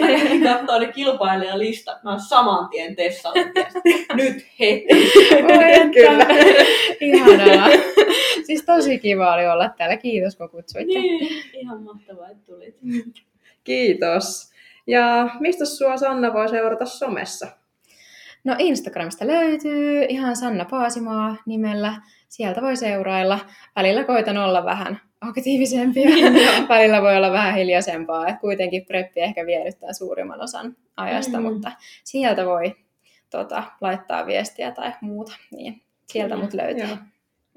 Mä 0.00 0.06
kävin 0.06 0.42
kattoo 0.42 0.78
ne 0.78 0.92
kilpailijalistat, 0.92 2.02
mä 2.02 2.10
oon 2.10 2.20
saman 2.20 2.68
tien 2.68 2.96
Tessalla. 2.96 3.42
Nyt 4.14 4.46
heti. 4.60 4.86
Voi. 5.42 5.90
Kyllä. 5.94 6.26
Ihanaa. 7.00 7.68
siis 8.46 8.64
tosi 8.64 8.98
kiva 8.98 9.34
oli 9.34 9.46
olla 9.46 9.68
täällä. 9.68 9.96
Kiitos 9.96 10.36
kun 10.36 10.50
kutsuitte. 10.50 10.98
Niin, 10.98 11.42
ihan 11.52 11.82
mahtavaa, 11.82 12.28
että 12.28 12.46
tulit. 12.46 12.76
Kiitos. 13.64 14.50
Ja 14.86 15.28
mistä 15.40 15.64
sua 15.64 15.96
Sanna 15.96 16.32
voi 16.32 16.48
seurata 16.48 16.86
somessa? 16.86 17.48
No 18.46 18.54
Instagramista 18.58 19.26
löytyy 19.26 20.04
ihan 20.08 20.36
Sanna 20.36 20.64
Paasimaa 20.64 21.36
nimellä. 21.46 21.94
Sieltä 22.28 22.62
voi 22.62 22.76
seurailla. 22.76 23.38
Välillä 23.76 24.04
koitan 24.04 24.36
olla 24.38 24.64
vähän 24.64 25.00
aktiivisempia. 25.20 26.08
Välillä 26.68 27.02
voi 27.02 27.16
olla 27.16 27.32
vähän 27.32 27.54
hiljaisempaa. 27.54 28.28
Et 28.28 28.40
kuitenkin 28.40 28.86
preppi 28.86 29.20
ehkä 29.20 29.46
viedyttää 29.46 29.92
suurimman 29.92 30.40
osan 30.40 30.76
ajasta, 30.96 31.38
Mm. 31.38 31.42
mutta 31.42 31.72
sieltä 32.04 32.46
voi 32.46 32.74
tota, 33.30 33.62
laittaa 33.80 34.26
viestiä 34.26 34.70
tai 34.70 34.92
muuta. 35.00 35.32
Niin 35.50 35.82
sieltä 36.06 36.34
Kyllä. 36.34 36.44
mut 36.44 36.54
löytyy. 36.54 36.84
Joo, 36.86 36.96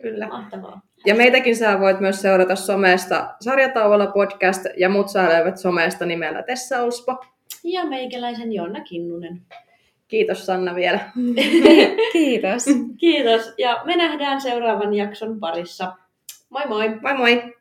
kyllä. 0.01 0.27
Mahtavaa. 0.27 0.81
Ja 1.05 1.15
meitäkin 1.15 1.55
sä 1.55 1.79
voit 1.79 1.99
myös 1.99 2.21
seurata 2.21 2.55
somesta 2.55 3.35
Sarjatauolla 3.41 4.07
podcast 4.07 4.65
ja 4.77 4.89
mut 4.89 5.09
sä 5.09 5.23
löydät 5.29 5.57
somesta 5.57 6.05
nimellä 6.05 6.43
Tessa 6.43 6.81
Olspo. 6.83 7.23
Ja 7.63 7.85
meikäläisen 7.85 8.53
Jonna 8.53 8.81
Kinnunen. 8.83 9.41
Kiitos 10.09 10.45
Sanna 10.45 10.75
vielä. 10.75 10.99
Kiitos. 12.13 12.65
Kiitos 12.97 13.53
ja 13.57 13.81
me 13.85 13.95
nähdään 13.95 14.41
seuraavan 14.41 14.93
jakson 14.93 15.39
parissa. 15.39 15.93
Moi 16.49 16.67
moi! 16.67 16.89
Moi 17.01 17.13
moi! 17.17 17.58